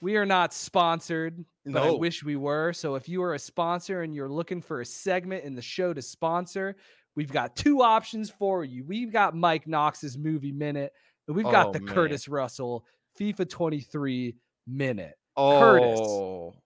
We 0.00 0.16
are 0.16 0.26
not 0.26 0.52
sponsored, 0.52 1.44
but 1.64 1.84
no. 1.84 1.94
I 1.94 1.98
wish 1.98 2.22
we 2.22 2.36
were. 2.36 2.72
So 2.72 2.96
if 2.96 3.08
you 3.08 3.22
are 3.22 3.34
a 3.34 3.38
sponsor 3.38 4.02
and 4.02 4.14
you're 4.14 4.28
looking 4.28 4.60
for 4.60 4.80
a 4.80 4.84
segment 4.84 5.44
in 5.44 5.54
the 5.54 5.62
show 5.62 5.94
to 5.94 6.02
sponsor, 6.02 6.76
we've 7.14 7.32
got 7.32 7.56
two 7.56 7.82
options 7.82 8.30
for 8.30 8.64
you. 8.64 8.84
We've 8.84 9.12
got 9.12 9.34
Mike 9.34 9.66
Knox's 9.66 10.18
movie 10.18 10.52
minute, 10.52 10.92
and 11.26 11.36
we've 11.36 11.44
got 11.44 11.68
oh, 11.68 11.72
the 11.72 11.80
man. 11.80 11.94
Curtis 11.94 12.28
Russell 12.28 12.84
FIFA 13.18 13.48
23 13.48 14.36
minute. 14.66 15.14
Oh. 15.36 15.58
Curtis. 15.58 16.62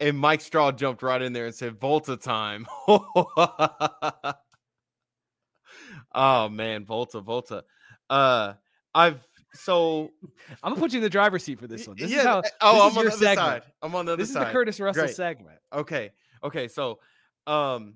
And 0.00 0.18
Mike 0.18 0.40
Straw 0.40 0.72
jumped 0.72 1.02
right 1.02 1.22
in 1.22 1.32
there 1.32 1.46
and 1.46 1.54
said, 1.54 1.78
Volta 1.78 2.16
time. 2.16 2.66
oh 6.14 6.48
man, 6.50 6.84
Volta, 6.84 7.20
Volta. 7.20 7.64
Uh 8.10 8.54
I've 8.94 9.24
so 9.54 10.10
I'm 10.62 10.70
gonna 10.70 10.80
put 10.80 10.92
you 10.92 10.98
in 10.98 11.02
the 11.02 11.10
driver's 11.10 11.44
seat 11.44 11.58
for 11.60 11.66
this 11.66 11.86
one. 11.86 11.96
This 11.98 12.10
yeah, 12.10 12.18
is 12.18 12.24
how 12.24 12.42
oh, 12.60 12.88
I'm 12.88 12.98
on 12.98 13.04
the 13.04 13.10
other 13.10 13.10
segment. 13.10 13.38
side. 13.38 13.62
I'm 13.80 13.94
on 13.94 14.06
the 14.06 14.12
other 14.14 14.22
this 14.22 14.32
side. 14.32 14.40
This 14.40 14.46
is 14.46 14.48
the 14.48 14.52
Curtis 14.52 14.80
Russell 14.80 15.04
Great. 15.04 15.16
segment. 15.16 15.58
Okay. 15.72 16.10
Okay. 16.42 16.68
So 16.68 16.98
um 17.46 17.94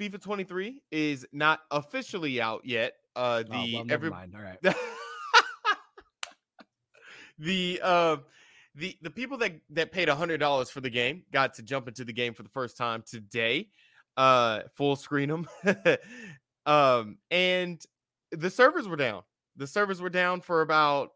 FIFA 0.00 0.20
23 0.20 0.82
is 0.92 1.26
not 1.32 1.60
officially 1.70 2.40
out 2.40 2.62
yet. 2.64 2.92
Uh 3.14 3.42
the 3.42 3.48
oh, 3.52 3.66
well, 3.78 3.86
every 3.90 4.10
mind. 4.10 4.34
All 4.36 4.42
right. 4.42 4.58
the 7.38 7.80
uh 7.82 8.16
the 8.76 8.96
the 9.00 9.10
people 9.10 9.38
that 9.38 9.52
that 9.70 9.90
paid 9.90 10.08
hundred 10.08 10.38
dollars 10.38 10.70
for 10.70 10.80
the 10.80 10.90
game 10.90 11.22
got 11.32 11.54
to 11.54 11.62
jump 11.62 11.88
into 11.88 12.04
the 12.04 12.12
game 12.12 12.34
for 12.34 12.42
the 12.42 12.48
first 12.50 12.76
time 12.76 13.02
today. 13.06 13.68
Uh, 14.16 14.60
full 14.74 14.96
screen 14.96 15.28
them, 15.28 15.48
um, 16.66 17.18
and 17.30 17.82
the 18.32 18.50
servers 18.50 18.86
were 18.86 18.96
down. 18.96 19.22
The 19.56 19.66
servers 19.66 20.00
were 20.00 20.10
down 20.10 20.40
for 20.40 20.62
about 20.62 21.10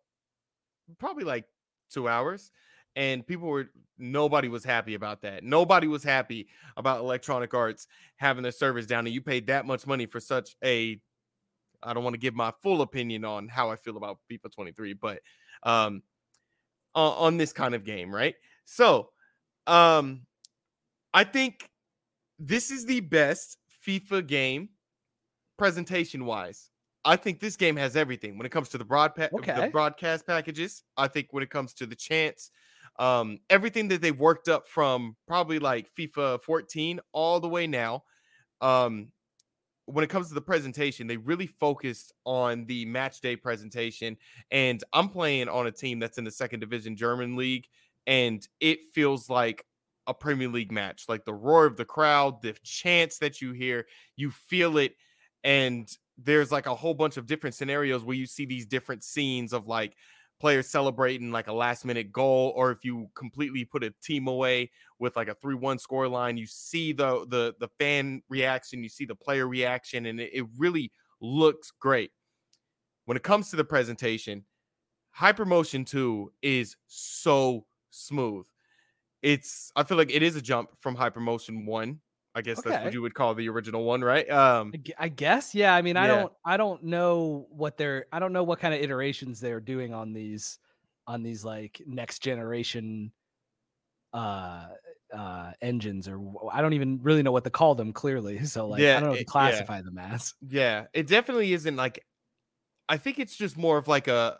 probably 0.99 1.25
like 1.25 1.45
two 1.91 2.09
hours, 2.09 2.51
and 2.97 3.27
people 3.27 3.49
were 3.49 3.71
nobody 3.99 4.49
was 4.49 4.65
happy 4.65 4.95
about 4.95 5.23
that. 5.23 5.45
Nobody 5.45 5.87
was 5.87 6.03
happy 6.03 6.49
about 6.77 7.01
Electronic 7.01 7.53
Arts 7.55 7.87
having 8.17 8.43
their 8.43 8.53
servers 8.53 8.87
down, 8.87 9.07
and 9.07 9.15
you 9.15 9.21
paid 9.21 9.47
that 9.49 9.67
much 9.67 9.87
money 9.87 10.07
for 10.07 10.21
such 10.21 10.57
a. 10.65 11.01
I 11.83 11.95
don't 11.95 12.05
want 12.05 12.13
to 12.15 12.21
give 12.21 12.35
my 12.35 12.53
full 12.63 12.83
opinion 12.83 13.25
on 13.25 13.49
how 13.49 13.71
I 13.71 13.77
feel 13.77 13.97
about 13.97 14.19
FIFA 14.31 14.53
23, 14.53 14.93
but 14.93 15.21
um, 15.63 16.03
uh, 16.95 17.12
on 17.12 17.36
this 17.36 17.53
kind 17.53 17.74
of 17.74 17.84
game, 17.84 18.14
right? 18.14 18.34
So, 18.64 19.11
um, 19.66 20.22
I 21.12 21.24
think 21.24 21.68
this 22.38 22.70
is 22.70 22.86
the 22.86 23.01
best 23.01 23.59
FIFA 23.86 24.26
game 24.26 24.68
presentation 25.59 26.24
wise. 26.24 26.70
I 27.05 27.16
think 27.16 27.41
this 27.41 27.57
game 27.57 27.76
has 27.76 27.97
everything 27.97 28.36
when 28.36 28.47
it 28.47 28.51
comes 28.51 28.68
to 28.70 28.78
the 28.78 28.84
broad 28.84 29.14
pa- 29.14 29.28
okay. 29.32 29.66
the 29.66 29.70
broadcast 29.70 30.26
packages. 30.26 30.84
I 30.97 31.09
think 31.09 31.28
when 31.30 31.43
it 31.43 31.51
comes 31.51 31.72
to 31.74 31.86
the 31.86 31.97
chance, 31.97 32.51
um, 32.99 33.38
everything 33.49 33.88
that 33.88 34.03
they've 34.03 34.18
worked 34.18 34.49
up 34.49 34.68
from 34.68 35.16
probably 35.26 35.59
like 35.59 35.88
FIFA 35.99 36.43
14 36.43 37.01
all 37.12 37.41
the 37.41 37.49
way 37.49 37.66
now. 37.66 38.05
Um, 38.61 39.12
when 39.93 40.05
it 40.05 40.11
comes 40.11 40.28
to 40.28 40.34
the 40.34 40.41
presentation, 40.41 41.07
they 41.07 41.16
really 41.16 41.47
focused 41.47 42.12
on 42.24 42.66
the 42.66 42.84
match 42.86 43.20
day 43.20 43.36
presentation. 43.36 44.16
And 44.51 44.82
I'm 44.93 45.09
playing 45.09 45.49
on 45.49 45.66
a 45.66 45.72
team 45.72 45.99
that's 45.99 46.18
in 46.18 46.24
the 46.24 46.30
second 46.30 46.61
division 46.61 46.97
German 46.97 47.36
league, 47.36 47.66
and 48.07 48.47
it 48.61 48.80
feels 48.93 49.28
like 49.28 49.64
a 50.07 50.14
Premier 50.14 50.49
League 50.49 50.72
match. 50.72 51.05
Like 51.09 51.24
the 51.24 51.34
roar 51.34 51.66
of 51.66 51.76
the 51.76 51.84
crowd, 51.84 52.43
the 52.43 52.55
chants 52.64 53.18
that 53.18 53.41
you 53.41 53.53
hear, 53.53 53.86
you 54.16 54.30
feel 54.30 54.78
it. 54.78 54.97
And 55.45 55.88
there's 56.18 56.53
like 56.53 56.66
a 56.66 56.74
whole 56.74 56.95
bunch 56.95 57.16
of 57.16 57.26
different 57.26 57.55
scenarios 57.55 58.05
where 58.05 58.16
you 58.16 58.26
see 58.26 58.45
these 58.45 58.66
different 58.66 59.05
scenes 59.05 59.53
of 59.53 59.66
like 59.66 59.97
players 60.41 60.68
celebrating 60.68 61.30
like 61.30 61.49
a 61.49 61.53
last 61.53 61.84
minute 61.84 62.11
goal 62.11 62.53
or 62.57 62.70
if 62.70 62.84
you 62.84 63.09
completely 63.14 63.64
put 63.64 63.84
a 63.84 63.93
team 64.03 64.26
away 64.26 64.70
with 64.99 65.14
like 65.14 65.28
a 65.28 65.34
3-1 65.34 65.78
score 65.78 66.09
line 66.09 66.36
you 66.36 66.47
see 66.47 66.93
the 66.93 67.26
the 67.28 67.55
the 67.61 67.68
fan 67.78 68.22
reaction 68.30 68.82
you 68.82 68.88
see 68.88 69.05
the 69.05 69.14
player 69.14 69.47
reaction 69.47 70.07
and 70.07 70.18
it, 70.18 70.30
it 70.32 70.47
really 70.59 70.91
looks 71.20 71.70
great. 71.78 72.11
When 73.05 73.16
it 73.16 73.22
comes 73.22 73.51
to 73.51 73.57
the 73.57 73.64
presentation 73.64 74.45
hypermotion 75.16 75.86
2 75.86 76.32
is 76.43 76.76
so 76.86 77.66
smooth. 77.91 78.47
It's 79.22 79.70
i 79.76 79.82
feel 79.82 79.99
like 79.99 80.14
it 80.14 80.22
is 80.22 80.36
a 80.36 80.41
jump 80.41 80.70
from 80.78 80.97
hypermotion 80.97 81.66
1 81.66 82.01
I 82.35 82.43
guess 82.43 82.61
okay. 82.61 82.70
that's 82.70 82.85
what 82.85 82.93
you 82.93 83.03
would 83.03 83.14
call 83.14 83.35
the 83.35 83.49
original 83.49 83.85
one, 83.85 84.03
right? 84.03 84.28
Um, 84.31 84.72
I 84.99 85.09
guess, 85.09 85.55
yeah. 85.55 85.74
I 85.74 85.83
mean, 85.83 85.97
I 85.97 86.07
yeah. 86.07 86.16
don't, 86.16 86.33
I 86.45 86.57
don't 86.57 86.85
know 86.85 87.47
what 87.51 87.76
they're, 87.76 88.07
I 88.12 88.20
don't 88.20 88.33
know 88.33 88.45
what 88.45 88.61
kind 88.61 88.72
of 88.72 88.81
iterations 88.81 89.41
they're 89.41 89.61
doing 89.61 89.93
on 89.93 90.12
these, 90.12 90.59
on 91.07 91.22
these 91.22 91.45
like 91.45 91.83
next 91.87 92.20
generation, 92.20 93.11
uh, 94.12 94.66
uh, 95.12 95.53
engines, 95.61 96.09
or 96.09 96.20
I 96.53 96.62
don't 96.62 96.72
even 96.72 97.01
really 97.03 97.22
know 97.22 97.33
what 97.33 97.45
to 97.45 97.51
call 97.51 97.74
them. 97.74 97.93
Clearly, 97.93 98.45
so 98.45 98.66
like, 98.66 98.81
yeah, 98.81 98.97
I 98.97 99.01
don't 99.01 99.11
know 99.11 99.16
to 99.16 99.24
classify 99.24 99.76
yeah. 99.76 99.83
them 99.83 99.99
as. 99.99 100.35
Yeah, 100.49 100.87
it 100.93 101.07
definitely 101.07 101.53
isn't 101.53 101.76
like. 101.76 102.05
I 102.89 102.97
think 102.97 103.18
it's 103.18 103.37
just 103.37 103.57
more 103.57 103.78
of 103.78 103.89
like 103.89 104.09
a, 104.09 104.39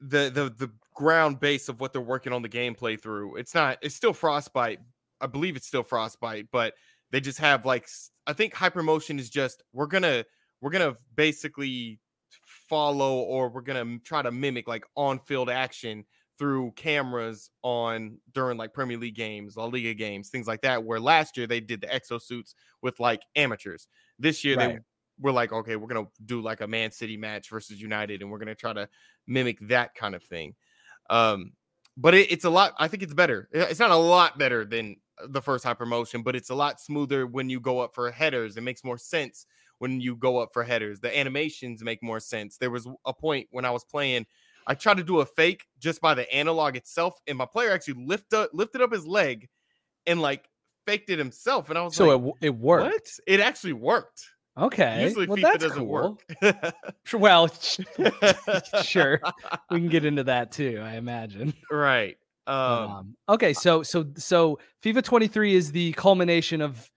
the 0.00 0.30
the 0.30 0.54
the 0.66 0.70
ground 0.94 1.40
base 1.40 1.68
of 1.68 1.80
what 1.80 1.92
they're 1.92 2.02
working 2.02 2.32
on 2.32 2.42
the 2.42 2.48
gameplay 2.48 3.00
through. 3.00 3.36
It's 3.36 3.54
not. 3.54 3.78
It's 3.82 3.94
still 3.94 4.12
Frostbite, 4.12 4.80
I 5.22 5.26
believe 5.28 5.56
it's 5.56 5.66
still 5.66 5.82
Frostbite, 5.82 6.48
but 6.52 6.74
they 7.10 7.20
just 7.20 7.38
have 7.38 7.64
like 7.64 7.88
I 8.26 8.32
think 8.32 8.54
Hypermotion 8.54 9.18
is 9.18 9.30
just 9.30 9.62
we're 9.72 9.86
gonna 9.86 10.24
we're 10.60 10.70
gonna 10.70 10.96
basically 11.14 12.00
follow 12.68 13.18
or 13.20 13.48
we're 13.48 13.60
gonna 13.60 13.98
try 14.04 14.22
to 14.22 14.32
mimic 14.32 14.66
like 14.66 14.84
on-field 14.96 15.48
action 15.48 16.04
through 16.38 16.72
cameras 16.72 17.50
on 17.62 18.18
during 18.32 18.56
like 18.56 18.72
Premier 18.72 18.96
League 18.96 19.14
games, 19.14 19.56
La 19.56 19.66
Liga 19.66 19.94
games, 19.94 20.30
things 20.30 20.46
like 20.46 20.62
that. 20.62 20.82
Where 20.82 20.98
last 20.98 21.36
year 21.36 21.46
they 21.46 21.60
did 21.60 21.80
the 21.80 21.86
exosuits 21.86 22.54
with 22.80 22.98
like 22.98 23.22
amateurs. 23.36 23.86
This 24.18 24.44
year 24.44 24.56
right. 24.56 24.74
they 24.74 24.78
were 25.20 25.32
like, 25.32 25.52
okay, 25.52 25.76
we're 25.76 25.88
gonna 25.88 26.08
do 26.24 26.40
like 26.40 26.60
a 26.60 26.66
Man 26.66 26.90
City 26.90 27.16
match 27.16 27.48
versus 27.50 27.80
United, 27.80 28.22
and 28.22 28.30
we're 28.30 28.38
gonna 28.38 28.54
try 28.54 28.72
to 28.72 28.88
mimic 29.26 29.58
that 29.68 29.94
kind 29.94 30.14
of 30.14 30.24
thing. 30.24 30.54
Um, 31.10 31.52
but 31.96 32.14
it, 32.14 32.30
it's 32.32 32.44
a 32.44 32.50
lot. 32.50 32.74
I 32.78 32.88
think 32.88 33.02
it's 33.02 33.14
better. 33.14 33.48
It's 33.52 33.80
not 33.80 33.90
a 33.90 33.96
lot 33.96 34.38
better 34.38 34.64
than 34.64 34.96
uh, 35.22 35.26
the 35.30 35.42
first 35.42 35.64
hypermotion, 35.64 36.24
but 36.24 36.36
it's 36.36 36.50
a 36.50 36.54
lot 36.54 36.80
smoother 36.80 37.26
when 37.26 37.50
you 37.50 37.60
go 37.60 37.80
up 37.80 37.94
for 37.94 38.10
headers. 38.10 38.56
It 38.56 38.62
makes 38.62 38.84
more 38.84 38.98
sense 38.98 39.46
when 39.78 40.00
you 40.00 40.16
go 40.16 40.38
up 40.38 40.50
for 40.52 40.62
headers. 40.62 41.00
The 41.00 41.16
animations 41.16 41.82
make 41.82 42.02
more 42.02 42.20
sense. 42.20 42.56
There 42.56 42.70
was 42.70 42.86
a 43.04 43.12
point 43.12 43.48
when 43.50 43.64
I 43.64 43.70
was 43.70 43.84
playing, 43.84 44.26
I 44.66 44.74
tried 44.74 44.98
to 44.98 45.04
do 45.04 45.20
a 45.20 45.26
fake 45.26 45.64
just 45.78 46.00
by 46.00 46.14
the 46.14 46.32
analog 46.32 46.76
itself, 46.76 47.18
and 47.26 47.36
my 47.36 47.46
player 47.46 47.72
actually 47.72 48.04
lifted 48.06 48.38
up, 48.38 48.50
lifted 48.52 48.80
up 48.80 48.92
his 48.92 49.06
leg 49.06 49.48
and 50.06 50.20
like 50.20 50.48
faked 50.86 51.10
it 51.10 51.18
himself. 51.18 51.68
And 51.68 51.78
I 51.78 51.82
was 51.82 51.96
so 51.96 52.16
like, 52.16 52.34
it, 52.40 52.46
it 52.46 52.54
worked. 52.54 52.92
What? 52.92 53.18
It 53.26 53.40
actually 53.40 53.72
worked. 53.74 54.24
Okay. 54.58 55.04
Usually 55.04 55.26
well, 55.26 55.38
FIFA 55.38 55.58
doesn't 55.58 55.78
cool. 55.78 56.18
work. 56.42 56.74
well, 57.14 57.48
sure. 58.82 59.20
We 59.70 59.78
can 59.78 59.88
get 59.88 60.04
into 60.04 60.24
that 60.24 60.52
too, 60.52 60.80
I 60.82 60.96
imagine. 60.96 61.54
Right. 61.70 62.16
Um, 62.46 62.56
um, 62.56 63.16
okay, 63.28 63.52
so 63.52 63.84
so 63.84 64.06
so 64.16 64.58
FIFA 64.82 65.04
23 65.04 65.54
is 65.54 65.70
the 65.70 65.92
culmination 65.92 66.60
of 66.60 66.90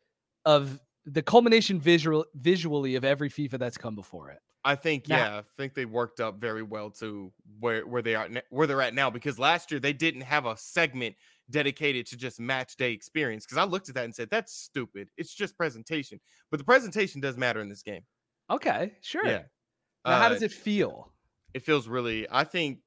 of 0.43 0.79
the 1.05 1.21
culmination 1.21 1.79
visual 1.79 2.25
visually 2.33 2.95
of 2.95 3.05
every 3.05 3.29
FIFA 3.29 3.59
that's 3.59 3.77
come 3.77 3.95
before 3.95 4.31
it. 4.31 4.39
I 4.63 4.73
think 4.73 5.07
now, 5.07 5.17
yeah, 5.17 5.37
I 5.37 5.43
think 5.55 5.75
they 5.75 5.85
worked 5.85 6.19
up 6.19 6.39
very 6.39 6.63
well 6.63 6.89
to 6.99 7.31
where 7.59 7.85
where 7.85 8.01
they 8.01 8.15
are 8.15 8.27
where 8.49 8.65
they're 8.65 8.81
at 8.81 8.95
now 8.95 9.11
because 9.11 9.37
last 9.37 9.69
year 9.69 9.79
they 9.79 9.93
didn't 9.93 10.21
have 10.21 10.47
a 10.47 10.57
segment 10.57 11.15
dedicated 11.49 12.07
to 12.07 12.17
just 12.17 12.39
match 12.39 12.75
day 12.75 12.91
experience 12.91 13.45
because 13.45 13.57
I 13.57 13.63
looked 13.63 13.89
at 13.89 13.95
that 13.95 14.05
and 14.05 14.15
said 14.15 14.29
that's 14.29 14.53
stupid. 14.53 15.09
It's 15.17 15.33
just 15.33 15.57
presentation. 15.57 16.19
But 16.51 16.57
the 16.57 16.63
presentation 16.63 17.21
does 17.21 17.37
matter 17.37 17.61
in 17.61 17.69
this 17.69 17.83
game. 17.83 18.01
Okay, 18.49 18.93
sure. 19.01 19.25
Yeah. 19.25 19.43
Now, 20.05 20.11
uh, 20.11 20.19
how 20.19 20.29
does 20.29 20.41
it 20.41 20.51
feel? 20.51 21.11
It 21.53 21.63
feels 21.63 21.87
really 21.87 22.27
I 22.29 22.43
think 22.43 22.79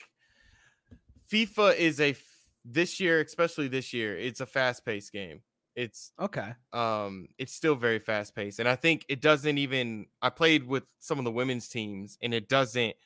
FIFA 1.31 1.77
is 1.77 2.01
a 2.01 2.17
this 2.65 3.01
year, 3.01 3.21
especially 3.21 3.69
this 3.69 3.93
year, 3.93 4.17
it's 4.17 4.41
a 4.41 4.47
fast-paced 4.47 5.13
game. 5.13 5.43
It's 5.75 6.13
okay. 6.19 6.55
Um, 6.73 7.29
it's 7.39 7.55
still 7.55 7.77
very 7.77 8.01
fast 8.01 8.35
paced, 8.35 8.59
and 8.59 8.69
I 8.69 8.75
think 8.75 9.05
it 9.09 9.21
doesn't 9.21 9.59
even. 9.59 10.07
I 10.21 10.29
played 10.29 10.67
with 10.67 10.83
some 10.99 11.19
of 11.19 11.25
the 11.25 11.31
women's 11.31 11.69
teams, 11.69 12.19
and 12.21 12.35
it 12.35 12.49
doesn't. 12.49 12.97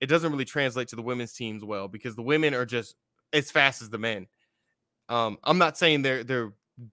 It 0.00 0.06
doesn't 0.06 0.30
really 0.30 0.44
translate 0.44 0.88
to 0.88 0.96
the 0.96 1.02
women's 1.02 1.32
teams 1.32 1.64
well 1.64 1.88
because 1.88 2.14
the 2.14 2.22
women 2.22 2.54
are 2.54 2.66
just 2.66 2.94
as 3.32 3.50
fast 3.50 3.82
as 3.82 3.90
the 3.90 3.98
men. 3.98 4.28
Um, 5.08 5.38
I'm 5.44 5.58
not 5.58 5.76
saying 5.76 6.02
they're 6.02 6.24
they're 6.24 6.52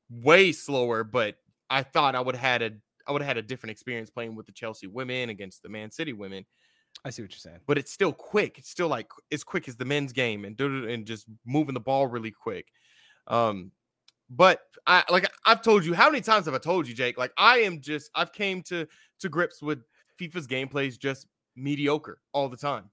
way 0.10 0.52
slower, 0.52 1.04
but 1.04 1.36
I 1.70 1.84
thought 1.84 2.16
I 2.16 2.22
would 2.22 2.36
have 2.36 2.44
had 2.44 2.62
a 2.62 2.72
I 3.08 3.12
would 3.12 3.22
have 3.22 3.28
had 3.28 3.38
a 3.38 3.42
different 3.42 3.72
experience 3.72 4.10
playing 4.10 4.36
with 4.36 4.46
the 4.46 4.52
Chelsea 4.52 4.88
women 4.88 5.30
against 5.30 5.64
the 5.64 5.70
Man 5.70 5.92
City 5.92 6.14
women. 6.14 6.46
I 7.06 7.10
see 7.10 7.22
what 7.22 7.32
you're 7.32 7.40
saying. 7.40 7.60
But 7.68 7.78
it's 7.78 7.92
still 7.92 8.14
quick. 8.14 8.58
It's 8.58 8.70
still 8.70 8.88
like 8.88 9.08
as 9.32 9.44
quick 9.44 9.68
as 9.68 9.76
the 9.76 9.86
men's 9.86 10.14
game 10.14 10.46
and 10.46 10.60
and 10.60 11.06
just 11.06 11.26
moving 11.46 11.74
the 11.74 11.80
ball 11.80 12.08
really 12.08 12.32
quick. 12.32 12.68
Um, 13.28 13.72
but 14.30 14.62
I 14.88 15.04
like 15.10 15.30
I've 15.46 15.62
told 15.62 15.86
you 15.86 15.94
how 15.94 16.10
many 16.10 16.22
times 16.22 16.46
have 16.46 16.54
I 16.54 16.60
told 16.60 16.88
you, 16.88 16.94
Jake? 16.94 17.18
Like 17.18 17.34
I 17.38 17.60
am 17.60 17.82
just 17.82 18.12
I've 18.16 18.32
came 18.32 18.62
to 18.64 18.88
to 19.20 19.30
grips 19.30 19.62
with 19.62 19.84
FIFA's 20.20 20.48
gameplay 20.48 20.88
is 20.88 20.98
just 20.98 21.28
mediocre 21.56 22.20
all 22.34 22.50
the 22.50 22.58
time. 22.58 22.90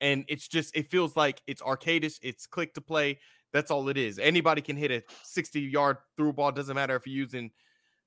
And 0.00 0.24
it's 0.28 0.46
just 0.46 0.76
it 0.76 0.90
feels 0.90 1.16
like 1.16 1.42
it's 1.46 1.62
arcadish, 1.62 2.18
it's 2.22 2.46
click 2.46 2.74
to 2.74 2.80
play. 2.80 3.18
That's 3.52 3.70
all 3.70 3.88
it 3.88 3.96
is. 3.96 4.18
Anybody 4.18 4.60
can 4.60 4.76
hit 4.76 4.90
a 4.90 5.02
60 5.22 5.60
yard 5.60 5.98
through 6.16 6.34
ball. 6.34 6.52
Doesn't 6.52 6.74
matter 6.74 6.96
if 6.96 7.06
you're 7.06 7.16
using 7.16 7.50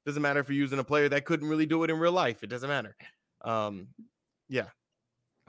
doesn't 0.05 0.21
matter 0.21 0.39
if 0.39 0.49
you're 0.49 0.57
using 0.57 0.79
a 0.79 0.83
player 0.83 1.07
that 1.09 1.25
couldn't 1.25 1.47
really 1.47 1.67
do 1.67 1.83
it 1.83 1.91
in 1.91 1.99
real 1.99 2.11
life. 2.11 2.43
It 2.43 2.47
doesn't 2.47 2.69
matter. 2.69 2.95
Um 3.43 3.87
yeah. 4.49 4.67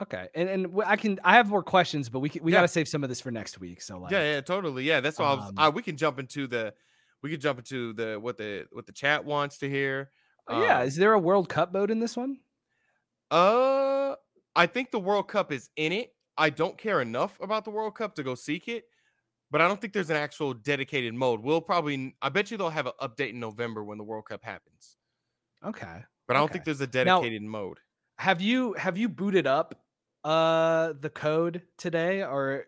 Okay, 0.01 0.27
and 0.33 0.49
and 0.49 0.81
I 0.85 0.95
can 0.95 1.19
I 1.23 1.35
have 1.35 1.47
more 1.47 1.63
questions, 1.63 2.09
but 2.09 2.19
we 2.19 2.29
can, 2.29 2.43
we 2.43 2.51
yeah. 2.51 2.57
got 2.57 2.61
to 2.63 2.67
save 2.67 2.87
some 2.87 3.03
of 3.03 3.09
this 3.09 3.21
for 3.21 3.31
next 3.31 3.59
week. 3.59 3.81
So 3.81 3.99
like, 3.99 4.11
yeah, 4.11 4.23
yeah, 4.23 4.41
totally, 4.41 4.83
yeah. 4.83 4.99
That's 4.99 5.19
why 5.19 5.31
um, 5.31 5.39
I 5.39 5.43
was. 5.43 5.53
Uh, 5.57 5.71
we 5.73 5.83
can 5.83 5.95
jump 5.95 6.19
into 6.19 6.47
the 6.47 6.73
we 7.21 7.29
can 7.29 7.39
jump 7.39 7.59
into 7.59 7.93
the 7.93 8.19
what 8.19 8.37
the 8.37 8.65
what 8.71 8.85
the 8.85 8.91
chat 8.91 9.23
wants 9.23 9.59
to 9.59 9.69
hear. 9.69 10.11
Um, 10.47 10.61
yeah, 10.61 10.81
is 10.81 10.95
there 10.95 11.13
a 11.13 11.19
World 11.19 11.47
Cup 11.47 11.71
mode 11.71 11.91
in 11.91 11.99
this 11.99 12.17
one? 12.17 12.37
Uh, 13.31 14.15
I 14.55 14.65
think 14.65 14.91
the 14.91 14.99
World 14.99 15.27
Cup 15.27 15.51
is 15.51 15.69
in 15.77 15.91
it. 15.91 16.13
I 16.37 16.49
don't 16.49 16.77
care 16.77 17.01
enough 17.01 17.39
about 17.39 17.63
the 17.63 17.71
World 17.71 17.95
Cup 17.95 18.15
to 18.15 18.23
go 18.23 18.35
seek 18.35 18.67
it, 18.67 18.85
but 19.53 19.61
I 19.61 19.67
don't 19.67 19.79
think 19.79 19.93
there's 19.93 20.09
an 20.09 20.17
actual 20.17 20.55
dedicated 20.55 21.13
mode. 21.13 21.43
We'll 21.43 21.61
probably, 21.61 22.15
I 22.23 22.29
bet 22.29 22.49
you 22.49 22.57
they'll 22.57 22.71
have 22.71 22.87
an 22.87 22.93
update 22.99 23.29
in 23.29 23.39
November 23.39 23.83
when 23.83 23.99
the 23.99 24.03
World 24.03 24.25
Cup 24.25 24.43
happens. 24.43 24.97
Okay, 25.63 26.03
but 26.27 26.35
I 26.35 26.39
don't 26.39 26.45
okay. 26.45 26.53
think 26.53 26.65
there's 26.65 26.81
a 26.81 26.87
dedicated 26.87 27.43
now, 27.43 27.49
mode. 27.49 27.77
Have 28.17 28.41
you 28.41 28.73
have 28.73 28.97
you 28.97 29.07
booted 29.07 29.45
up 29.45 29.75
uh 30.23 30.93
the 30.99 31.09
code 31.09 31.61
today, 31.77 32.23
or 32.23 32.65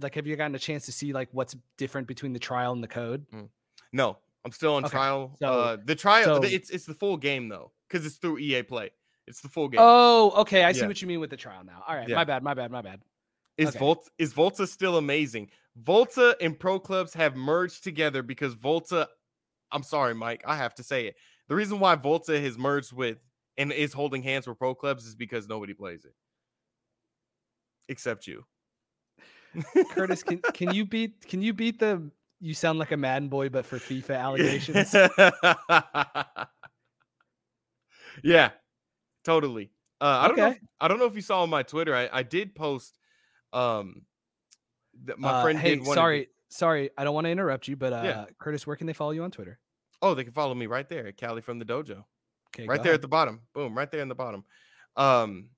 like 0.00 0.14
have 0.14 0.26
you 0.26 0.34
gotten 0.34 0.54
a 0.54 0.58
chance 0.58 0.86
to 0.86 0.92
see 0.92 1.12
like 1.12 1.28
what's 1.32 1.54
different 1.76 2.08
between 2.08 2.32
the 2.32 2.38
trial 2.38 2.72
and 2.72 2.82
the 2.82 2.88
code? 2.88 3.26
Mm. 3.30 3.50
No, 3.92 4.16
I'm 4.46 4.52
still 4.52 4.76
on 4.76 4.84
okay. 4.86 4.92
trial. 4.92 5.36
So, 5.38 5.46
uh, 5.46 5.76
the 5.84 5.94
trial, 5.94 6.24
so, 6.24 6.42
it's 6.42 6.70
it's 6.70 6.86
the 6.86 6.94
full 6.94 7.18
game 7.18 7.50
though, 7.50 7.70
because 7.86 8.06
it's 8.06 8.16
through 8.16 8.38
EA 8.38 8.62
Play. 8.62 8.90
It's 9.26 9.42
the 9.42 9.48
full 9.48 9.68
game. 9.68 9.80
Oh, 9.82 10.32
okay. 10.38 10.64
I 10.64 10.72
see 10.72 10.86
what 10.86 11.02
you 11.02 11.06
mean 11.06 11.20
with 11.20 11.30
the 11.30 11.36
trial 11.36 11.64
now. 11.64 11.84
All 11.86 11.94
right, 11.94 12.08
yeah. 12.08 12.16
my 12.16 12.24
bad, 12.24 12.42
my 12.42 12.54
bad, 12.54 12.70
my 12.70 12.80
bad. 12.80 13.00
Is 13.56 13.68
okay. 13.68 13.78
Volta 13.78 14.10
is 14.18 14.32
Volta 14.32 14.66
still 14.66 14.96
amazing? 14.96 15.50
Volta 15.76 16.36
and 16.40 16.58
Pro 16.58 16.78
Clubs 16.78 17.14
have 17.14 17.36
merged 17.36 17.82
together 17.82 18.22
because 18.22 18.54
Volta. 18.54 19.08
I'm 19.72 19.82
sorry, 19.82 20.14
Mike. 20.14 20.42
I 20.46 20.56
have 20.56 20.74
to 20.76 20.84
say 20.84 21.06
it. 21.06 21.16
The 21.48 21.54
reason 21.54 21.80
why 21.80 21.94
Volta 21.96 22.40
has 22.40 22.56
merged 22.56 22.92
with 22.92 23.18
and 23.56 23.72
is 23.72 23.92
holding 23.92 24.22
hands 24.22 24.46
with 24.46 24.58
Pro 24.58 24.74
Clubs 24.74 25.04
is 25.04 25.14
because 25.14 25.48
nobody 25.48 25.74
plays 25.74 26.04
it 26.04 26.14
except 27.88 28.26
you. 28.26 28.44
Curtis, 29.90 30.22
can 30.22 30.40
can 30.52 30.74
you 30.74 30.84
beat 30.84 31.26
can 31.26 31.40
you 31.42 31.52
beat 31.52 31.78
the 31.78 32.10
you 32.40 32.54
sound 32.54 32.78
like 32.78 32.92
a 32.92 32.96
Madden 32.96 33.28
boy, 33.28 33.48
but 33.48 33.64
for 33.64 33.78
FIFA 33.78 34.20
allegations. 34.20 34.92
yeah, 38.22 38.50
totally. 39.24 39.70
Uh, 40.00 40.18
I 40.22 40.28
don't 40.28 40.36
know. 40.36 40.48
If, 40.48 40.58
I 40.80 40.88
don't 40.88 40.98
know 40.98 41.06
if 41.06 41.14
you 41.14 41.22
saw 41.22 41.42
on 41.42 41.50
my 41.50 41.62
Twitter. 41.62 41.94
I, 41.94 42.08
I 42.12 42.22
did 42.22 42.54
post. 42.54 42.98
Um, 43.52 44.02
that 45.04 45.18
my 45.18 45.30
uh, 45.30 45.42
friend. 45.42 45.58
Hey, 45.58 45.82
sorry, 45.84 46.28
sorry. 46.48 46.90
I 46.96 47.04
don't 47.04 47.14
want 47.14 47.26
to 47.26 47.30
interrupt 47.30 47.68
you, 47.68 47.76
but 47.76 47.92
uh, 47.92 48.02
yeah. 48.04 48.24
Curtis, 48.38 48.66
where 48.66 48.76
can 48.76 48.86
they 48.86 48.92
follow 48.92 49.12
you 49.12 49.22
on 49.22 49.30
Twitter? 49.30 49.58
Oh, 50.02 50.14
they 50.14 50.24
can 50.24 50.32
follow 50.32 50.54
me 50.54 50.66
right 50.66 50.88
there, 50.88 51.10
Cali 51.12 51.40
from 51.40 51.58
the 51.58 51.64
dojo. 51.64 52.04
Okay, 52.54 52.66
right 52.66 52.82
there 52.82 52.92
ahead. 52.92 52.94
at 52.94 53.02
the 53.02 53.08
bottom. 53.08 53.40
Boom, 53.54 53.76
right 53.76 53.90
there 53.90 54.00
in 54.00 54.08
the 54.08 54.14
bottom. 54.14 54.44
Um, 54.96 55.48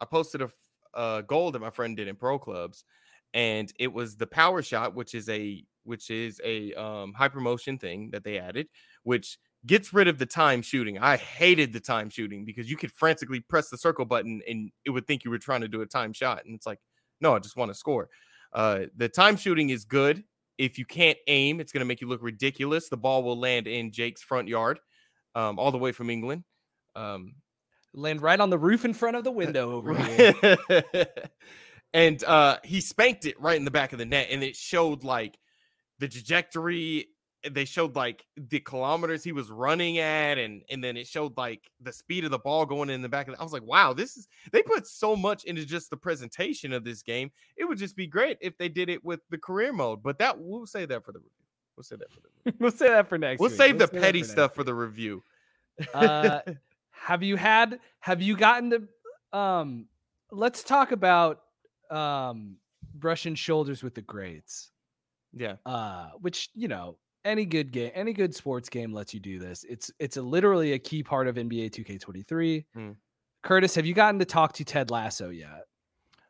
I 0.00 0.04
posted 0.04 0.42
a, 0.42 0.50
a 0.94 1.22
goal 1.22 1.52
that 1.52 1.60
my 1.60 1.70
friend 1.70 1.96
did 1.96 2.08
in 2.08 2.16
pro 2.16 2.38
clubs, 2.38 2.84
and 3.34 3.72
it 3.78 3.92
was 3.92 4.16
the 4.16 4.26
power 4.26 4.62
shot, 4.62 4.94
which 4.94 5.14
is 5.14 5.28
a 5.28 5.64
which 5.84 6.10
is 6.10 6.40
a 6.44 6.74
um, 6.74 7.14
HyperMotion 7.18 7.80
thing 7.80 8.10
that 8.10 8.24
they 8.24 8.38
added, 8.38 8.66
which 9.04 9.38
gets 9.66 9.92
rid 9.92 10.08
of 10.08 10.18
the 10.18 10.26
time 10.26 10.62
shooting. 10.62 10.98
I 10.98 11.16
hated 11.16 11.72
the 11.72 11.80
time 11.80 12.08
shooting 12.08 12.44
because 12.44 12.70
you 12.70 12.76
could 12.76 12.92
frantically 12.92 13.40
press 13.40 13.68
the 13.68 13.78
circle 13.78 14.04
button 14.04 14.40
and 14.48 14.70
it 14.84 14.90
would 14.90 15.06
think 15.06 15.24
you 15.24 15.30
were 15.30 15.38
trying 15.38 15.62
to 15.62 15.68
do 15.68 15.82
a 15.82 15.86
time 15.86 16.12
shot. 16.12 16.44
And 16.44 16.54
it's 16.54 16.66
like, 16.66 16.78
no, 17.20 17.34
I 17.34 17.38
just 17.40 17.56
want 17.56 17.70
to 17.70 17.74
score. 17.74 18.08
Uh, 18.56 18.86
the 18.96 19.08
time 19.08 19.36
shooting 19.36 19.68
is 19.68 19.84
good. 19.84 20.24
If 20.56 20.78
you 20.78 20.86
can't 20.86 21.18
aim, 21.26 21.60
it's 21.60 21.72
going 21.72 21.82
to 21.82 21.86
make 21.86 22.00
you 22.00 22.08
look 22.08 22.22
ridiculous. 22.22 22.88
The 22.88 22.96
ball 22.96 23.22
will 23.22 23.38
land 23.38 23.66
in 23.66 23.92
Jake's 23.92 24.22
front 24.22 24.48
yard, 24.48 24.80
um, 25.34 25.58
all 25.58 25.70
the 25.70 25.78
way 25.78 25.92
from 25.92 26.08
England. 26.08 26.44
Um, 26.96 27.34
land 27.92 28.22
right 28.22 28.40
on 28.40 28.48
the 28.48 28.58
roof 28.58 28.86
in 28.86 28.94
front 28.94 29.16
of 29.16 29.24
the 29.24 29.30
window 29.32 29.72
over 29.72 29.94
here. 29.94 30.56
and 31.94 32.24
uh, 32.24 32.56
he 32.64 32.80
spanked 32.80 33.26
it 33.26 33.38
right 33.38 33.58
in 33.58 33.66
the 33.66 33.70
back 33.70 33.92
of 33.92 33.98
the 33.98 34.06
net, 34.06 34.28
and 34.30 34.42
it 34.42 34.56
showed 34.56 35.04
like 35.04 35.38
the 35.98 36.08
trajectory 36.08 37.08
they 37.50 37.64
showed 37.64 37.96
like 37.96 38.24
the 38.36 38.60
kilometers 38.60 39.22
he 39.22 39.32
was 39.32 39.50
running 39.50 39.98
at 39.98 40.38
and 40.38 40.62
and 40.70 40.82
then 40.82 40.96
it 40.96 41.06
showed 41.06 41.36
like 41.36 41.70
the 41.80 41.92
speed 41.92 42.24
of 42.24 42.30
the 42.30 42.38
ball 42.38 42.66
going 42.66 42.90
in 42.90 43.02
the 43.02 43.08
back 43.08 43.28
of 43.28 43.34
the, 43.34 43.40
I 43.40 43.44
was 43.44 43.52
like 43.52 43.62
wow 43.62 43.92
this 43.92 44.16
is 44.16 44.28
they 44.52 44.62
put 44.62 44.86
so 44.86 45.16
much 45.16 45.44
into 45.44 45.64
just 45.64 45.90
the 45.90 45.96
presentation 45.96 46.72
of 46.72 46.84
this 46.84 47.02
game 47.02 47.30
it 47.56 47.64
would 47.64 47.78
just 47.78 47.96
be 47.96 48.06
great 48.06 48.38
if 48.40 48.56
they 48.58 48.68
did 48.68 48.88
it 48.88 49.04
with 49.04 49.20
the 49.30 49.38
career 49.38 49.72
mode 49.72 50.02
but 50.02 50.18
that 50.18 50.38
we'll 50.38 50.66
say 50.66 50.86
that 50.86 51.04
for 51.04 51.12
the 51.12 51.18
review 51.18 51.30
we'll 51.76 51.84
say 51.84 51.96
that 51.96 52.10
for 52.12 52.20
the 52.20 52.28
review. 52.44 52.58
we'll 52.60 52.70
say 52.70 52.88
that 52.88 53.08
for 53.08 53.18
next 53.18 53.40
we'll 53.40 53.50
week. 53.50 53.58
save 53.58 53.78
we'll 53.78 53.86
the 53.86 54.00
petty 54.00 54.22
for 54.22 54.28
stuff 54.28 54.54
for 54.54 54.64
the 54.64 54.74
review 54.74 55.22
uh 55.94 56.40
have 56.90 57.22
you 57.22 57.36
had 57.36 57.78
have 58.00 58.22
you 58.22 58.36
gotten 58.36 58.70
to 58.70 59.38
um 59.38 59.86
let's 60.30 60.62
talk 60.62 60.92
about 60.92 61.42
um 61.90 62.56
brushing 62.94 63.34
shoulders 63.34 63.82
with 63.82 63.94
the 63.94 64.02
grades 64.02 64.70
yeah. 65.36 65.56
Uh, 65.66 66.08
which 66.20 66.48
you 66.54 66.66
know, 66.66 66.96
any 67.26 67.44
good 67.44 67.72
game, 67.72 67.90
any 67.94 68.12
good 68.12 68.34
sports 68.34 68.68
game 68.68 68.92
lets 68.92 69.12
you 69.12 69.20
do 69.20 69.38
this. 69.38 69.64
It's 69.68 69.90
it's 69.98 70.16
a, 70.16 70.22
literally 70.22 70.72
a 70.72 70.78
key 70.78 71.02
part 71.02 71.26
of 71.26 71.34
NBA 71.36 71.70
2K23. 71.70 72.64
Mm. 72.76 72.96
Curtis, 73.42 73.74
have 73.74 73.86
you 73.86 73.94
gotten 73.94 74.18
to 74.20 74.24
talk 74.24 74.52
to 74.54 74.64
Ted 74.64 74.90
Lasso 74.90 75.30
yet? 75.30 75.64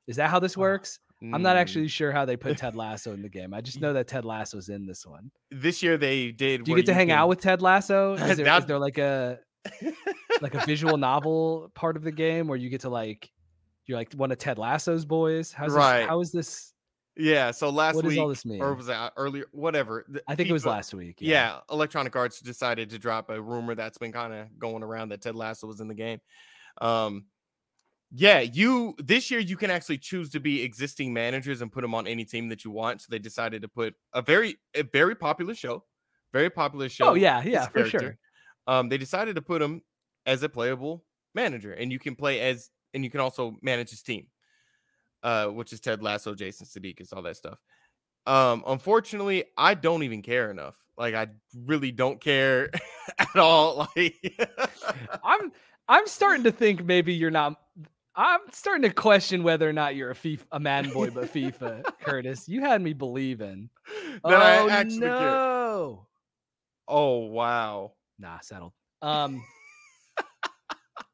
Is 0.06 0.16
that 0.16 0.30
how 0.30 0.38
this 0.38 0.56
works? 0.56 0.98
Uh, 1.22 1.34
I'm 1.34 1.42
not 1.42 1.56
actually 1.56 1.88
sure 1.88 2.12
how 2.12 2.24
they 2.24 2.36
put 2.36 2.58
Ted 2.58 2.76
Lasso 2.76 3.12
in 3.12 3.22
the 3.22 3.28
game. 3.28 3.54
I 3.54 3.60
just 3.60 3.80
know 3.80 3.92
that 3.92 4.06
Ted 4.06 4.24
Lasso's 4.24 4.68
in 4.68 4.86
this 4.86 5.06
one. 5.06 5.30
This 5.50 5.82
year 5.82 5.96
they 5.96 6.32
did. 6.32 6.64
Do 6.64 6.72
you 6.72 6.76
get 6.76 6.86
to 6.86 6.94
hang 6.94 7.08
can... 7.08 7.18
out 7.18 7.28
with 7.28 7.40
Ted 7.40 7.62
Lasso? 7.62 8.14
Is 8.14 8.20
there, 8.36 8.44
that... 8.44 8.62
is 8.62 8.66
there 8.66 8.78
like 8.78 8.98
a 8.98 9.38
like 10.40 10.54
a 10.54 10.64
visual 10.66 10.96
novel 10.98 11.70
part 11.74 11.96
of 11.96 12.02
the 12.02 12.12
game 12.12 12.48
where 12.48 12.58
you 12.58 12.68
get 12.68 12.82
to 12.82 12.90
like 12.90 13.30
you're 13.86 13.98
like 13.98 14.12
one 14.14 14.30
of 14.32 14.38
Ted 14.38 14.58
Lasso's 14.58 15.04
boys? 15.04 15.52
How's 15.52 15.72
right? 15.72 16.00
This, 16.00 16.08
how 16.08 16.20
is 16.20 16.32
this? 16.32 16.72
Yeah. 17.16 17.50
So 17.50 17.70
last 17.70 17.96
what 17.96 18.04
week, 18.04 18.18
all 18.18 18.28
this 18.28 18.44
mean? 18.44 18.60
or 18.60 18.74
was 18.74 18.86
that 18.86 19.12
earlier? 19.16 19.46
Whatever. 19.52 20.04
I 20.28 20.34
think 20.34 20.48
FIFA, 20.48 20.50
it 20.50 20.52
was 20.52 20.66
last 20.66 20.94
week. 20.94 21.16
Yeah. 21.20 21.30
yeah. 21.30 21.60
Electronic 21.70 22.14
Arts 22.14 22.40
decided 22.40 22.90
to 22.90 22.98
drop 22.98 23.30
a 23.30 23.40
rumor 23.40 23.74
that's 23.74 23.98
been 23.98 24.12
kind 24.12 24.32
of 24.32 24.58
going 24.58 24.82
around 24.82 25.10
that 25.10 25.22
Ted 25.22 25.34
Lasso 25.34 25.66
was 25.66 25.80
in 25.80 25.88
the 25.88 25.94
game. 25.94 26.20
Um, 26.80 27.24
yeah, 28.12 28.40
you 28.40 28.94
this 28.98 29.30
year 29.30 29.40
you 29.40 29.56
can 29.56 29.70
actually 29.70 29.98
choose 29.98 30.30
to 30.30 30.40
be 30.40 30.62
existing 30.62 31.12
managers 31.12 31.60
and 31.60 31.72
put 31.72 31.82
them 31.82 31.94
on 31.94 32.06
any 32.06 32.24
team 32.24 32.48
that 32.50 32.64
you 32.64 32.70
want. 32.70 33.00
So 33.00 33.06
they 33.10 33.18
decided 33.18 33.62
to 33.62 33.68
put 33.68 33.94
a 34.12 34.22
very 34.22 34.58
a 34.74 34.84
very 34.84 35.14
popular 35.16 35.54
show, 35.54 35.84
very 36.32 36.50
popular 36.50 36.84
oh, 36.84 36.88
show. 36.88 37.08
Oh 37.08 37.14
yeah, 37.14 37.42
yeah, 37.42 37.66
for 37.66 37.84
sure. 37.86 38.16
Um, 38.68 38.88
they 38.88 38.98
decided 38.98 39.34
to 39.36 39.42
put 39.42 39.60
him 39.60 39.82
as 40.24 40.42
a 40.42 40.48
playable 40.48 41.04
manager, 41.34 41.72
and 41.72 41.90
you 41.90 41.98
can 41.98 42.14
play 42.14 42.40
as 42.40 42.70
and 42.94 43.02
you 43.02 43.10
can 43.10 43.20
also 43.20 43.56
manage 43.60 43.90
his 43.90 44.02
team 44.02 44.28
uh, 45.26 45.48
which 45.48 45.72
is 45.72 45.80
Ted 45.80 46.04
Lasso, 46.04 46.36
Jason 46.36 46.66
Sudeikis, 46.66 47.12
all 47.12 47.22
that 47.22 47.36
stuff. 47.36 47.58
Um, 48.26 48.62
unfortunately, 48.64 49.44
I 49.58 49.74
don't 49.74 50.04
even 50.04 50.22
care 50.22 50.52
enough. 50.52 50.76
Like 50.96 51.16
I 51.16 51.26
really 51.64 51.90
don't 51.90 52.20
care 52.20 52.70
at 53.18 53.36
all. 53.36 53.88
Like 53.96 54.48
I'm 55.24 55.52
I'm 55.88 56.06
starting 56.06 56.44
to 56.44 56.52
think 56.52 56.84
maybe 56.84 57.12
you're 57.12 57.32
not 57.32 57.56
I'm 58.14 58.40
starting 58.52 58.82
to 58.82 58.94
question 58.94 59.42
whether 59.42 59.68
or 59.68 59.72
not 59.72 59.96
you're 59.96 60.12
a 60.12 60.14
FIFA, 60.14 60.44
a 60.52 60.60
Madden 60.60 60.92
boy, 60.92 61.10
but 61.10 61.24
FIFA, 61.32 61.82
Curtis. 62.00 62.48
You 62.48 62.60
had 62.62 62.80
me 62.80 62.92
believing. 62.92 63.68
That 64.24 64.32
oh, 64.32 64.36
I 64.36 64.70
actually 64.70 65.00
no. 65.00 65.18
Care. 65.18 66.06
Oh 66.88 67.18
wow. 67.26 67.92
Nah, 68.18 68.38
settled. 68.40 68.72
Um, 69.02 69.42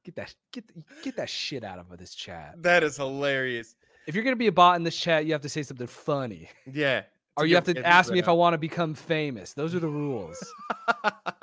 get 0.05 0.15
that 0.17 0.35
get 0.53 0.65
get 1.03 1.17
that 1.17 1.31
shit 1.31 1.65
out 1.65 1.79
of 1.79 1.97
this 1.99 2.15
chat. 2.15 2.55
That 2.59 2.83
is 2.83 2.99
hilarious. 2.99 3.75
If 4.07 4.15
you're 4.15 4.25
gonna 4.25 4.37
be 4.37 4.49
a 4.49 4.53
bot 4.53 4.77
in 4.77 4.83
this 4.83 4.97
chat, 4.97 5.27
you 5.27 5.33
have 5.33 5.43
to 5.43 5.49
say 5.49 5.63
something 5.63 5.87
funny. 5.87 6.49
Yeah. 6.71 7.03
Or 7.35 7.47
you 7.47 7.55
have 7.55 7.65
to 7.65 7.87
ask 7.87 8.13
me 8.13 8.19
if 8.19 8.29
I 8.29 8.33
want 8.33 8.53
to 8.53 8.59
become 8.59 8.93
famous. 8.93 9.55
Those 9.55 9.75
are 9.75 9.81
the 9.81 9.89
rules. 9.89 10.39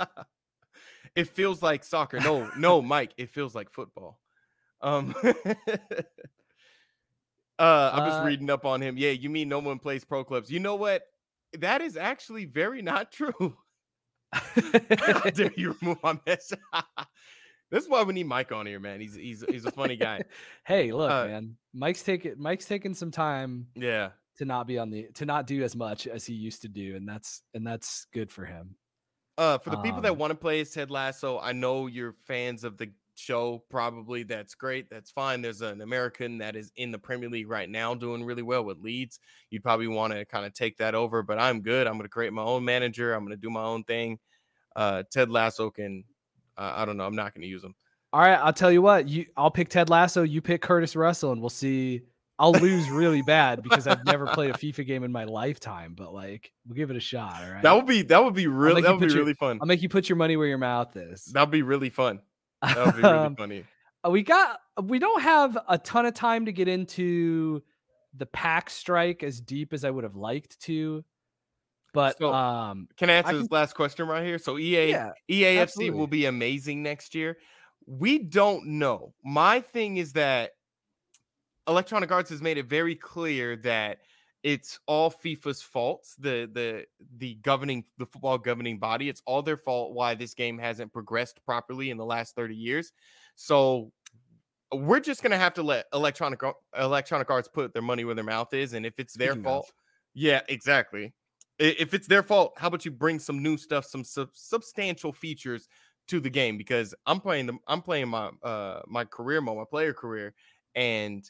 it 1.16 1.28
feels 1.28 1.64
like 1.64 1.84
soccer. 1.84 2.20
No, 2.20 2.47
no, 2.55 2.80
Mike. 2.84 3.12
It 3.18 3.32
feels 3.32 3.55
like 3.55 3.72
football. 3.72 4.20
Um. 4.82 5.16
uh, 5.24 5.34
I'm 7.60 8.07
just 8.07 8.22
uh, 8.22 8.24
reading 8.24 8.51
up 8.51 8.66
on 8.66 8.84
him. 8.84 8.99
Yeah, 8.99 9.10
you 9.10 9.32
mean 9.32 9.49
no 9.49 9.57
one 9.57 9.80
plays 9.80 10.05
pro 10.05 10.24
clubs? 10.24 10.51
You 10.51 10.60
know 10.60 10.76
what? 10.76 11.01
That 11.57 11.82
is 11.82 11.97
actually 11.97 12.45
very 12.45 12.84
not 12.84 13.12
true. 13.12 13.57
How 14.32 15.22
dare 15.32 15.51
you 15.57 15.76
remove 15.82 15.97
my 16.03 16.20
mess? 16.28 16.53
This 17.72 17.84
is 17.84 17.89
why 17.89 18.03
we 18.03 18.13
need 18.13 18.28
Mike 18.28 18.51
on 18.51 18.65
here, 18.65 18.80
man. 18.80 18.99
He's 18.99 19.15
he's 19.15 19.43
he's 19.49 19.65
a 19.65 19.72
funny 19.72 19.95
guy. 19.95 20.24
hey, 20.65 20.91
look, 20.91 21.11
uh, 21.11 21.28
man. 21.28 21.57
Mike's 21.74 22.03
taking 22.03 22.36
Mike's 22.38 22.65
taking 22.65 22.93
some 22.93 23.11
time. 23.11 23.67
Yeah. 23.76 24.09
To 24.38 24.45
not 24.45 24.67
be 24.67 24.78
on 24.78 24.89
the 24.89 25.09
to 25.15 25.26
not 25.26 25.47
do 25.47 25.63
as 25.63 25.76
much 25.76 26.07
as 26.07 26.26
he 26.26 26.34
used 26.34 26.61
to 26.61 26.70
do, 26.70 26.95
and 26.95 27.07
that's 27.07 27.43
and 27.53 27.67
that's 27.67 28.05
good 28.13 28.32
for 28.32 28.45
him. 28.45 28.76
Uh, 29.38 29.57
for 29.57 29.70
the 29.70 29.78
people 29.78 29.97
um, 29.97 30.03
that 30.03 30.17
want 30.17 30.32
to 30.32 30.38
play 30.38 30.59
as 30.59 30.72
Ted 30.72 30.91
Lasso, 30.91 31.39
I 31.39 31.53
know 31.53 31.88
you're 31.88 32.13
fans 32.26 32.63
of 32.63 32.78
the 32.78 32.89
show. 33.15 33.63
Probably 33.70 34.24
that's 34.24 34.55
great. 34.55 34.89
That's 34.89 35.11
fine. 35.11 35.41
There's 35.41 35.61
an 35.61 35.82
American 35.82 36.39
that 36.39 36.55
is 36.55 36.72
in 36.76 36.91
the 36.91 36.97
Premier 36.97 37.30
League 37.30 37.49
right 37.49 37.70
now, 37.70 37.93
doing 37.93 38.24
really 38.24 38.41
well 38.41 38.63
with 38.63 38.80
Leeds. 38.80 39.20
You'd 39.49 39.63
probably 39.63 39.88
want 39.88 40.13
to 40.13 40.26
kind 40.26 40.45
of 40.45 40.53
take 40.53 40.78
that 40.78 40.95
over, 40.95 41.22
but 41.22 41.39
I'm 41.39 41.61
good. 41.61 41.88
I'm 41.88 41.93
going 41.93 42.03
to 42.03 42.09
create 42.09 42.34
my 42.34 42.43
own 42.43 42.65
manager. 42.65 43.13
I'm 43.13 43.22
going 43.22 43.38
to 43.38 43.41
do 43.41 43.49
my 43.49 43.63
own 43.63 43.84
thing. 43.84 44.20
Uh, 44.76 45.03
Ted 45.11 45.30
Lasso 45.30 45.70
can. 45.70 46.03
I 46.60 46.86
don't 46.86 46.97
know. 46.97 47.05
I'm 47.05 47.16
not 47.16 47.34
going 47.34 47.41
to 47.41 47.47
use 47.47 47.64
him. 47.64 47.76
All 48.12 48.22
right, 48.22 48.39
I'll 48.39 48.53
tell 48.53 48.72
you 48.72 48.82
what. 48.82 49.07
You, 49.07 49.26
I'll 49.38 49.51
pick 49.51 49.70
Ted 49.70 49.89
Lasso. 49.89 50.24
You 50.24 50.41
pick 50.41 50.62
Curtis 50.62 50.95
Russell, 50.95 51.32
and 51.32 51.41
we'll 51.41 51.49
see. 51.49 52.01
I'll 52.39 52.53
lose 52.53 52.89
really 52.89 53.22
bad 53.22 53.62
because 53.62 53.86
I've 53.86 54.05
never 54.05 54.26
played 54.26 54.49
a 54.49 54.53
FIFA 54.57 54.88
game 54.88 55.03
in 55.03 55.12
my 55.12 55.26
lifetime. 55.26 55.93
But 55.95 56.14
like, 56.14 56.51
we'll 56.66 56.76
give 56.76 56.89
it 56.89 56.97
a 56.97 57.01
shot. 57.01 57.41
All 57.43 57.51
right. 57.51 57.62
That 57.62 57.74
would 57.74 57.86
be 57.86 58.01
that 58.03 58.24
would 58.24 58.34
be 58.34 58.47
really 58.47 58.82
that 58.82 58.91
would 58.91 59.07
be 59.07 59.14
your, 59.14 59.24
really 59.24 59.34
fun. 59.34 59.60
I'll 59.62 59.68
make 59.68 59.82
you 59.82 59.89
put 59.89 60.10
your 60.10 60.16
money 60.16 60.38
where 60.38 60.47
your 60.47 60.57
mouth 60.57 60.95
is. 60.95 61.26
That'd 61.26 61.51
be 61.51 61.62
really 61.62 61.89
fun. 61.89 62.22
That 62.62 62.88
would 62.88 62.95
be 62.95 63.01
really 63.03 63.18
um, 63.18 63.36
funny. 63.38 63.64
Uh, 64.05 64.10
we 64.10 64.22
got 64.24 64.60
we 64.84 64.99
don't 64.99 65.22
have 65.22 65.57
a 65.68 65.78
ton 65.78 66.05
of 66.05 66.14
time 66.14 66.45
to 66.45 66.51
get 66.51 66.68
into 66.68 67.62
the 68.16 68.26
pack 68.26 68.70
strike 68.70 69.24
as 69.24 69.39
deep 69.39 69.72
as 69.72 69.86
I 69.86 69.91
would 69.91 70.03
have 70.03 70.16
liked 70.16 70.60
to. 70.64 71.03
But 71.94 72.18
so, 72.18 72.34
um, 72.34 72.88
can 72.98 73.10
I 73.10 73.14
answer 73.14 73.30
I 73.30 73.32
can, 73.32 73.42
this 73.42 73.52
last 73.52 73.74
question 73.74 74.08
right 74.08 74.24
here? 74.24 74.38
So 74.38 74.58
EA 74.58 74.90
yeah, 74.90 75.12
EAFC 75.30 75.62
absolutely. 75.62 76.00
will 76.00 76.08
be 76.08 76.26
amazing 76.26 76.84
next 76.84 77.16
year. 77.16 77.38
We 77.86 78.20
don't 78.20 78.66
know. 78.66 79.14
My 79.24 79.62
thing 79.62 79.98
is 79.98 80.14
that 80.14 80.52
Electronic 81.68 82.12
Arts 82.12 82.30
has 82.30 82.42
made 82.42 82.58
it 82.58 82.68
very 82.68 82.96
clear 82.96 83.56
that 83.58 84.00
it's 84.44 84.80
all 84.86 85.12
FIFA's 85.12 85.62
faults. 85.62 86.16
The 86.18 86.50
the 86.52 86.86
the 87.18 87.36
governing 87.36 87.84
the 87.98 88.06
football 88.06 88.38
governing 88.38 88.80
body. 88.80 89.10
It's 89.10 89.22
all 89.26 89.42
their 89.42 89.58
fault 89.58 89.94
why 89.94 90.16
this 90.16 90.34
game 90.34 90.58
hasn't 90.58 90.94
progressed 90.94 91.44
properly 91.46 91.90
in 91.90 91.98
the 91.98 92.06
last 92.06 92.36
30 92.36 92.56
years. 92.56 92.92
So 93.36 93.92
we're 94.74 95.00
just 95.00 95.24
gonna 95.24 95.38
have 95.38 95.54
to 95.56 95.64
let 95.64 95.86
electronic 95.94 96.42
electronic 96.78 97.30
arts 97.30 97.48
put 97.48 97.74
their 97.74 97.82
money 97.82 98.06
where 98.06 98.16
their 98.16 98.24
mouth 98.24 98.54
is, 98.54 98.74
and 98.74 98.86
if 98.86 99.00
it's 99.00 99.14
their 99.14 99.32
Speaking 99.32 99.44
fault, 99.44 99.66
of. 99.68 99.74
yeah, 100.14 100.42
exactly. 100.48 101.14
If 101.60 101.93
it's 101.93 102.07
their 102.07 102.24
fault, 102.24 102.53
how 102.57 102.68
about 102.68 102.86
you 102.86 102.91
bring 102.91 103.20
some 103.20 103.43
new 103.43 103.57
stuff, 103.57 103.86
some 103.86 104.03
sub- 104.03 104.30
substantial 104.34 105.12
features 105.12 105.68
to 106.07 106.20
the 106.20 106.30
game? 106.30 106.57
Because 106.57 106.95
I'm 107.05 107.20
playing 107.20 107.47
the 107.47 107.57
I'm 107.68 107.82
playing 107.82 108.10
my 108.10 108.32
uh 108.43 108.82
my 108.88 109.05
career 109.05 109.41
mode, 109.41 109.57
my 109.57 109.66
player 109.70 109.93
career, 109.93 110.34
and 110.76 111.30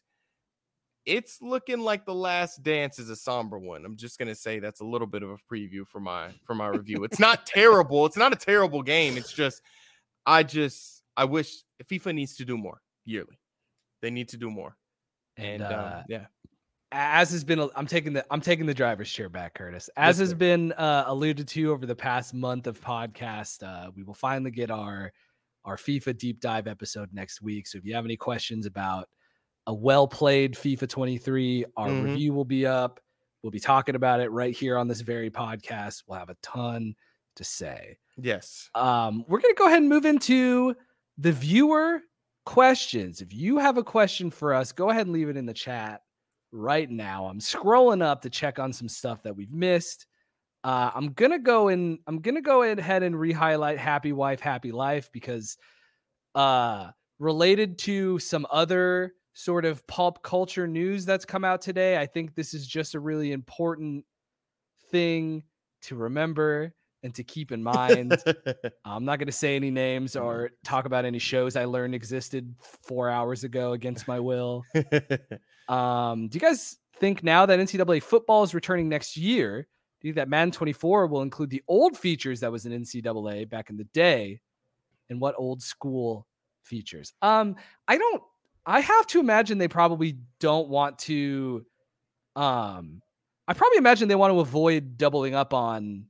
it's 1.05 1.41
looking 1.41 1.79
like 1.79 2.05
the 2.05 2.13
last 2.13 2.61
dance 2.61 2.99
is 2.99 3.09
a 3.09 3.15
somber 3.15 3.57
one. 3.57 3.83
I'm 3.85 3.95
just 3.95 4.19
gonna 4.19 4.35
say 4.35 4.59
that's 4.59 4.81
a 4.81 4.85
little 4.85 5.07
bit 5.07 5.23
of 5.23 5.31
a 5.31 5.37
preview 5.51 5.87
for 5.87 5.99
my 5.99 6.29
for 6.45 6.53
my 6.53 6.67
review. 6.67 7.03
It's 7.03 7.19
not 7.19 7.45
terrible. 7.47 8.05
It's 8.05 8.17
not 8.17 8.31
a 8.31 8.35
terrible 8.35 8.83
game. 8.83 9.17
It's 9.17 9.33
just 9.33 9.61
I 10.25 10.43
just 10.43 11.01
I 11.17 11.25
wish 11.25 11.63
FIFA 11.85 12.13
needs 12.13 12.35
to 12.37 12.45
do 12.45 12.57
more 12.57 12.81
yearly. 13.05 13.39
They 14.01 14.11
need 14.11 14.29
to 14.29 14.37
do 14.37 14.49
more. 14.49 14.77
And, 15.37 15.61
and 15.61 15.73
uh, 15.73 15.93
um, 15.97 16.03
yeah. 16.07 16.25
As 16.91 17.31
has 17.31 17.43
been, 17.43 17.69
I'm 17.75 17.85
taking 17.85 18.13
the 18.13 18.25
I'm 18.31 18.41
taking 18.41 18.65
the 18.65 18.73
driver's 18.73 19.11
chair 19.11 19.29
back, 19.29 19.53
Curtis. 19.53 19.89
As 19.95 20.17
yes, 20.17 20.29
has 20.29 20.33
been 20.33 20.71
uh, 20.73 21.03
alluded 21.07 21.47
to 21.49 21.71
over 21.71 21.85
the 21.85 21.95
past 21.95 22.33
month 22.33 22.65
of 22.65 22.81
podcast, 22.81 23.63
uh, 23.63 23.91
we 23.95 24.03
will 24.03 24.15
finally 24.15 24.51
get 24.51 24.71
our 24.71 25.11
our 25.65 25.77
FIFA 25.77 26.17
deep 26.17 26.39
dive 26.39 26.67
episode 26.67 27.09
next 27.13 27.41
week. 27.41 27.67
So 27.67 27.77
if 27.77 27.85
you 27.85 27.93
have 27.93 28.05
any 28.05 28.17
questions 28.17 28.65
about 28.65 29.07
a 29.69 29.73
well 29.73 30.07
played 30.07 30.55
FIFA 30.55 30.89
23. 30.89 31.65
Our 31.77 31.87
mm-hmm. 31.87 32.05
review 32.05 32.33
will 32.33 32.43
be 32.43 32.65
up. 32.65 32.99
We'll 33.43 33.51
be 33.51 33.59
talking 33.59 33.95
about 33.95 34.19
it 34.19 34.29
right 34.31 34.53
here 34.53 34.77
on 34.77 34.87
this 34.87 35.01
very 35.01 35.29
podcast. 35.29 36.03
We'll 36.07 36.17
have 36.17 36.31
a 36.31 36.37
ton 36.41 36.95
to 37.35 37.43
say. 37.43 37.99
Yes. 38.17 38.69
Um, 38.73 39.23
we're 39.27 39.39
going 39.39 39.53
to 39.53 39.59
go 39.59 39.67
ahead 39.67 39.77
and 39.77 39.87
move 39.87 40.05
into 40.05 40.75
the 41.19 41.31
viewer 41.31 42.01
questions. 42.47 43.21
If 43.21 43.31
you 43.31 43.59
have 43.59 43.77
a 43.77 43.83
question 43.83 44.31
for 44.31 44.55
us, 44.55 44.71
go 44.71 44.89
ahead 44.89 45.05
and 45.05 45.13
leave 45.13 45.29
it 45.29 45.37
in 45.37 45.45
the 45.45 45.53
chat 45.53 46.01
right 46.51 46.89
now. 46.89 47.27
I'm 47.27 47.39
scrolling 47.39 48.03
up 48.03 48.21
to 48.23 48.29
check 48.29 48.59
on 48.59 48.73
some 48.73 48.89
stuff 48.89 49.23
that 49.23 49.35
we've 49.35 49.51
missed. 49.51 50.05
Uh, 50.63 50.91
I'm 50.93 51.13
gonna 51.13 51.39
go 51.39 51.69
and 51.69 51.99
I'm 52.07 52.19
gonna 52.19 52.41
go 52.41 52.63
ahead 52.63 53.03
and 53.03 53.17
re-highlight 53.17 53.77
"Happy 53.77 54.11
Wife, 54.11 54.41
Happy 54.41 54.71
Life" 54.71 55.09
because 55.13 55.57
uh, 56.35 56.91
related 57.17 57.77
to 57.79 58.19
some 58.19 58.45
other 58.51 59.13
sort 59.33 59.63
of 59.63 59.85
pop 59.87 60.21
culture 60.21 60.67
news 60.67 61.05
that's 61.05 61.25
come 61.25 61.45
out 61.45 61.61
today. 61.61 61.97
I 61.97 62.05
think 62.05 62.35
this 62.35 62.53
is 62.53 62.67
just 62.67 62.95
a 62.95 62.99
really 62.99 63.31
important 63.31 64.03
thing 64.91 65.43
to 65.83 65.95
remember 65.95 66.73
and 67.03 67.15
to 67.15 67.23
keep 67.23 67.51
in 67.51 67.63
mind. 67.63 68.21
I'm 68.85 69.05
not 69.05 69.19
going 69.19 69.27
to 69.27 69.31
say 69.31 69.55
any 69.55 69.71
names 69.71 70.15
or 70.15 70.51
talk 70.65 70.85
about 70.85 71.05
any 71.05 71.19
shows 71.19 71.55
I 71.55 71.65
learned 71.65 71.95
existed 71.95 72.53
four 72.81 73.09
hours 73.09 73.43
ago 73.43 73.71
against 73.73 74.07
my 74.07 74.19
will. 74.19 74.63
um, 75.69 76.27
do 76.27 76.35
you 76.35 76.41
guys 76.41 76.77
think 76.99 77.23
now 77.23 77.45
that 77.45 77.59
NCAA 77.59 78.03
football 78.03 78.43
is 78.43 78.53
returning 78.53 78.89
next 78.89 79.15
year, 79.15 79.67
do 80.01 80.07
you 80.07 80.13
think 80.13 80.17
that 80.17 80.29
Madden 80.29 80.51
24 80.51 81.07
will 81.07 81.21
include 81.21 81.49
the 81.49 81.63
old 81.67 81.97
features 81.97 82.39
that 82.39 82.51
was 82.51 82.65
in 82.65 82.71
NCAA 82.71 83.49
back 83.49 83.69
in 83.69 83.77
the 83.77 83.85
day? 83.85 84.41
And 85.09 85.19
what 85.19 85.35
old 85.37 85.61
school 85.61 86.27
features? 86.63 87.13
Um, 87.21 87.55
I 87.87 87.97
don't 87.97 88.21
I 88.65 88.81
have 88.81 89.07
to 89.07 89.19
imagine 89.19 89.57
they 89.57 89.67
probably 89.67 90.19
don't 90.39 90.69
want 90.69 90.99
to. 90.99 91.65
Um, 92.35 93.01
I 93.47 93.53
probably 93.53 93.79
imagine 93.79 94.07
they 94.07 94.15
want 94.15 94.31
to 94.31 94.39
avoid 94.39 94.97
doubling 94.97 95.33
up 95.33 95.53
on 95.53 96.05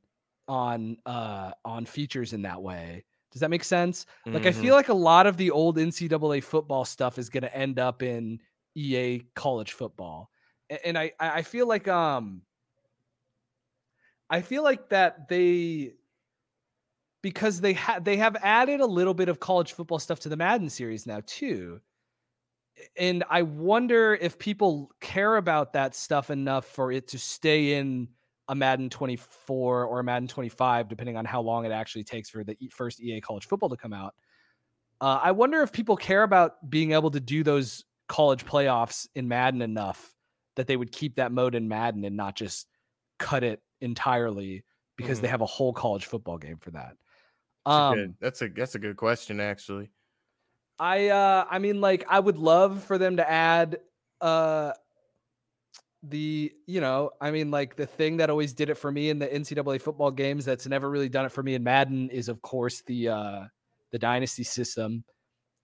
on 0.47 0.97
uh 1.05 1.51
on 1.63 1.85
features 1.85 2.33
in 2.33 2.41
that 2.41 2.61
way. 2.61 3.05
Does 3.31 3.39
that 3.41 3.49
make 3.49 3.63
sense? 3.63 4.05
Mm-hmm. 4.25 4.33
Like 4.33 4.45
I 4.45 4.51
feel 4.51 4.63
mm-hmm. 4.63 4.73
like 4.73 4.89
a 4.89 4.93
lot 4.93 5.25
of 5.27 5.37
the 5.37 5.51
old 5.51 5.77
NCAA 5.77 6.43
football 6.43 6.83
stuff 6.83 7.17
is 7.17 7.29
going 7.29 7.43
to 7.43 7.55
end 7.55 7.79
up 7.79 8.03
in 8.03 8.39
EA 8.79 9.19
college 9.35 9.73
football, 9.73 10.29
and 10.85 10.97
I 10.97 11.11
I 11.19 11.41
feel 11.41 11.67
like 11.67 11.87
um 11.87 12.43
I 14.29 14.41
feel 14.41 14.63
like 14.63 14.89
that 14.89 15.27
they 15.27 15.93
because 17.21 17.59
they 17.59 17.73
have 17.73 18.03
they 18.03 18.17
have 18.17 18.35
added 18.37 18.79
a 18.79 18.85
little 18.85 19.13
bit 19.13 19.29
of 19.29 19.39
college 19.39 19.73
football 19.73 19.99
stuff 19.99 20.19
to 20.21 20.29
the 20.29 20.37
Madden 20.37 20.69
series 20.69 21.05
now 21.05 21.21
too 21.25 21.81
and 22.97 23.23
I 23.29 23.41
wonder 23.41 24.15
if 24.15 24.37
people 24.37 24.91
care 25.01 25.37
about 25.37 25.73
that 25.73 25.95
stuff 25.95 26.29
enough 26.29 26.65
for 26.65 26.91
it 26.91 27.07
to 27.09 27.19
stay 27.19 27.73
in 27.73 28.07
a 28.47 28.55
Madden 28.55 28.89
24 28.89 29.85
or 29.85 29.99
a 29.99 30.03
Madden 30.03 30.27
25, 30.27 30.87
depending 30.87 31.17
on 31.17 31.25
how 31.25 31.41
long 31.41 31.65
it 31.65 31.71
actually 31.71 32.03
takes 32.03 32.29
for 32.29 32.43
the 32.43 32.57
first 32.71 33.01
EA 33.01 33.21
college 33.21 33.47
football 33.47 33.69
to 33.69 33.77
come 33.77 33.93
out. 33.93 34.15
Uh, 35.01 35.19
I 35.21 35.31
wonder 35.31 35.61
if 35.61 35.71
people 35.71 35.95
care 35.95 36.23
about 36.23 36.69
being 36.69 36.91
able 36.93 37.11
to 37.11 37.19
do 37.19 37.43
those 37.43 37.85
college 38.09 38.45
playoffs 38.45 39.07
in 39.15 39.29
Madden 39.29 39.61
enough 39.61 40.13
that 40.57 40.67
they 40.67 40.75
would 40.75 40.91
keep 40.91 41.15
that 41.15 41.31
mode 41.31 41.55
in 41.55 41.69
Madden 41.69 42.03
and 42.03 42.17
not 42.17 42.35
just 42.35 42.67
cut 43.19 43.45
it 43.45 43.61
entirely 43.79 44.65
because 44.97 45.19
mm-hmm. 45.19 45.23
they 45.23 45.27
have 45.29 45.41
a 45.41 45.45
whole 45.45 45.71
college 45.71 46.05
football 46.05 46.37
game 46.37 46.57
for 46.57 46.71
that. 46.71 46.97
Um, 47.65 47.75
that's 47.75 47.93
a, 47.93 47.95
good, 47.95 48.15
that's 48.19 48.41
a 48.41 48.49
that's 48.49 48.75
a 48.75 48.79
good 48.79 48.97
question 48.97 49.39
actually. 49.39 49.89
I 50.79 51.09
uh 51.09 51.45
I 51.49 51.59
mean 51.59 51.79
like 51.79 52.05
I 52.09 52.19
would 52.19 52.37
love 52.37 52.83
for 52.83 52.97
them 52.97 53.17
to 53.17 53.29
add 53.29 53.79
uh 54.19 54.73
the 56.03 56.51
you 56.65 56.79
know 56.79 57.11
i 57.19 57.29
mean 57.29 57.51
like 57.51 57.75
the 57.75 57.85
thing 57.85 58.17
that 58.17 58.29
always 58.29 58.53
did 58.53 58.69
it 58.69 58.75
for 58.75 58.89
me 58.89 59.09
in 59.09 59.19
the 59.19 59.27
ncaa 59.27 59.81
football 59.81 60.11
games 60.11 60.45
that's 60.45 60.65
never 60.65 60.89
really 60.89 61.09
done 61.09 61.25
it 61.25 61.31
for 61.31 61.43
me 61.43 61.55
in 61.55 61.63
madden 61.63 62.09
is 62.09 62.29
of 62.29 62.41
course 62.41 62.81
the 62.87 63.09
uh 63.09 63.41
the 63.91 63.99
dynasty 63.99 64.43
system 64.43 65.03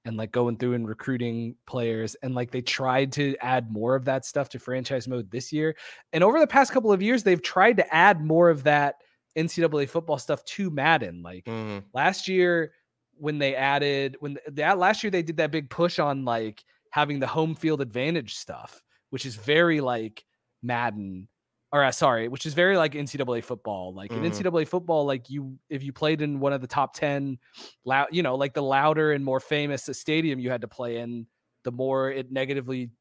and 0.05 0.17
like 0.17 0.31
going 0.31 0.55
through 0.57 0.73
and 0.73 0.87
recruiting 0.87 1.55
players 1.65 2.15
and 2.21 2.35
like 2.35 2.51
they 2.51 2.61
tried 2.61 3.11
to 3.11 3.35
add 3.41 3.71
more 3.71 3.95
of 3.95 4.05
that 4.05 4.23
stuff 4.23 4.47
to 4.49 4.59
franchise 4.59 5.07
mode 5.07 5.29
this 5.31 5.51
year 5.51 5.75
and 6.13 6.23
over 6.23 6.39
the 6.39 6.47
past 6.47 6.71
couple 6.71 6.91
of 6.91 7.01
years 7.01 7.23
they've 7.23 7.41
tried 7.41 7.75
to 7.75 7.93
add 7.93 8.23
more 8.23 8.49
of 8.49 8.63
that 8.63 8.95
ncaa 9.35 9.89
football 9.89 10.17
stuff 10.17 10.43
to 10.45 10.69
madden 10.69 11.21
like 11.21 11.43
mm-hmm. 11.45 11.79
last 11.93 12.27
year 12.27 12.71
when 13.17 13.39
they 13.39 13.55
added 13.55 14.15
when 14.19 14.37
that 14.47 14.77
last 14.77 15.03
year 15.03 15.11
they 15.11 15.23
did 15.23 15.37
that 15.37 15.51
big 15.51 15.69
push 15.69 15.99
on 15.99 16.23
like 16.23 16.63
having 16.91 17.19
the 17.19 17.27
home 17.27 17.55
field 17.55 17.81
advantage 17.81 18.35
stuff 18.35 18.81
which 19.09 19.25
is 19.25 19.35
very 19.35 19.81
like 19.81 20.23
madden 20.61 21.27
or 21.75 21.83
uh, 21.83 21.91
sorry, 21.91 22.29
which 22.29 22.45
is 22.45 22.53
very 22.53 22.77
like 22.77 22.93
NCAA 22.93 23.43
football. 23.43 23.93
Like 23.93 24.09
mm-hmm. 24.09 24.23
in 24.23 24.31
NCAA 24.31 24.65
football, 24.65 25.05
like 25.05 25.29
you 25.29 25.59
if 25.69 25.83
you 25.83 25.91
played 25.91 26.21
in 26.21 26.39
one 26.39 26.53
of 26.53 26.61
the 26.61 26.67
top 26.67 26.93
ten, 26.93 27.37
loud, 27.83 28.07
you 28.11 28.23
know, 28.23 28.35
like 28.35 28.53
the 28.53 28.63
louder 28.63 29.11
and 29.11 29.25
more 29.25 29.41
famous 29.41 29.89
a 29.89 29.93
stadium 29.93 30.39
you 30.39 30.49
had 30.49 30.61
to 30.61 30.69
play 30.69 30.99
in, 30.99 31.27
the 31.65 31.73
more 31.73 32.09
it 32.09 32.31
negatively 32.31 32.91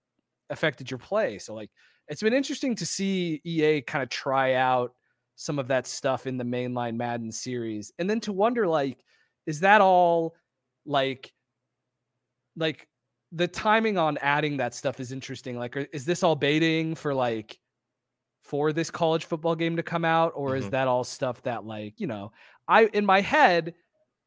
affected 0.50 0.90
your 0.90 0.98
play. 0.98 1.38
So 1.38 1.54
like 1.54 1.70
it's 2.08 2.20
been 2.20 2.34
interesting 2.34 2.74
to 2.74 2.84
see 2.84 3.40
EA 3.44 3.80
kind 3.82 4.02
of 4.02 4.08
try 4.08 4.54
out 4.54 4.92
some 5.36 5.60
of 5.60 5.68
that 5.68 5.86
stuff 5.86 6.26
in 6.26 6.36
the 6.36 6.44
mainline 6.44 6.96
Madden 6.96 7.30
series, 7.30 7.92
and 8.00 8.10
then 8.10 8.18
to 8.22 8.32
wonder 8.32 8.66
like, 8.66 8.98
is 9.46 9.60
that 9.60 9.82
all 9.82 10.34
like 10.84 11.32
like 12.56 12.88
the 13.30 13.46
timing 13.46 13.98
on 13.98 14.18
adding 14.18 14.56
that 14.56 14.74
stuff 14.74 14.98
is 14.98 15.12
interesting. 15.12 15.56
Like, 15.56 15.76
is 15.92 16.04
this 16.04 16.24
all 16.24 16.34
baiting 16.34 16.96
for 16.96 17.14
like 17.14 17.56
for 18.44 18.72
this 18.72 18.90
college 18.90 19.24
football 19.24 19.54
game 19.54 19.76
to 19.76 19.82
come 19.82 20.04
out 20.04 20.32
or 20.36 20.50
mm-hmm. 20.50 20.58
is 20.64 20.70
that 20.70 20.86
all 20.86 21.02
stuff 21.02 21.42
that 21.42 21.64
like 21.64 21.94
you 21.98 22.06
know 22.06 22.30
i 22.68 22.84
in 22.86 23.04
my 23.04 23.20
head 23.20 23.74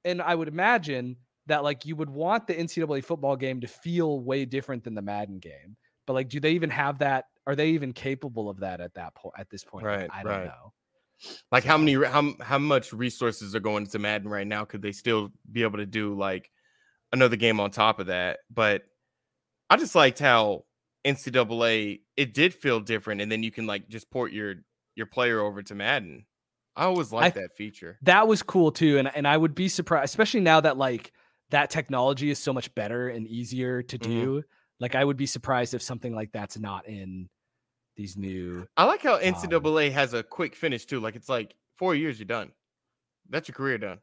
and 0.06 0.22
i 0.22 0.34
would 0.34 0.48
imagine 0.48 1.16
that 1.46 1.64
like 1.64 1.86
you 1.86 1.96
would 1.96 2.10
want 2.10 2.48
the 2.48 2.54
ncaa 2.54 3.04
football 3.04 3.36
game 3.36 3.62
to 3.62 3.68
feel 3.68 4.20
way 4.20 4.44
different 4.44 4.84
than 4.84 4.96
the 4.96 5.02
madden 5.02 5.40
game 5.40 5.78
but 6.08 6.14
like 6.14 6.30
do 6.30 6.40
they 6.40 6.54
even 6.54 6.72
have 6.72 7.00
that? 7.00 7.26
Are 7.46 7.56
they 7.56 7.70
even 7.70 7.94
capable 7.94 8.50
of 8.50 8.62
that 8.62 8.82
at 8.82 8.96
that 8.96 9.14
point 9.14 9.36
at 9.38 9.50
this 9.50 9.64
point? 9.64 9.86
Right 9.86 10.10
i 10.12 10.24
don't 10.24 10.32
right. 10.32 10.46
know. 10.46 10.74
Like 11.52 11.64
how 11.64 11.78
many 11.78 11.94
how, 11.94 12.34
how 12.42 12.58
much 12.58 12.94
resources 12.94 13.54
are 13.54 13.60
going 13.60 13.86
to 13.88 14.00
madden 14.00 14.30
right 14.30 14.48
now? 14.48 14.66
Could 14.66 14.82
they 14.82 14.94
still 14.94 15.30
be 15.52 15.64
able 15.64 15.78
to 15.78 15.86
do 15.86 16.16
like 16.16 16.50
another 17.12 17.36
game 17.36 17.60
on 17.60 17.70
top 17.70 18.00
of 18.00 18.08
that? 18.08 18.40
But 18.50 18.84
i 19.70 19.76
just 19.76 19.96
liked 19.96 20.20
how 20.20 20.64
NCAA, 21.08 22.02
it 22.18 22.34
did 22.34 22.54
feel 22.54 22.80
different, 22.80 23.22
and 23.22 23.32
then 23.32 23.44
you 23.44 23.52
can 23.52 23.66
like 23.66 23.88
just 23.88 24.10
port 24.12 24.34
your 24.34 24.56
your 24.96 25.06
player 25.06 25.40
over 25.40 25.62
to 25.64 25.76
Madden. 25.76 26.26
I 26.76 26.84
always 26.86 27.12
like 27.12 27.36
that 27.36 27.56
feature. 27.56 27.98
That 28.04 28.28
was 28.28 28.44
cool 28.44 28.72
too, 28.72 28.98
and 28.98 29.10
and 29.16 29.28
I 29.28 29.38
would 29.38 29.56
be 29.56 29.70
surprised, 29.70 30.06
especially 30.06 30.42
now 30.42 30.62
that 30.62 30.78
like 30.78 31.14
that 31.50 31.70
technology 31.70 32.30
is 32.30 32.40
so 32.40 32.54
much 32.54 32.74
better 32.76 33.10
and 33.10 33.28
easier 33.28 33.82
to 33.84 33.98
mm-hmm. 33.98 34.12
do. 34.12 34.28
Mm-hmm. 34.28 34.48
Like 34.80 34.96
I 34.96 35.04
would 35.04 35.18
be 35.18 35.26
surprised 35.26 35.74
if 35.74 35.82
something 35.82 36.14
like 36.14 36.32
that's 36.32 36.60
not 36.60 36.88
in 36.88 37.30
these 37.96 38.18
new. 38.18 38.68
I 38.76 38.86
like 38.86 39.02
how 39.02 39.18
NCAA 39.18 39.88
um, 39.88 39.94
has 39.94 40.14
a 40.14 40.22
quick 40.22 40.56
finish 40.56 40.86
too. 40.86 41.00
Like 41.00 41.16
it's 41.16 41.30
like 41.30 41.56
four 41.78 41.96
years, 41.96 42.20
you're 42.20 42.28
done. 42.28 42.52
That's 43.30 43.48
your 43.48 43.56
career 43.56 43.78
done. 43.78 44.00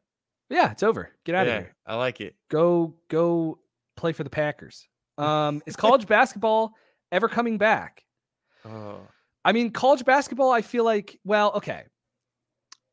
Yeah, 0.49 0.71
it's 0.71 0.83
over. 0.83 1.11
Get 1.23 1.35
out 1.35 1.47
yeah, 1.47 1.53
of 1.53 1.63
here. 1.63 1.75
I 1.85 1.95
like 1.95 2.19
it. 2.19 2.35
Go 2.49 2.95
go 3.09 3.59
play 3.95 4.11
for 4.11 4.23
the 4.23 4.29
Packers. 4.29 4.87
Um, 5.17 5.61
is 5.65 5.77
college 5.77 6.07
basketball 6.07 6.75
ever 7.11 7.27
coming 7.27 7.57
back. 7.57 8.03
Oh. 8.65 8.99
I 9.43 9.51
mean, 9.51 9.71
college 9.71 10.05
basketball, 10.05 10.51
I 10.51 10.61
feel 10.61 10.83
like, 10.83 11.19
well, 11.23 11.51
okay. 11.55 11.83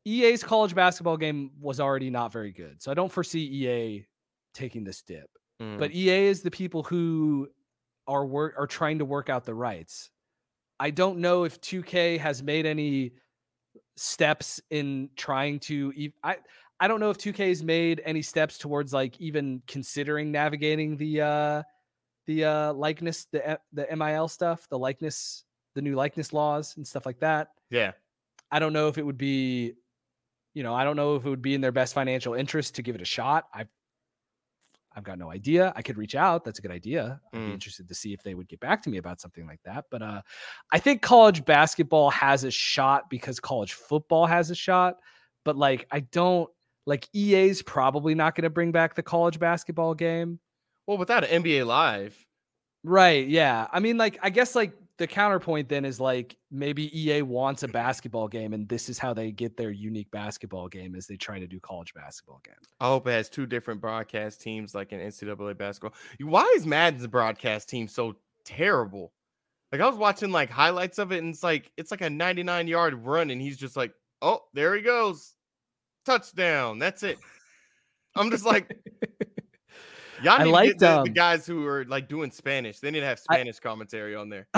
EA's 0.05 0.43
college 0.43 0.75
basketball 0.75 1.17
game 1.17 1.51
was 1.59 1.79
already 1.79 2.09
not 2.09 2.31
very 2.31 2.51
good. 2.51 2.81
So 2.81 2.91
I 2.91 2.93
don't 2.93 3.11
foresee 3.11 3.39
EA 3.39 4.05
taking 4.53 4.83
this 4.83 5.01
dip. 5.01 5.29
Mm. 5.61 5.79
But 5.79 5.91
EA 5.91 6.27
is 6.27 6.41
the 6.41 6.51
people 6.51 6.83
who 6.83 7.47
are 8.07 8.25
work 8.25 8.55
are 8.57 8.67
trying 8.67 8.99
to 8.99 9.05
work 9.05 9.29
out 9.29 9.45
the 9.45 9.53
rights. 9.53 10.09
I 10.79 10.89
don't 10.89 11.19
know 11.19 11.45
if 11.45 11.61
2K 11.61 12.19
has 12.19 12.43
made 12.43 12.65
any 12.65 13.13
steps 13.95 14.59
in 14.69 15.09
trying 15.15 15.59
to 15.59 15.93
I 16.23 16.37
I 16.79 16.87
don't 16.87 16.99
know 16.99 17.09
if 17.09 17.17
2K 17.17 17.49
has 17.49 17.63
made 17.63 18.01
any 18.03 18.21
steps 18.21 18.57
towards 18.57 18.91
like 18.91 19.19
even 19.21 19.61
considering 19.67 20.31
navigating 20.31 20.97
the 20.97 21.21
uh 21.21 21.63
the 22.25 22.45
uh 22.45 22.73
likeness 22.73 23.25
the 23.31 23.59
the 23.73 23.87
NIL 23.95 24.27
stuff, 24.27 24.67
the 24.69 24.79
likeness, 24.79 25.43
the 25.75 25.81
new 25.81 25.95
likeness 25.95 26.33
laws 26.33 26.75
and 26.77 26.87
stuff 26.87 27.05
like 27.05 27.19
that. 27.19 27.49
Yeah. 27.69 27.91
I 28.51 28.59
don't 28.59 28.73
know 28.73 28.87
if 28.87 28.97
it 28.97 29.05
would 29.05 29.17
be 29.17 29.73
you 30.53 30.61
know, 30.61 30.75
I 30.75 30.83
don't 30.83 30.95
know 30.95 31.15
if 31.15 31.25
it 31.25 31.29
would 31.29 31.41
be 31.41 31.55
in 31.55 31.61
their 31.61 31.71
best 31.71 31.93
financial 31.95 32.35
interest 32.35 32.75
to 32.75 32.83
give 32.83 32.95
it 32.95 33.01
a 33.01 33.05
shot. 33.05 33.47
I've 33.53 33.69
I've 34.95 35.03
got 35.03 35.17
no 35.17 35.31
idea. 35.31 35.73
I 35.75 35.81
could 35.81 35.97
reach 35.97 36.15
out. 36.15 36.45
That's 36.45 36.59
a 36.59 36.61
good 36.61 36.71
idea. 36.71 37.19
I'd 37.33 37.39
mm. 37.39 37.47
be 37.47 37.53
interested 37.53 37.87
to 37.87 37.95
see 37.95 38.13
if 38.13 38.21
they 38.21 38.35
would 38.35 38.47
get 38.47 38.59
back 38.59 38.81
to 38.83 38.89
me 38.89 38.97
about 38.97 39.19
something 39.19 39.47
like 39.47 39.59
that. 39.65 39.85
But 39.89 40.01
uh, 40.01 40.21
I 40.71 40.79
think 40.79 41.01
college 41.01 41.43
basketball 41.45 42.11
has 42.11 42.43
a 42.43 42.51
shot 42.51 43.09
because 43.09 43.39
college 43.39 43.73
football 43.73 44.25
has 44.27 44.51
a 44.51 44.55
shot. 44.55 44.97
But 45.45 45.57
like, 45.57 45.87
I 45.91 46.01
don't 46.01 46.49
like 46.85 47.07
EA's 47.13 47.61
probably 47.61 48.13
not 48.13 48.35
going 48.35 48.43
to 48.43 48.49
bring 48.49 48.71
back 48.71 48.93
the 48.93 49.03
college 49.03 49.39
basketball 49.39 49.95
game. 49.95 50.39
Well, 50.87 50.97
without 50.97 51.23
an 51.23 51.43
NBA 51.43 51.65
Live. 51.65 52.25
Right. 52.83 53.27
Yeah. 53.27 53.67
I 53.71 53.79
mean, 53.79 53.97
like, 53.97 54.19
I 54.21 54.29
guess 54.29 54.55
like 54.55 54.73
the 54.97 55.07
counterpoint 55.07 55.69
then 55.69 55.85
is 55.85 55.99
like 55.99 56.37
maybe 56.51 56.91
EA 56.97 57.23
wants 57.23 57.63
a 57.63 57.67
basketball 57.67 58.27
game, 58.27 58.53
and 58.53 58.67
this 58.69 58.89
is 58.89 58.99
how 58.99 59.13
they 59.13 59.31
get 59.31 59.57
their 59.57 59.71
unique 59.71 60.11
basketball 60.11 60.67
game 60.67 60.95
as 60.95 61.07
they 61.07 61.15
try 61.15 61.39
to 61.39 61.47
do 61.47 61.59
college 61.59 61.93
basketball 61.93 62.41
game. 62.43 62.55
I 62.79 62.87
hope 62.87 63.07
it 63.07 63.11
has 63.11 63.29
two 63.29 63.45
different 63.45 63.81
broadcast 63.81 64.41
teams 64.41 64.75
like 64.75 64.91
an 64.91 64.99
NCAA 64.99 65.57
basketball. 65.57 65.97
Why 66.19 66.51
is 66.55 66.65
Madden's 66.65 67.07
broadcast 67.07 67.69
team 67.69 67.87
so 67.87 68.17
terrible? 68.45 69.13
Like 69.71 69.81
I 69.81 69.87
was 69.87 69.97
watching 69.97 70.31
like 70.31 70.51
highlights 70.51 70.99
of 70.99 71.11
it, 71.11 71.23
and 71.23 71.33
it's 71.33 71.43
like 71.43 71.71
it's 71.75 71.89
like 71.89 72.01
a 72.01 72.09
99 72.09 72.67
yard 72.67 72.93
run, 72.93 73.31
and 73.31 73.41
he's 73.41 73.57
just 73.57 73.75
like, 73.75 73.93
oh, 74.21 74.41
there 74.53 74.75
he 74.75 74.81
goes, 74.81 75.33
touchdown. 76.05 76.77
That's 76.77 77.01
it. 77.01 77.17
I'm 78.15 78.29
just 78.29 78.45
like, 78.45 78.77
Y'all 80.23 80.39
need 80.39 80.47
I 80.47 80.51
like 80.51 80.77
the, 80.77 80.99
um, 80.99 81.03
the, 81.03 81.09
guys 81.09 81.45
who 81.45 81.65
are 81.67 81.83
like 81.85 82.07
doing 82.07 82.31
Spanish. 82.31 82.79
They 82.79 82.91
need 82.91 83.01
to 83.01 83.05
have 83.05 83.19
Spanish 83.19 83.57
I, 83.57 83.67
commentary 83.67 84.15
on 84.15 84.29
there. 84.29 84.47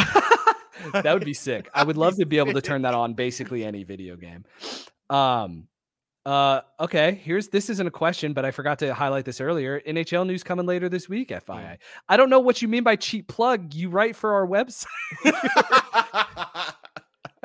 that 0.94 1.14
would 1.14 1.26
be 1.26 1.34
sick. 1.34 1.70
I 1.74 1.84
would 1.84 1.98
love 1.98 2.18
to 2.18 2.26
be 2.26 2.38
able 2.38 2.54
to 2.54 2.62
turn 2.62 2.84
that 2.84 2.94
on 2.94 3.14
basically 3.14 3.66
any 3.66 3.84
video 3.84 4.16
game. 4.16 4.46
Um 5.10 5.68
uh 6.26 6.62
okay, 6.80 7.20
here's 7.24 7.50
this 7.50 7.70
isn't 7.70 7.86
a 7.86 7.92
question, 7.92 8.34
but 8.34 8.46
I 8.46 8.52
forgot 8.52 8.80
to 8.80 8.94
highlight 8.94 9.26
this 9.26 9.40
earlier. 9.40 9.82
NHL 9.88 10.26
news 10.26 10.44
coming 10.44 10.66
later 10.66 10.90
this 10.90 11.08
week, 11.08 11.30
FYI. 11.30 11.46
Mm. 11.48 11.78
I 12.10 12.18
don't 12.18 12.30
know 12.30 12.40
what 12.40 12.62
you 12.62 12.68
mean 12.68 12.84
by 12.84 12.96
cheap 12.96 13.28
plug. 13.28 13.74
You 13.74 13.90
write 13.90 14.16
for 14.16 14.34
our 14.34 14.48
website. 14.48 14.86
that 15.24 16.76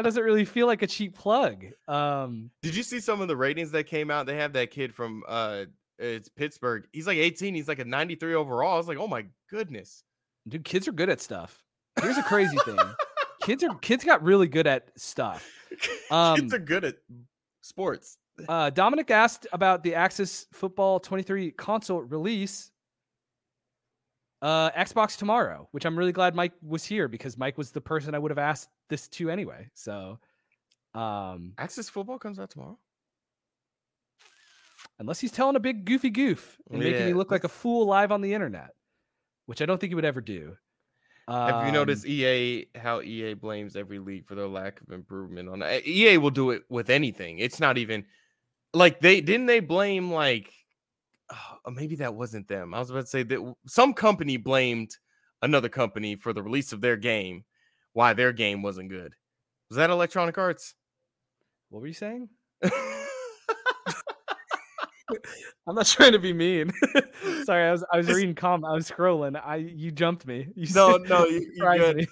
doesn't 0.02 0.22
really 0.22 0.46
feel 0.46 0.66
like 0.66 0.82
a 0.82 0.86
cheap 0.86 1.14
plug. 1.14 1.66
Um 1.88 2.50
Did 2.62 2.74
you 2.74 2.82
see 2.82 3.00
some 3.00 3.20
of 3.20 3.28
the 3.28 3.36
ratings 3.36 3.70
that 3.72 3.84
came 3.84 4.10
out? 4.10 4.26
They 4.26 4.36
have 4.36 4.54
that 4.54 4.70
kid 4.70 4.94
from 4.94 5.22
uh 5.28 5.64
it's 6.00 6.28
Pittsburgh. 6.28 6.86
He's 6.92 7.06
like 7.06 7.18
18. 7.18 7.54
He's 7.54 7.68
like 7.68 7.78
a 7.78 7.84
93 7.84 8.34
overall. 8.34 8.74
I 8.74 8.76
was 8.76 8.88
like, 8.88 8.98
oh 8.98 9.06
my 9.06 9.26
goodness. 9.50 10.02
Dude, 10.48 10.64
kids 10.64 10.88
are 10.88 10.92
good 10.92 11.10
at 11.10 11.20
stuff. 11.20 11.62
Here's 12.00 12.16
a 12.16 12.22
crazy 12.22 12.56
thing. 12.64 12.78
kids 13.42 13.62
are 13.62 13.74
kids 13.78 14.04
got 14.04 14.22
really 14.22 14.48
good 14.48 14.66
at 14.66 14.90
stuff. 14.96 15.48
Um, 16.10 16.34
kids 16.36 16.52
are 16.52 16.58
good 16.58 16.84
at 16.84 16.96
sports. 17.60 18.18
Uh, 18.48 18.70
Dominic 18.70 19.10
asked 19.10 19.46
about 19.52 19.82
the 19.82 19.94
Axis 19.94 20.46
Football 20.54 20.98
23 20.98 21.50
console 21.50 22.00
release. 22.00 22.70
Uh, 24.40 24.70
Xbox 24.70 25.18
tomorrow, 25.18 25.68
which 25.72 25.84
I'm 25.84 25.94
really 25.94 26.10
glad 26.10 26.34
Mike 26.34 26.54
was 26.62 26.82
here 26.82 27.06
because 27.06 27.36
Mike 27.36 27.58
was 27.58 27.70
the 27.70 27.82
person 27.82 28.14
I 28.14 28.18
would 28.18 28.30
have 28.30 28.38
asked 28.38 28.70
this 28.88 29.08
to 29.08 29.30
anyway. 29.30 29.68
So, 29.74 30.18
um, 30.94 31.52
Axis 31.58 31.90
Football 31.90 32.18
comes 32.18 32.38
out 32.38 32.48
tomorrow 32.48 32.78
unless 34.98 35.20
he's 35.20 35.32
telling 35.32 35.56
a 35.56 35.60
big 35.60 35.84
goofy 35.84 36.10
goof 36.10 36.58
and 36.70 36.82
yeah. 36.82 36.90
making 36.90 37.06
me 37.06 37.14
look 37.14 37.30
like 37.30 37.44
a 37.44 37.48
fool 37.48 37.86
live 37.86 38.12
on 38.12 38.20
the 38.20 38.34
internet, 38.34 38.70
which 39.46 39.62
I 39.62 39.66
don't 39.66 39.78
think 39.78 39.90
he 39.90 39.94
would 39.94 40.04
ever 40.04 40.20
do. 40.20 40.56
Have 41.28 41.54
um, 41.54 41.66
you 41.66 41.72
noticed 41.72 42.06
EA 42.06 42.66
how 42.74 43.02
EA 43.02 43.34
blames 43.34 43.76
every 43.76 44.00
league 44.00 44.26
for 44.26 44.34
their 44.34 44.48
lack 44.48 44.80
of 44.80 44.90
improvement 44.90 45.48
on 45.48 45.60
that? 45.60 45.86
EA 45.86 46.18
will 46.18 46.30
do 46.30 46.50
it 46.50 46.64
with 46.68 46.90
anything. 46.90 47.38
It's 47.38 47.60
not 47.60 47.78
even 47.78 48.04
like 48.74 49.00
they 49.00 49.20
didn't 49.20 49.46
they 49.46 49.60
blame 49.60 50.10
like 50.10 50.52
oh, 51.32 51.70
maybe 51.70 51.96
that 51.96 52.14
wasn't 52.14 52.48
them. 52.48 52.74
I 52.74 52.78
was 52.80 52.90
about 52.90 53.02
to 53.02 53.06
say 53.06 53.22
that 53.22 53.54
some 53.66 53.94
company 53.94 54.36
blamed 54.38 54.96
another 55.42 55.68
company 55.68 56.16
for 56.16 56.32
the 56.32 56.42
release 56.42 56.72
of 56.72 56.80
their 56.80 56.96
game, 56.96 57.44
why 57.92 58.12
their 58.12 58.32
game 58.32 58.62
wasn't 58.62 58.90
good. 58.90 59.14
Was 59.68 59.76
that 59.76 59.90
Electronic 59.90 60.36
Arts? 60.36 60.74
What 61.68 61.80
were 61.80 61.86
you 61.86 61.94
saying? 61.94 62.28
I'm 65.66 65.74
not 65.74 65.86
trying 65.86 66.12
to 66.12 66.18
be 66.18 66.32
mean. 66.32 66.72
Sorry, 67.44 67.68
I 67.68 67.72
was 67.72 67.84
I 67.92 67.98
was 67.98 68.08
reading 68.08 68.34
com. 68.34 68.64
I 68.64 68.72
was 68.72 68.90
scrolling. 68.90 69.40
I 69.42 69.56
you 69.56 69.90
jumped 69.90 70.26
me. 70.26 70.48
You 70.54 70.66
no, 70.74 70.96
no, 71.08 71.26
you, 71.26 71.50
you 71.54 71.62
good. 71.78 72.08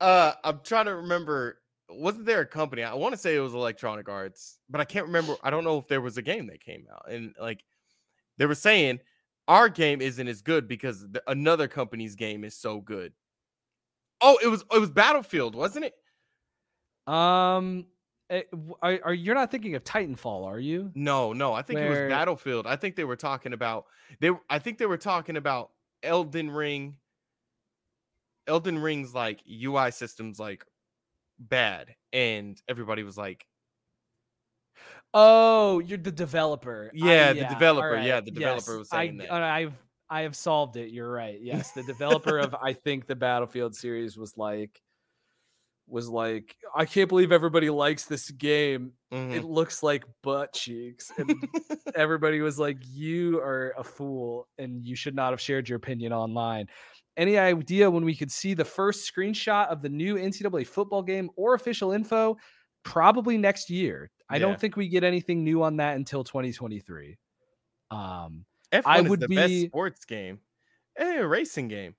Uh, 0.00 0.32
I'm 0.44 0.60
trying 0.62 0.86
to 0.86 0.96
remember. 0.96 1.58
Wasn't 1.90 2.26
there 2.26 2.40
a 2.40 2.46
company? 2.46 2.82
I 2.82 2.94
want 2.94 3.14
to 3.14 3.18
say 3.18 3.34
it 3.34 3.40
was 3.40 3.54
Electronic 3.54 4.08
Arts, 4.08 4.58
but 4.68 4.80
I 4.80 4.84
can't 4.84 5.06
remember. 5.06 5.36
I 5.42 5.50
don't 5.50 5.64
know 5.64 5.78
if 5.78 5.88
there 5.88 6.00
was 6.00 6.18
a 6.18 6.22
game 6.22 6.46
that 6.48 6.60
came 6.60 6.86
out, 6.92 7.10
and 7.10 7.34
like 7.40 7.64
they 8.36 8.46
were 8.46 8.54
saying, 8.54 9.00
our 9.48 9.68
game 9.68 10.00
isn't 10.00 10.28
as 10.28 10.42
good 10.42 10.68
because 10.68 11.00
the, 11.10 11.22
another 11.26 11.66
company's 11.66 12.14
game 12.14 12.44
is 12.44 12.54
so 12.54 12.80
good. 12.80 13.12
Oh, 14.20 14.38
it 14.42 14.48
was 14.48 14.64
it 14.72 14.78
was 14.78 14.90
Battlefield, 14.90 15.54
wasn't 15.54 15.86
it? 15.86 15.94
Um, 17.12 17.86
eh, 18.30 18.42
are, 18.82 18.98
are 19.04 19.14
you're 19.14 19.34
not 19.34 19.50
thinking 19.50 19.74
of 19.74 19.84
Titanfall, 19.84 20.46
are 20.46 20.58
you? 20.58 20.90
No, 20.94 21.32
no. 21.32 21.52
I 21.52 21.62
think 21.62 21.78
Where... 21.78 21.86
it 21.86 22.04
was 22.04 22.10
Battlefield. 22.10 22.66
I 22.66 22.76
think 22.76 22.96
they 22.96 23.04
were 23.04 23.16
talking 23.16 23.52
about 23.52 23.86
they. 24.20 24.30
I 24.48 24.58
think 24.58 24.78
they 24.78 24.86
were 24.86 24.98
talking 24.98 25.36
about 25.36 25.70
Elden 26.02 26.50
Ring. 26.50 26.96
Elden 28.46 28.78
Ring's 28.78 29.14
like 29.14 29.40
UI 29.50 29.90
systems 29.90 30.38
like 30.38 30.64
bad, 31.38 31.94
and 32.12 32.60
everybody 32.68 33.02
was 33.02 33.18
like, 33.18 33.46
"Oh, 35.12 35.80
you're 35.80 35.98
the 35.98 36.12
developer." 36.12 36.90
Yeah, 36.94 37.32
the 37.32 37.44
developer. 37.44 37.92
Right. 37.92 38.06
Yeah, 38.06 38.20
the 38.20 38.30
developer 38.30 38.72
yes. 38.72 38.78
was 38.78 38.90
saying 38.90 39.20
I, 39.22 39.24
that. 39.24 39.42
I've 39.42 39.74
I 40.10 40.22
have 40.22 40.36
solved 40.36 40.76
it. 40.76 40.90
You're 40.90 41.10
right. 41.10 41.38
Yes, 41.40 41.72
the 41.72 41.82
developer 41.82 42.38
of 42.38 42.54
I 42.62 42.72
think 42.72 43.06
the 43.06 43.16
Battlefield 43.16 43.74
series 43.74 44.16
was 44.16 44.36
like 44.38 44.80
was 45.88 46.08
like, 46.08 46.56
I 46.74 46.84
can't 46.84 47.08
believe 47.08 47.32
everybody 47.32 47.70
likes 47.70 48.04
this 48.04 48.30
game. 48.30 48.92
Mm-hmm. 49.12 49.34
It 49.34 49.44
looks 49.44 49.82
like 49.82 50.04
butt 50.22 50.52
cheeks. 50.52 51.10
And 51.16 51.34
everybody 51.94 52.40
was 52.40 52.58
like, 52.58 52.78
You 52.82 53.40
are 53.40 53.74
a 53.78 53.84
fool 53.84 54.48
and 54.58 54.84
you 54.84 54.96
should 54.96 55.14
not 55.14 55.32
have 55.32 55.40
shared 55.40 55.68
your 55.68 55.76
opinion 55.76 56.12
online. 56.12 56.66
Any 57.16 57.36
idea 57.36 57.90
when 57.90 58.04
we 58.04 58.14
could 58.14 58.30
see 58.30 58.54
the 58.54 58.64
first 58.64 59.12
screenshot 59.12 59.68
of 59.68 59.82
the 59.82 59.88
new 59.88 60.16
NCAA 60.16 60.66
football 60.66 61.02
game 61.02 61.30
or 61.36 61.54
official 61.54 61.92
info? 61.92 62.36
Probably 62.84 63.36
next 63.36 63.70
year. 63.70 64.10
I 64.30 64.36
yeah. 64.36 64.40
don't 64.40 64.60
think 64.60 64.76
we 64.76 64.88
get 64.88 65.02
anything 65.04 65.42
new 65.42 65.62
on 65.62 65.78
that 65.78 65.96
until 65.96 66.22
2023. 66.22 67.18
Um, 67.90 68.44
F1 68.72 68.82
I 68.84 69.00
would 69.00 69.20
the 69.20 69.28
be, 69.28 69.34
best 69.34 69.66
sports 69.66 70.04
game. 70.04 70.40
A 70.98 71.26
racing 71.26 71.68
game. 71.68 71.94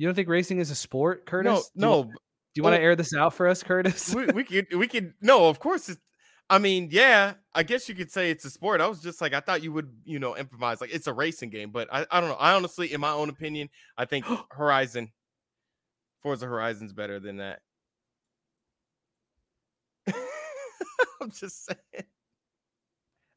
You 0.00 0.06
don't 0.06 0.14
think 0.14 0.30
racing 0.30 0.60
is 0.60 0.70
a 0.70 0.74
sport, 0.74 1.26
Curtis? 1.26 1.70
No, 1.74 1.98
do 1.98 1.98
no. 1.98 1.98
You, 1.98 2.04
do 2.04 2.12
you 2.54 2.62
want 2.62 2.74
to 2.74 2.80
oh 2.80 2.84
air 2.84 2.96
this 2.96 3.12
out 3.12 3.34
for 3.34 3.46
us, 3.46 3.62
Curtis? 3.62 4.14
we, 4.14 4.24
we 4.28 4.44
could, 4.44 4.66
we 4.74 4.88
could. 4.88 5.12
No, 5.20 5.50
of 5.50 5.58
course. 5.60 5.90
It's, 5.90 6.00
I 6.48 6.56
mean, 6.58 6.88
yeah, 6.90 7.34
I 7.54 7.64
guess 7.64 7.86
you 7.86 7.94
could 7.94 8.10
say 8.10 8.30
it's 8.30 8.46
a 8.46 8.50
sport. 8.50 8.80
I 8.80 8.86
was 8.86 9.02
just 9.02 9.20
like, 9.20 9.34
I 9.34 9.40
thought 9.40 9.62
you 9.62 9.74
would, 9.74 9.92
you 10.06 10.18
know, 10.18 10.34
improvise 10.38 10.80
like 10.80 10.88
it's 10.90 11.06
a 11.06 11.12
racing 11.12 11.50
game, 11.50 11.70
but 11.70 11.86
I, 11.92 12.06
I 12.10 12.18
don't 12.18 12.30
know. 12.30 12.36
I 12.36 12.54
honestly, 12.54 12.94
in 12.94 12.98
my 12.98 13.10
own 13.10 13.28
opinion, 13.28 13.68
I 13.98 14.06
think 14.06 14.24
Horizon, 14.50 15.12
Forza 16.22 16.46
Horizon's 16.46 16.94
better 16.94 17.20
than 17.20 17.36
that. 17.36 17.60
I'm 21.20 21.30
just 21.30 21.66
saying. 21.66 22.06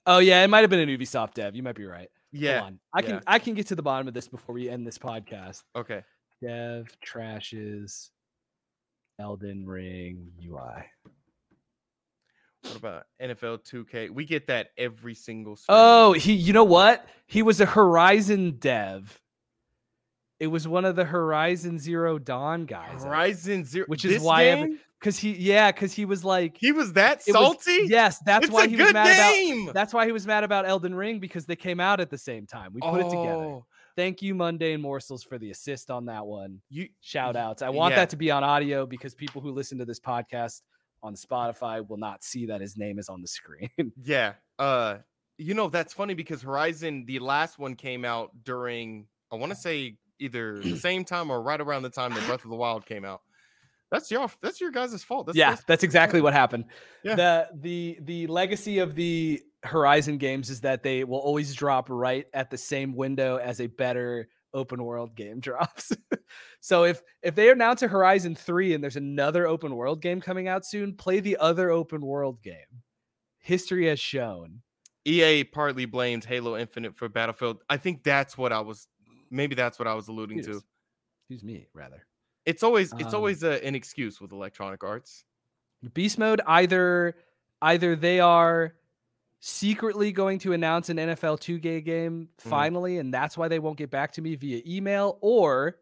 Oh 0.06 0.20
yeah, 0.20 0.46
it 0.46 0.48
might 0.48 0.62
have 0.62 0.70
been 0.70 0.80
an 0.80 0.88
Ubisoft 0.88 1.34
dev. 1.34 1.58
You 1.58 1.64
might 1.64 1.76
be 1.76 1.86
right. 1.86 2.08
Yeah, 2.32 2.70
I 2.94 3.02
can 3.02 3.22
I 3.28 3.40
can 3.40 3.54
get 3.54 3.68
to 3.68 3.76
the 3.76 3.84
bottom 3.84 4.08
of 4.08 4.14
this 4.14 4.30
before 4.30 4.56
we 4.56 4.70
end 4.70 4.88
this 4.88 4.98
podcast. 4.98 5.64
Okay 5.76 6.04
dev 6.44 6.88
trashes 7.06 8.10
Elden 9.20 9.66
Ring 9.66 10.32
UI. 10.44 10.84
What 12.64 12.76
about 12.76 13.04
NFL 13.22 13.60
2K? 13.70 14.10
We 14.10 14.26
get 14.26 14.48
that 14.48 14.70
every 14.78 15.16
single. 15.16 15.56
Stream. 15.56 15.76
Oh, 15.78 16.14
he. 16.14 16.34
You 16.34 16.54
know 16.54 16.64
what? 16.64 17.06
He 17.28 17.42
was 17.42 17.62
a 17.62 17.66
Horizon 17.66 18.58
dev. 18.60 19.20
It 20.40 20.48
was 20.48 20.68
one 20.68 20.86
of 20.86 20.96
the 20.96 21.06
Horizon 21.06 21.78
Zero 21.78 22.18
Dawn 22.20 22.66
guys. 22.66 23.04
Horizon 23.04 23.66
Zero, 23.66 23.86
which 23.88 24.04
is 24.04 24.22
why 24.22 24.70
because 25.00 25.18
he 25.18 25.34
yeah 25.34 25.72
because 25.72 25.94
he 25.94 26.06
was 26.06 26.26
like 26.26 26.58
he 26.58 26.72
was 26.72 26.94
that 26.94 27.22
salty. 27.22 27.82
Was, 27.82 27.90
yes, 27.90 28.20
that's 28.26 28.46
it's 28.46 28.54
why 28.54 28.68
he 28.68 28.76
was 28.76 28.92
mad 28.94 29.34
game. 29.34 29.64
about. 29.64 29.74
That's 29.74 29.94
why 29.94 30.06
he 30.06 30.12
was 30.12 30.26
mad 30.26 30.44
about 30.44 30.66
Elden 30.66 30.96
Ring 30.96 31.20
because 31.20 31.46
they 31.46 31.56
came 31.56 31.80
out 31.80 32.00
at 32.00 32.10
the 32.10 32.18
same 32.18 32.46
time. 32.46 32.74
We 32.74 32.82
put 32.82 32.90
oh. 32.90 32.96
it 32.96 33.10
together. 33.10 33.44
Oh. 33.44 33.66
Thank 33.96 34.22
you, 34.22 34.34
Mundane 34.34 34.82
Morsels, 34.82 35.24
for 35.24 35.38
the 35.38 35.52
assist 35.52 35.92
on 35.92 36.06
that 36.06 36.26
one. 36.26 36.62
You 36.70 36.88
shout 37.02 37.36
outs. 37.36 37.62
I 37.62 37.70
want 37.70 37.92
yeah. 37.92 37.98
that 37.98 38.10
to 38.12 38.16
be 38.16 38.32
on 38.32 38.44
audio 38.44 38.86
because 38.86 39.14
people 39.14 39.42
who 39.42 39.52
listen 39.52 39.78
to 39.78 39.86
this 39.86 40.00
podcast 40.00 40.62
on 41.04 41.16
Spotify 41.16 41.88
will 41.88 41.98
not 41.98 42.24
see 42.24 42.46
that 42.48 42.62
his 42.62 42.78
name 42.78 42.98
is 42.98 43.10
on 43.10 43.22
the 43.22 43.28
screen. 43.28 43.70
yeah. 44.04 44.34
Uh 44.58 44.98
you 45.38 45.54
know 45.54 45.68
that's 45.68 45.94
funny 45.94 46.14
because 46.14 46.42
Horizon, 46.42 47.06
the 47.06 47.20
last 47.20 47.60
one 47.60 47.76
came 47.76 48.06
out 48.06 48.32
during 48.44 49.08
I 49.32 49.36
want 49.36 49.52
to 49.52 49.58
say 49.58 49.98
either 50.20 50.60
the 50.60 50.78
same 50.78 51.04
time 51.04 51.30
or 51.30 51.42
right 51.42 51.60
around 51.60 51.84
the 51.84 51.90
time 51.90 52.14
that 52.14 52.26
Breath 52.26 52.44
of 52.44 52.50
the 52.50 52.56
Wild 52.56 52.86
came 52.86 53.04
out. 53.04 53.22
That's 53.94 54.10
your 54.10 54.28
that's 54.42 54.60
your 54.60 54.72
guys' 54.72 55.04
fault. 55.04 55.28
That's, 55.28 55.38
yeah, 55.38 55.52
that's, 55.52 55.64
that's 55.66 55.84
exactly 55.84 56.20
what 56.20 56.34
happened. 56.34 56.66
Yeah. 57.04 57.14
The 57.14 57.50
the 57.54 58.00
the 58.02 58.28
legacy 58.28 58.80
of 58.80 58.96
the 58.96 59.40
Horizon 59.62 60.18
games 60.18 60.50
is 60.50 60.62
that 60.62 60.82
they 60.82 61.04
will 61.04 61.20
always 61.20 61.54
drop 61.54 61.90
right 61.92 62.26
at 62.34 62.50
the 62.50 62.58
same 62.58 62.96
window 62.96 63.38
as 63.38 63.62
a 63.62 63.68
better 63.68 64.30
open 64.52 64.84
world 64.84 65.16
game 65.16 65.40
drops. 65.40 65.92
so 66.60 66.86
if 66.86 67.04
if 67.22 67.36
they 67.36 67.52
announce 67.52 67.84
a 67.84 67.88
Horizon 67.88 68.34
3 68.34 68.74
and 68.74 68.84
there's 68.84 68.96
another 68.96 69.46
open 69.46 69.76
world 69.76 70.02
game 70.02 70.20
coming 70.20 70.48
out 70.48 70.66
soon, 70.66 70.96
play 70.96 71.20
the 71.20 71.38
other 71.38 71.70
open 71.70 72.02
world 72.02 72.42
game. 72.42 72.82
History 73.38 73.86
has 73.90 74.00
shown. 74.00 74.64
EA 75.06 75.44
partly 75.44 75.86
blames 75.86 76.26
Halo 76.26 76.58
Infinite 76.58 76.98
for 76.98 77.10
Battlefield. 77.10 77.60
I 77.70 77.78
think 77.78 78.04
that's 78.04 78.40
what 78.40 78.52
I 78.52 78.62
was 78.62 78.88
maybe 79.30 79.54
that's 79.54 79.78
what 79.78 79.88
I 79.88 79.94
was 79.94 80.08
alluding 80.08 80.40
excuse, 80.40 80.62
to. 80.62 80.66
Excuse 81.30 81.44
me, 81.44 81.68
rather. 81.76 82.08
It's 82.46 82.64
always 82.64 82.94
it's 82.94 83.14
um, 83.14 83.16
always 83.16 83.44
a, 83.44 83.66
an 83.66 83.76
excuse 83.76 84.20
with 84.20 84.32
Electronic 84.32 84.84
Arts. 84.84 85.24
Beast 85.94 86.18
mode 86.18 86.42
either 86.46 87.16
either 87.62 87.96
they 87.96 88.20
are 88.20 88.74
secretly 89.40 90.12
going 90.12 90.40
to 90.40 90.54
announce 90.54 90.90
an 90.90 90.98
NFL 90.98 91.40
2K 91.40 91.84
game 91.84 92.28
mm. 92.28 92.50
finally, 92.50 92.96
mm. 92.96 93.02
and 93.02 93.14
that's 93.14 93.38
why 93.38 93.48
they 93.48 93.60
won't 93.60 93.78
get 93.78 93.92
back 93.92 94.14
to 94.14 94.22
me 94.22 94.36
via 94.36 94.62
email, 94.66 95.18
or 95.22 95.78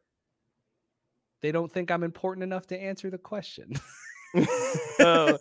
they 1.42 1.52
don't 1.52 1.72
think 1.72 1.92
I'm 1.92 2.04
important 2.04 2.44
enough 2.44 2.68
to 2.68 2.80
answer 2.80 3.10
the 3.10 3.18
question. 3.18 3.74
so 4.98 5.38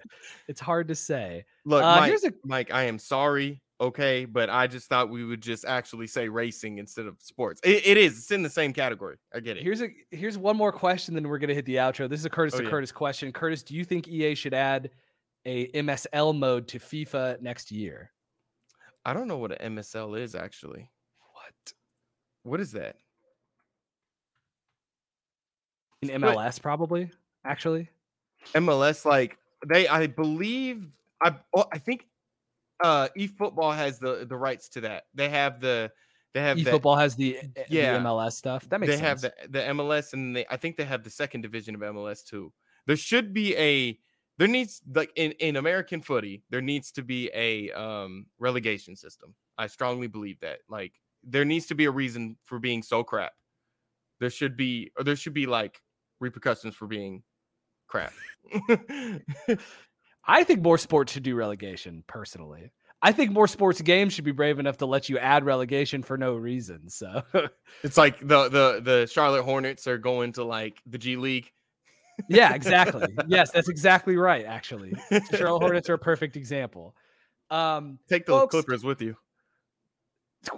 it's 0.48 0.60
hard 0.60 0.88
to 0.88 0.94
say. 0.94 1.44
Look, 1.64 1.82
uh, 1.82 2.00
Mike, 2.00 2.14
a- 2.24 2.32
Mike, 2.44 2.70
I 2.72 2.84
am 2.84 2.98
sorry. 2.98 3.62
Okay, 3.80 4.26
but 4.26 4.50
I 4.50 4.66
just 4.66 4.88
thought 4.88 5.08
we 5.08 5.24
would 5.24 5.40
just 5.40 5.64
actually 5.64 6.06
say 6.06 6.28
racing 6.28 6.76
instead 6.76 7.06
of 7.06 7.16
sports. 7.20 7.62
it, 7.64 7.86
it 7.86 7.96
is. 7.96 8.18
It's 8.18 8.30
in 8.30 8.42
the 8.42 8.50
same 8.50 8.74
category. 8.74 9.16
I 9.34 9.40
get 9.40 9.56
it. 9.56 9.62
Here's 9.62 9.80
a 9.80 9.88
here's 10.10 10.36
one 10.36 10.56
more 10.56 10.70
question, 10.70 11.14
then 11.14 11.26
we're 11.26 11.38
gonna 11.38 11.54
hit 11.54 11.64
the 11.64 11.76
outro. 11.76 12.08
This 12.08 12.20
is 12.20 12.26
a 12.26 12.30
Curtis 12.30 12.54
oh, 12.54 12.58
to 12.58 12.64
yeah. 12.64 12.70
Curtis 12.70 12.92
question. 12.92 13.32
Curtis, 13.32 13.62
do 13.62 13.74
you 13.74 13.84
think 13.84 14.06
EA 14.06 14.34
should 14.34 14.52
add 14.52 14.90
a 15.46 15.68
MSL 15.68 16.38
mode 16.38 16.68
to 16.68 16.78
FIFA 16.78 17.40
next 17.40 17.72
year? 17.72 18.10
I 19.06 19.14
don't 19.14 19.26
know 19.26 19.38
what 19.38 19.58
an 19.58 19.76
MSL 19.76 20.20
is 20.20 20.34
actually. 20.34 20.90
What? 21.32 21.72
What 22.42 22.60
is 22.60 22.72
that? 22.72 22.96
In 26.02 26.10
MLS, 26.10 26.34
what? 26.34 26.62
probably. 26.62 27.10
Actually, 27.46 27.88
MLS 28.54 29.06
like 29.06 29.38
they, 29.66 29.88
I 29.88 30.06
believe, 30.06 30.86
I, 31.22 31.34
oh, 31.54 31.64
I 31.72 31.78
think, 31.78 32.06
uh, 32.82 33.08
eFootball 33.16 33.74
has 33.74 33.98
the 33.98 34.26
the 34.28 34.36
rights 34.36 34.68
to 34.70 34.82
that. 34.82 35.04
They 35.14 35.28
have 35.28 35.60
the 35.60 35.90
they 36.32 36.40
have 36.40 36.56
eFootball 36.56 36.98
has 36.98 37.16
the 37.16 37.38
yeah 37.68 37.98
the 37.98 38.04
MLS 38.04 38.32
stuff. 38.32 38.68
That 38.68 38.80
makes 38.80 38.92
they 38.92 38.98
sense. 38.98 39.22
have 39.22 39.32
the 39.48 39.48
the 39.48 39.58
MLS 39.74 40.12
and 40.12 40.36
they 40.36 40.46
I 40.50 40.56
think 40.56 40.76
they 40.76 40.84
have 40.84 41.02
the 41.02 41.10
second 41.10 41.42
division 41.42 41.74
of 41.74 41.80
MLS 41.80 42.24
too. 42.24 42.52
There 42.86 42.96
should 42.96 43.32
be 43.32 43.56
a 43.56 43.98
there 44.38 44.48
needs 44.48 44.80
like 44.94 45.12
in, 45.16 45.32
in 45.32 45.56
American 45.56 46.00
footy, 46.00 46.42
there 46.50 46.62
needs 46.62 46.92
to 46.92 47.02
be 47.02 47.30
a 47.34 47.70
um 47.72 48.26
relegation 48.38 48.96
system. 48.96 49.34
I 49.58 49.66
strongly 49.66 50.06
believe 50.06 50.40
that. 50.40 50.60
Like 50.68 50.94
there 51.22 51.44
needs 51.44 51.66
to 51.66 51.74
be 51.74 51.84
a 51.84 51.90
reason 51.90 52.36
for 52.44 52.58
being 52.58 52.82
so 52.82 53.04
crap. 53.04 53.32
There 54.20 54.30
should 54.30 54.56
be 54.56 54.92
or 54.96 55.04
there 55.04 55.16
should 55.16 55.34
be 55.34 55.46
like 55.46 55.82
repercussions 56.20 56.74
for 56.74 56.86
being 56.86 57.22
crap. 57.88 58.12
I 60.30 60.44
think 60.44 60.62
more 60.62 60.78
sports 60.78 61.12
should 61.12 61.22
do 61.24 61.34
relegation 61.34 62.04
personally. 62.06 62.70
I 63.02 63.12
think 63.12 63.32
more 63.32 63.48
sports 63.48 63.80
games 63.80 64.12
should 64.12 64.24
be 64.24 64.32
brave 64.32 64.58
enough 64.58 64.76
to 64.78 64.86
let 64.86 65.08
you 65.08 65.18
add 65.18 65.44
relegation 65.44 66.02
for 66.02 66.18
no 66.18 66.34
reason. 66.34 66.88
So 66.88 67.22
it's 67.82 67.96
like 67.96 68.18
the 68.20 68.48
the 68.48 68.80
the 68.82 69.08
Charlotte 69.10 69.42
Hornets 69.42 69.86
are 69.86 69.98
going 69.98 70.32
to 70.34 70.44
like 70.44 70.80
the 70.86 70.98
G 70.98 71.16
League 71.16 71.50
yeah, 72.28 72.54
exactly. 72.54 73.08
yes, 73.26 73.50
that's 73.50 73.68
exactly 73.68 74.16
right. 74.16 74.44
Actually, 74.44 74.92
Charlotte 75.34 75.60
Hornets 75.62 75.88
are 75.88 75.94
a 75.94 75.98
perfect 75.98 76.36
example. 76.36 76.94
Um, 77.50 77.98
Take 78.08 78.26
the 78.26 78.32
folks, 78.32 78.52
Clippers 78.52 78.84
with 78.84 79.02
you. 79.02 79.16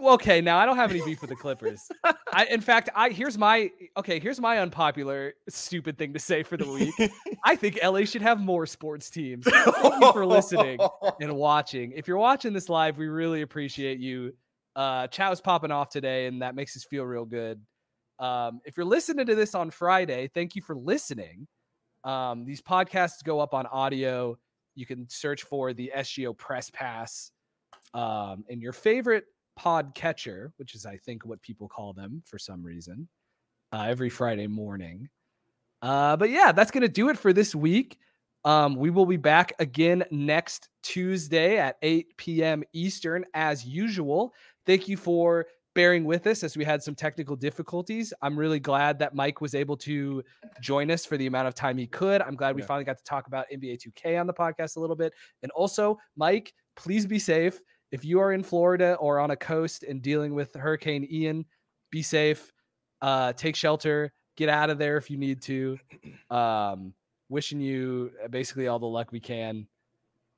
Okay, 0.03 0.41
now 0.41 0.59
I 0.59 0.67
don't 0.67 0.77
have 0.77 0.91
any 0.91 1.05
beef 1.05 1.21
with 1.21 1.31
the 1.31 1.37
Clippers. 1.37 1.81
I, 2.33 2.47
in 2.47 2.61
fact, 2.61 2.89
I 2.95 3.11
here's 3.11 3.37
my 3.37 3.71
okay. 3.97 4.19
Here's 4.19 4.41
my 4.41 4.59
unpopular, 4.59 5.35
stupid 5.49 5.99
thing 5.99 6.15
to 6.15 6.19
say 6.19 6.43
for 6.43 6.57
the 6.57 6.69
week. 6.71 7.13
I 7.45 7.57
think 7.57 7.79
LA 7.83 8.05
should 8.05 8.23
have 8.23 8.41
more 8.41 8.67
sports 8.67 9.11
teams. 9.11 9.45
Thank 9.47 10.01
you 10.01 10.13
for 10.13 10.25
listening 10.25 10.79
and 11.21 11.35
watching. 11.37 11.93
If 11.93 12.09
you're 12.09 12.19
watching 12.19 12.53
this 12.53 12.69
live, 12.69 12.97
we 12.97 13.09
really 13.09 13.43
appreciate 13.43 13.99
you. 13.99 14.35
Uh, 14.75 15.07
Chow's 15.09 15.41
popping 15.41 15.71
off 15.71 15.91
today, 15.91 16.27
and 16.27 16.41
that 16.41 16.55
makes 16.55 16.75
us 16.77 16.85
feel 16.85 17.05
real 17.05 17.27
good. 17.27 17.61
Um, 18.19 18.61
if 18.65 18.77
you're 18.77 18.87
listening 18.87 19.27
to 19.27 19.35
this 19.35 19.55
on 19.55 19.71
Friday, 19.71 20.31
thank 20.33 20.57
you 20.57 20.63
for 20.63 20.75
listening. 20.75 21.47
Um, 22.05 22.45
these 22.47 22.63
podcasts 22.63 23.23
go 23.23 23.41
up 23.41 23.53
on 23.53 23.67
audio. 23.67 24.39
You 24.75 24.87
can 24.87 25.07
search 25.11 25.43
for 25.43 25.75
the 25.75 25.93
SGO 25.95 26.37
Press 26.37 26.71
Pass 26.71 27.31
um, 27.93 28.45
in 28.49 28.61
your 28.61 28.73
favorite 28.73 29.25
pod 29.57 29.93
catcher, 29.95 30.53
which 30.57 30.75
is, 30.75 30.87
I 30.87 30.97
think, 30.97 31.25
what 31.25 31.43
people 31.43 31.69
call 31.69 31.93
them 31.93 32.23
for 32.27 32.39
some 32.39 32.63
reason, 32.63 33.09
uh, 33.73 33.87
every 33.89 34.11
Friday 34.11 34.47
morning. 34.47 35.09
Uh, 35.81 36.17
but 36.17 36.31
yeah, 36.31 36.53
that's 36.53 36.71
going 36.71 36.83
to 36.83 36.89
do 36.89 37.09
it 37.09 37.19
for 37.19 37.33
this 37.33 37.55
week. 37.55 37.99
Um, 38.45 38.77
we 38.77 38.91
will 38.91 39.07
be 39.07 39.17
back 39.17 39.53
again 39.59 40.05
next 40.11 40.69
Tuesday 40.83 41.59
at 41.59 41.77
8 41.83 42.17
p.m. 42.17 42.65
Eastern, 42.73 43.25
as 43.35 43.65
usual. 43.65 44.35
Thank 44.67 44.89
you 44.89 44.97
for 44.97 45.47
bearing 45.75 46.05
with 46.05 46.27
us 46.27 46.43
as 46.43 46.57
we 46.57 46.65
had 46.65 46.83
some 46.83 46.95
technical 46.95 47.37
difficulties. 47.37 48.13
I'm 48.21 48.39
really 48.39 48.61
glad 48.61 48.99
that 48.99 49.15
Mike 49.15 49.41
was 49.41 49.55
able 49.55 49.77
to 49.79 50.23
join 50.61 50.91
us 50.91 51.07
for 51.07 51.17
the 51.17 51.27
amount 51.27 51.49
of 51.49 51.55
time 51.55 51.79
he 51.79 51.87
could. 51.87 52.21
I'm 52.21 52.35
glad 52.35 52.55
we 52.55 52.63
yeah. 52.63 52.67
finally 52.67 52.85
got 52.85 52.99
to 52.99 53.05
talk 53.05 53.27
about 53.27 53.47
NBA 53.53 53.81
2K 53.87 54.21
on 54.21 54.27
the 54.27 54.35
podcast 54.35 54.77
a 54.77 54.81
little 54.81 54.97
bit. 54.97 55.13
And 55.43 55.51
also, 55.53 55.99
Mike, 56.17 56.53
please 56.77 57.07
be 57.07 57.19
safe. 57.19 57.61
If 57.93 58.07
you 58.07 58.21
are 58.21 58.33
in 58.33 58.43
Florida 58.43 58.95
or 58.95 59.21
on 59.21 59.31
a 59.31 59.37
coast 59.37 59.85
and 59.85 60.01
dealing 60.03 60.35
with 60.35 60.55
Hurricane 60.55 61.07
Ian, 61.11 61.45
be 61.91 62.03
safe. 62.03 62.51
Uh, 63.03 63.35
take 63.35 63.55
shelter. 63.55 64.13
Get 64.37 64.49
out 64.49 64.71
of 64.71 64.79
there 64.79 64.97
if 64.97 65.11
you 65.11 65.19
need 65.19 65.43
to. 65.43 65.79
Um, 66.31 66.95
wishing 67.29 67.61
you 67.61 68.11
uh, 68.23 68.29
basically 68.29 68.69
all 68.69 68.79
the 68.79 68.87
luck 68.87 69.13
we 69.13 69.21
can. 69.21 69.67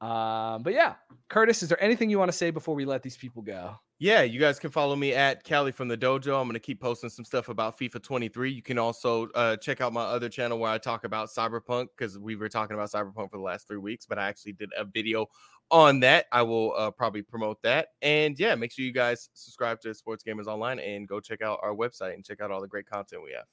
Um, 0.00 0.62
but 0.62 0.72
yeah, 0.72 0.94
Curtis, 1.28 1.62
is 1.62 1.68
there 1.68 1.82
anything 1.82 2.10
you 2.10 2.18
want 2.18 2.30
to 2.30 2.36
say 2.36 2.50
before 2.50 2.74
we 2.74 2.84
let 2.84 3.02
these 3.02 3.16
people 3.16 3.42
go? 3.42 3.76
Yeah, 4.00 4.22
you 4.22 4.40
guys 4.40 4.58
can 4.58 4.70
follow 4.70 4.96
me 4.96 5.14
at 5.14 5.44
Cali 5.44 5.70
from 5.70 5.86
the 5.86 5.96
Dojo. 5.96 6.38
I'm 6.38 6.46
going 6.46 6.54
to 6.54 6.58
keep 6.58 6.80
posting 6.80 7.08
some 7.08 7.24
stuff 7.24 7.48
about 7.48 7.78
FIFA 7.78 8.02
23. 8.02 8.50
You 8.50 8.60
can 8.60 8.76
also 8.76 9.28
uh, 9.34 9.56
check 9.56 9.80
out 9.80 9.92
my 9.92 10.02
other 10.02 10.28
channel 10.28 10.58
where 10.58 10.70
I 10.70 10.78
talk 10.78 11.04
about 11.04 11.28
Cyberpunk 11.28 11.86
because 11.96 12.18
we 12.18 12.34
were 12.34 12.48
talking 12.48 12.74
about 12.74 12.90
Cyberpunk 12.90 13.30
for 13.30 13.38
the 13.38 13.44
last 13.44 13.68
three 13.68 13.78
weeks, 13.78 14.04
but 14.04 14.18
I 14.18 14.28
actually 14.28 14.52
did 14.52 14.70
a 14.76 14.84
video 14.84 15.26
on 15.70 16.00
that. 16.00 16.26
I 16.32 16.42
will 16.42 16.74
uh, 16.76 16.90
probably 16.90 17.22
promote 17.22 17.60
that. 17.62 17.88
And 18.02 18.38
yeah, 18.38 18.54
make 18.54 18.72
sure 18.72 18.84
you 18.84 18.92
guys 18.92 19.28
subscribe 19.34 19.80
to 19.80 19.94
Sports 19.94 20.24
Gamers 20.24 20.46
Online 20.46 20.78
and 20.78 21.08
go 21.08 21.20
check 21.20 21.42
out 21.42 21.60
our 21.62 21.74
website 21.74 22.14
and 22.14 22.24
check 22.24 22.40
out 22.40 22.50
all 22.50 22.60
the 22.60 22.68
great 22.68 22.86
content 22.86 23.22
we 23.22 23.32
have. 23.32 23.44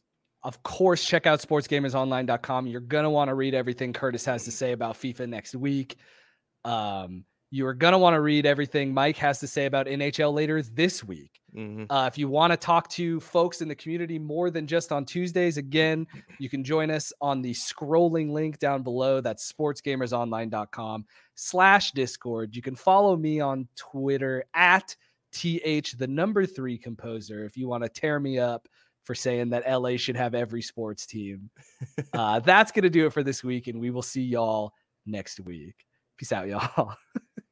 Of 0.44 0.64
course, 0.64 1.06
check 1.06 1.28
out 1.28 1.40
sportsgamersonline.com. 1.40 2.68
You're 2.68 2.82
going 2.82 3.04
to 3.04 3.10
want 3.10 3.30
to 3.30 3.36
read 3.36 3.54
everything 3.54 3.94
Curtis 3.94 4.26
has 4.26 4.46
to 4.46 4.52
say 4.52 4.72
about 4.72 4.96
FIFA 4.96 5.30
next 5.30 5.56
week. 5.56 5.98
Um, 6.66 7.26
you 7.52 7.68
are 7.68 7.74
going 7.74 7.92
to 7.92 7.98
want 7.98 8.14
to 8.14 8.22
read 8.22 8.46
everything 8.46 8.94
Mike 8.94 9.18
has 9.18 9.40
to 9.42 9.48
say 9.48 9.66
about 9.66 9.86
NHL 9.86 10.34
later 10.34 10.62
this 10.62 11.04
week. 11.04 11.42
Mm-hmm. 11.54 11.92
Uh, 11.92 12.08
if 12.08 12.18
you 12.18 12.30
want 12.30 12.52
to 12.52 12.58
talk 12.58 12.88
to 12.92 13.20
folks 13.20 13.62
in 13.62 13.68
the 13.68 13.76
community 13.76 14.18
more 14.18 14.50
than 14.50 14.66
just 14.66 14.94
on 14.94 15.04
Tuesdays, 15.04 15.58
again, 15.58 16.08
you 16.40 16.50
can 16.50 16.64
join 16.64 16.90
us 16.90 17.12
on 17.20 17.42
the 17.42 17.52
scrolling 17.52 18.32
link 18.32 18.58
down 18.60 18.84
below. 18.84 19.20
That's 19.20 19.52
sportsgamersonline.com 19.52 21.06
slash 21.36 21.92
Discord. 21.92 22.56
You 22.56 22.62
can 22.62 22.76
follow 22.76 23.18
me 23.18 23.42
on 23.42 23.68
Twitter 23.76 24.46
at 24.54 24.96
TH, 25.34 25.98
the 25.98 26.08
number 26.08 26.46
three 26.46 26.78
composer, 26.78 27.44
if 27.44 27.58
you 27.58 27.68
want 27.68 27.84
to 27.84 27.90
tear 27.90 28.18
me 28.20 28.40
up 28.40 28.70
for 29.04 29.14
saying 29.14 29.50
that 29.50 29.70
LA 29.70 29.98
should 29.98 30.16
have 30.16 30.36
every 30.36 30.62
sports 30.62 31.06
team. 31.06 31.50
Uh, 32.14 32.40
that's 32.40 32.74
going 32.74 32.84
to 32.84 32.90
do 32.90 33.06
it 33.06 33.14
for 33.14 33.24
this 33.24 33.42
week, 33.42 33.68
and 33.68 33.80
we 33.80 33.90
will 33.90 34.02
see 34.02 34.22
y'all 34.22 34.74
next 35.06 35.40
week. 35.40 35.86
Peace 36.22 36.34
out, 36.34 36.48
y'all. 36.48 36.94